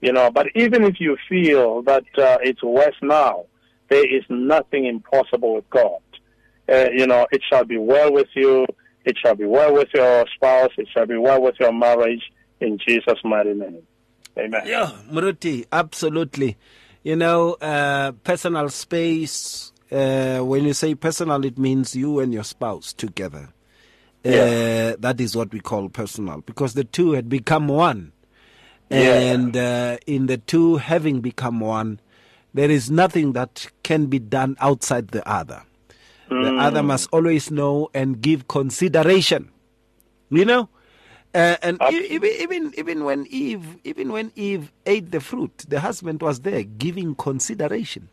You 0.00 0.12
know, 0.12 0.30
but 0.30 0.46
even 0.54 0.84
if 0.84 0.98
you 0.98 1.18
feel 1.28 1.82
that 1.82 2.04
uh, 2.16 2.38
it's 2.42 2.62
worse 2.62 2.94
now, 3.02 3.44
there 3.90 4.06
is 4.06 4.22
nothing 4.30 4.86
impossible 4.86 5.56
with 5.56 5.68
God. 5.68 6.00
Uh, 6.70 6.88
you 6.92 7.06
know, 7.06 7.26
it 7.32 7.42
shall 7.50 7.64
be 7.64 7.78
well 7.78 8.12
with 8.12 8.28
you. 8.34 8.66
It 9.04 9.16
shall 9.18 9.34
be 9.34 9.46
well 9.46 9.72
with 9.72 9.88
your 9.94 10.26
spouse. 10.34 10.70
It 10.76 10.88
shall 10.92 11.06
be 11.06 11.16
well 11.16 11.42
with 11.42 11.56
your 11.58 11.72
marriage 11.72 12.22
in 12.60 12.78
Jesus' 12.86 13.18
mighty 13.24 13.54
name. 13.54 13.82
Amen. 14.38 14.62
Yeah, 14.64 14.92
Muruti, 15.10 15.66
absolutely. 15.72 16.56
You 17.02 17.16
know, 17.16 17.54
uh, 17.54 18.12
personal 18.12 18.68
space, 18.68 19.72
uh, 19.90 20.40
when 20.40 20.64
you 20.64 20.74
say 20.74 20.94
personal, 20.94 21.44
it 21.44 21.58
means 21.58 21.96
you 21.96 22.20
and 22.20 22.32
your 22.32 22.44
spouse 22.44 22.92
together. 22.92 23.48
Yeah. 24.22 24.92
Uh, 24.92 24.96
that 25.00 25.20
is 25.20 25.34
what 25.34 25.52
we 25.52 25.60
call 25.60 25.88
personal 25.88 26.42
because 26.42 26.74
the 26.74 26.84
two 26.84 27.12
had 27.12 27.28
become 27.28 27.68
one. 27.68 28.12
Yeah. 28.90 28.98
And 28.98 29.56
uh, 29.56 29.96
in 30.06 30.26
the 30.26 30.36
two 30.36 30.76
having 30.76 31.20
become 31.20 31.60
one, 31.60 32.00
there 32.52 32.70
is 32.70 32.90
nothing 32.90 33.32
that 33.32 33.68
can 33.82 34.06
be 34.06 34.18
done 34.18 34.56
outside 34.60 35.08
the 35.08 35.26
other. 35.28 35.62
The 36.30 36.56
other 36.56 36.82
must 36.82 37.08
always 37.12 37.50
know 37.50 37.90
and 37.92 38.20
give 38.20 38.48
consideration. 38.48 39.50
You 40.30 40.44
know? 40.44 40.68
Uh, 41.32 41.56
and 41.62 41.78
even, 41.92 42.30
even 42.40 42.74
even 42.76 43.04
when 43.04 43.26
Eve 43.30 43.78
even 43.84 44.10
when 44.10 44.32
Eve 44.34 44.72
ate 44.84 45.12
the 45.12 45.20
fruit, 45.20 45.64
the 45.68 45.78
husband 45.78 46.20
was 46.22 46.40
there 46.40 46.64
giving 46.64 47.14
consideration. 47.14 48.08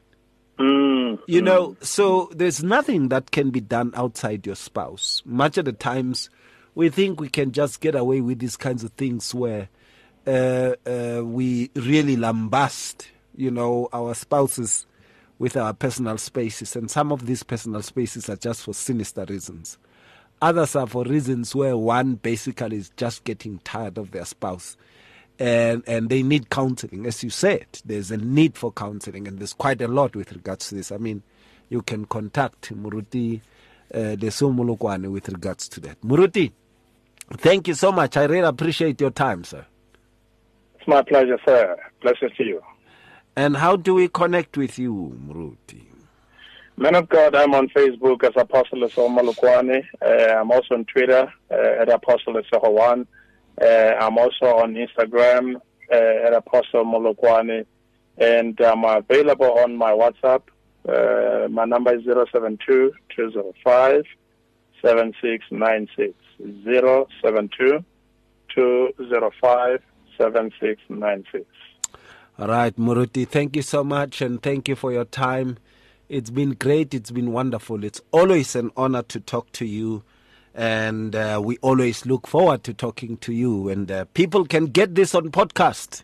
Mm. 0.59 1.20
You 1.28 1.41
know, 1.41 1.78
so 1.82 2.30
there's 2.36 2.63
nothing 2.63 3.09
that 3.09 3.32
can 3.32 3.49
be 3.49 3.59
done 3.59 3.91
outside 3.95 4.45
your 4.45 4.55
spouse. 4.55 5.24
Much 5.26 5.57
of 5.57 5.65
the 5.65 5.74
times, 5.74 6.30
we 6.76 6.89
think 6.89 7.20
we 7.20 7.30
can 7.30 7.51
just 7.51 7.82
get 7.82 7.95
away 7.95 8.22
with 8.22 8.39
these 8.39 8.57
kinds 8.57 8.84
of 8.84 8.91
things 8.93 9.34
where 9.34 9.70
uh, 10.28 10.76
uh, 10.86 11.22
we 11.24 11.72
really 11.76 12.18
lambast, 12.18 13.07
you 13.36 13.49
know, 13.49 13.89
our 13.93 14.13
spouses 14.13 14.86
with 15.39 15.57
our 15.57 15.73
personal 15.73 16.17
spaces. 16.17 16.75
And 16.75 16.89
some 16.89 17.11
of 17.11 17.25
these 17.25 17.43
personal 17.43 17.81
spaces 17.81 18.29
are 18.29 18.35
just 18.35 18.63
for 18.63 18.73
sinister 18.73 19.25
reasons. 19.27 19.77
Others 20.41 20.75
are 20.75 20.88
for 20.88 21.03
reasons 21.03 21.55
where 21.55 21.77
one 21.77 22.15
basically 22.15 22.77
is 22.77 22.91
just 22.97 23.23
getting 23.23 23.59
tired 23.59 23.97
of 23.97 24.11
their 24.11 24.25
spouse 24.25 24.77
and 25.39 25.83
and 25.88 26.09
they 26.09 26.23
need 26.23 26.49
counseling. 26.49 27.05
As 27.05 27.23
you 27.23 27.29
said, 27.29 27.67
there's 27.85 28.11
a 28.11 28.17
need 28.17 28.57
for 28.57 28.71
counseling, 28.71 29.27
and 29.27 29.39
there's 29.39 29.53
quite 29.53 29.81
a 29.81 29.88
lot 29.88 30.15
with 30.15 30.31
regards 30.31 30.69
to 30.69 30.75
this. 30.75 30.91
I 30.91 30.97
mean, 30.97 31.23
you 31.69 31.81
can 31.81 32.05
contact 32.05 32.73
Muruti 32.73 33.41
uh, 33.93 34.15
with 35.09 35.29
regards 35.29 35.69
to 35.69 35.79
that. 35.81 36.01
Muruti, 36.01 36.51
thank 37.33 37.67
you 37.67 37.73
so 37.73 37.91
much. 37.91 38.17
I 38.17 38.23
really 38.25 38.47
appreciate 38.47 38.99
your 38.99 39.11
time, 39.11 39.43
sir. 39.43 39.65
It's 40.79 40.88
my 40.88 41.01
pleasure, 41.03 41.38
sir. 41.45 41.77
Blessings 42.01 42.31
to 42.38 42.43
you. 42.43 42.61
And 43.38 43.55
how 43.55 43.75
do 43.75 43.93
we 43.93 44.07
connect 44.07 44.57
with 44.57 44.79
you, 44.79 45.15
Muruti? 45.27 45.85
Man 46.75 46.95
of 46.95 47.07
God, 47.07 47.35
I'm 47.35 47.53
on 47.53 47.69
Facebook 47.69 48.23
as 48.23 48.31
Apostle 48.35 48.79
Somalukwane. 48.89 49.83
Uh, 50.03 50.39
I'm 50.39 50.49
also 50.49 50.73
on 50.73 50.85
Twitter 50.85 51.31
uh, 51.51 51.81
at 51.81 51.88
Apostle 51.88 52.41
Sohawan. 52.51 53.05
Uh, 53.61 53.93
I'm 53.99 54.17
also 54.17 54.47
on 54.57 54.73
Instagram 54.73 55.57
uh, 55.93 56.25
at 56.25 56.33
Apostle 56.33 56.83
Molokoane. 56.83 57.67
And 58.17 58.59
I'm 58.59 58.83
available 58.83 59.59
on 59.59 59.77
my 59.77 59.91
WhatsApp. 59.91 60.41
Uh, 60.89 61.47
my 61.49 61.65
number 61.65 61.93
is 61.95 62.05
072 62.05 62.91
205 63.15 64.03
7696. 64.81 66.15
072 66.65 67.85
205 68.55 69.81
7696. 70.17 71.45
All 72.39 72.47
right, 72.47 72.75
Muruti, 72.75 73.27
thank 73.27 73.55
you 73.55 73.63
so 73.63 73.83
much, 73.83 74.21
and 74.21 74.39
thank 74.43 74.67
you 74.67 74.75
for 74.75 74.91
your 74.91 75.05
time. 75.05 75.57
It's 76.07 76.29
been 76.29 76.51
great. 76.51 76.93
It's 76.93 77.09
been 77.09 77.31
wonderful. 77.31 77.83
It's 77.83 77.99
always 78.11 78.55
an 78.55 78.69
honor 78.77 79.01
to 79.03 79.19
talk 79.19 79.51
to 79.53 79.65
you. 79.65 80.03
And 80.53 81.15
uh, 81.15 81.41
we 81.43 81.57
always 81.63 82.05
look 82.05 82.27
forward 82.27 82.63
to 82.65 82.75
talking 82.75 83.17
to 83.17 83.33
you. 83.33 83.69
And 83.69 83.91
uh, 83.91 84.05
people 84.13 84.45
can 84.45 84.67
get 84.67 84.93
this 84.93 85.15
on 85.15 85.31
podcast 85.31 86.03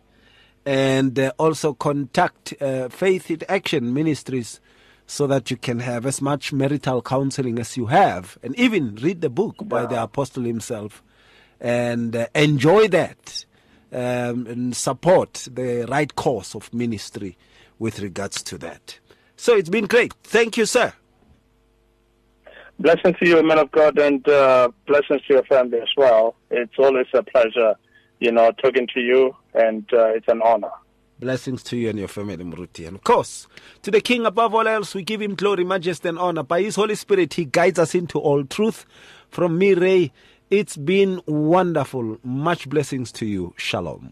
and 0.65 1.19
uh, 1.19 1.33
also 1.37 1.73
contact 1.73 2.59
uh, 2.59 2.89
Faith 2.89 3.29
in 3.29 3.41
Action 3.47 3.93
Ministries 3.93 4.59
so 5.05 5.27
that 5.27 5.51
you 5.51 5.57
can 5.57 5.81
have 5.81 6.03
as 6.05 6.19
much 6.19 6.51
marital 6.51 7.03
counseling 7.03 7.59
as 7.59 7.77
you 7.77 7.87
have 7.87 8.39
and 8.41 8.55
even 8.57 8.95
read 8.95 9.21
the 9.21 9.29
book 9.29 9.55
by 9.61 9.85
the 9.85 10.01
apostle 10.01 10.43
himself 10.43 11.03
and 11.59 12.15
uh, 12.15 12.27
enjoy 12.33 12.87
that 12.87 13.45
um, 13.93 14.47
and 14.47 14.75
support 14.75 15.47
the 15.51 15.85
right 15.89 16.13
course 16.15 16.55
of 16.55 16.73
ministry 16.73 17.37
with 17.79 17.99
regards 17.99 18.41
to 18.43 18.57
that. 18.57 18.99
So 19.35 19.55
it's 19.55 19.69
been 19.69 19.85
great. 19.85 20.13
Thank 20.23 20.57
you, 20.57 20.65
sir. 20.65 20.93
Blessings 22.79 23.15
to 23.19 23.27
you, 23.27 23.43
man 23.43 23.59
of 23.59 23.71
God, 23.71 23.99
and 23.99 24.27
uh, 24.27 24.69
blessings 24.87 25.21
to 25.27 25.35
your 25.35 25.43
family 25.43 25.79
as 25.79 25.89
well. 25.95 26.35
It's 26.49 26.73
always 26.79 27.05
a 27.13 27.21
pleasure, 27.21 27.75
you 28.19 28.31
know, 28.31 28.51
talking 28.63 28.87
to 28.93 28.99
you, 28.99 29.35
and 29.53 29.85
uh, 29.93 30.07
it's 30.07 30.27
an 30.27 30.41
honor. 30.43 30.71
Blessings 31.19 31.61
to 31.63 31.77
you 31.77 31.89
and 31.89 31.99
your 31.99 32.07
family, 32.07 32.43
Muruti. 32.43 32.87
And 32.87 32.97
of 32.97 33.03
course, 33.03 33.47
to 33.83 33.91
the 33.91 34.01
King 34.01 34.25
above 34.25 34.55
all 34.55 34.67
else, 34.67 34.95
we 34.95 35.03
give 35.03 35.21
him 35.21 35.35
glory, 35.35 35.63
majesty, 35.63 36.09
and 36.09 36.17
honor. 36.17 36.43
By 36.43 36.63
his 36.63 36.75
Holy 36.75 36.95
Spirit, 36.95 37.35
he 37.35 37.45
guides 37.45 37.77
us 37.77 37.93
into 37.93 38.17
all 38.17 38.43
truth. 38.43 38.85
From 39.29 39.57
me, 39.57 39.73
Ray, 39.75 40.11
it's 40.53 40.77
been 40.77 41.19
wonderful. 41.25 42.19
Much 42.23 42.69
blessings 42.69 43.11
to 43.13 43.25
you. 43.25 43.55
Shalom. 43.57 44.11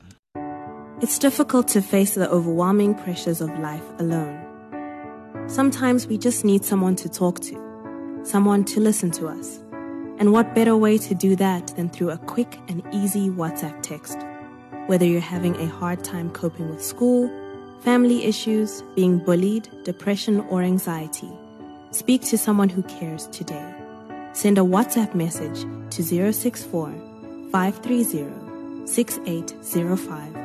It's 0.99 1.19
difficult 1.19 1.67
to 1.69 1.83
face 1.83 2.15
the 2.15 2.27
overwhelming 2.31 2.95
pressures 2.95 3.41
of 3.41 3.49
life 3.59 3.83
alone. 3.99 4.39
Sometimes 5.47 6.07
we 6.07 6.17
just 6.17 6.43
need 6.43 6.65
someone 6.65 6.95
to 6.95 7.09
talk 7.09 7.41
to, 7.41 8.21
someone 8.23 8.65
to 8.65 8.79
listen 8.79 9.11
to 9.11 9.27
us. 9.27 9.59
And 10.17 10.33
what 10.33 10.55
better 10.55 10.75
way 10.75 10.97
to 10.97 11.13
do 11.13 11.35
that 11.35 11.67
than 11.75 11.89
through 11.89 12.09
a 12.09 12.17
quick 12.17 12.57
and 12.67 12.81
easy 12.91 13.29
WhatsApp 13.29 13.83
text? 13.83 14.17
Whether 14.87 15.05
you're 15.05 15.21
having 15.21 15.55
a 15.57 15.67
hard 15.67 16.03
time 16.03 16.31
coping 16.31 16.69
with 16.71 16.83
school, 16.83 17.29
family 17.81 18.25
issues, 18.25 18.83
being 18.95 19.19
bullied, 19.19 19.69
depression, 19.83 20.39
or 20.49 20.63
anxiety, 20.63 21.31
speak 21.91 22.23
to 22.23 22.37
someone 22.37 22.69
who 22.69 22.81
cares 22.83 23.27
today. 23.27 23.80
Send 24.34 24.57
a 24.57 24.61
WhatsApp 24.61 25.13
message 25.13 25.65
to 25.91 26.03
064 26.03 26.93
530 27.51 28.88
6805 28.88 30.36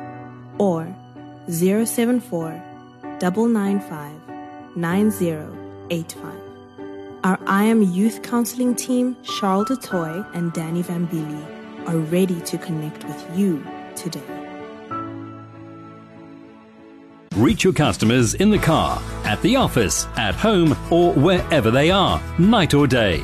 or 0.59 0.93
074 1.47 2.61
995 3.21 4.75
9085. 4.75 6.33
Our 7.23 7.39
I 7.47 7.63
Am 7.63 7.81
Youth 7.81 8.21
Counseling 8.23 8.75
team, 8.75 9.15
Charles 9.23 9.69
DeToy 9.69 10.35
and 10.35 10.53
Danny 10.53 10.83
Vambili, 10.83 11.87
are 11.87 11.97
ready 11.97 12.39
to 12.41 12.57
connect 12.57 13.05
with 13.05 13.37
you 13.37 13.65
today. 13.95 14.21
Reach 17.35 17.63
your 17.63 17.73
customers 17.73 18.33
in 18.35 18.49
the 18.49 18.57
car, 18.57 19.01
at 19.23 19.41
the 19.41 19.55
office, 19.55 20.07
at 20.17 20.35
home, 20.35 20.75
or 20.91 21.13
wherever 21.13 21.71
they 21.71 21.89
are, 21.91 22.21
night 22.37 22.73
or 22.73 22.87
day. 22.87 23.23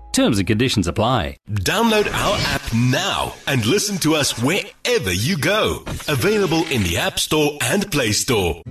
Terms 0.11 0.39
and 0.39 0.47
conditions 0.47 0.87
apply. 0.87 1.37
Download 1.49 2.11
our 2.13 2.37
app 2.39 2.73
now 2.73 3.33
and 3.47 3.65
listen 3.65 3.97
to 3.99 4.15
us 4.15 4.41
wherever 4.41 5.11
you 5.11 5.37
go. 5.37 5.83
Available 6.07 6.65
in 6.67 6.83
the 6.83 6.97
App 6.97 7.17
Store 7.17 7.57
and 7.61 7.89
Play 7.91 8.11
Store. 8.11 8.61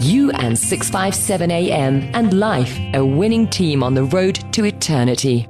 You 0.00 0.30
and 0.32 0.58
657 0.58 1.50
AM 1.50 2.02
and 2.14 2.38
life, 2.38 2.78
a 2.94 3.04
winning 3.04 3.48
team 3.48 3.82
on 3.82 3.94
the 3.94 4.04
road 4.04 4.36
to 4.52 4.64
eternity. 4.64 5.48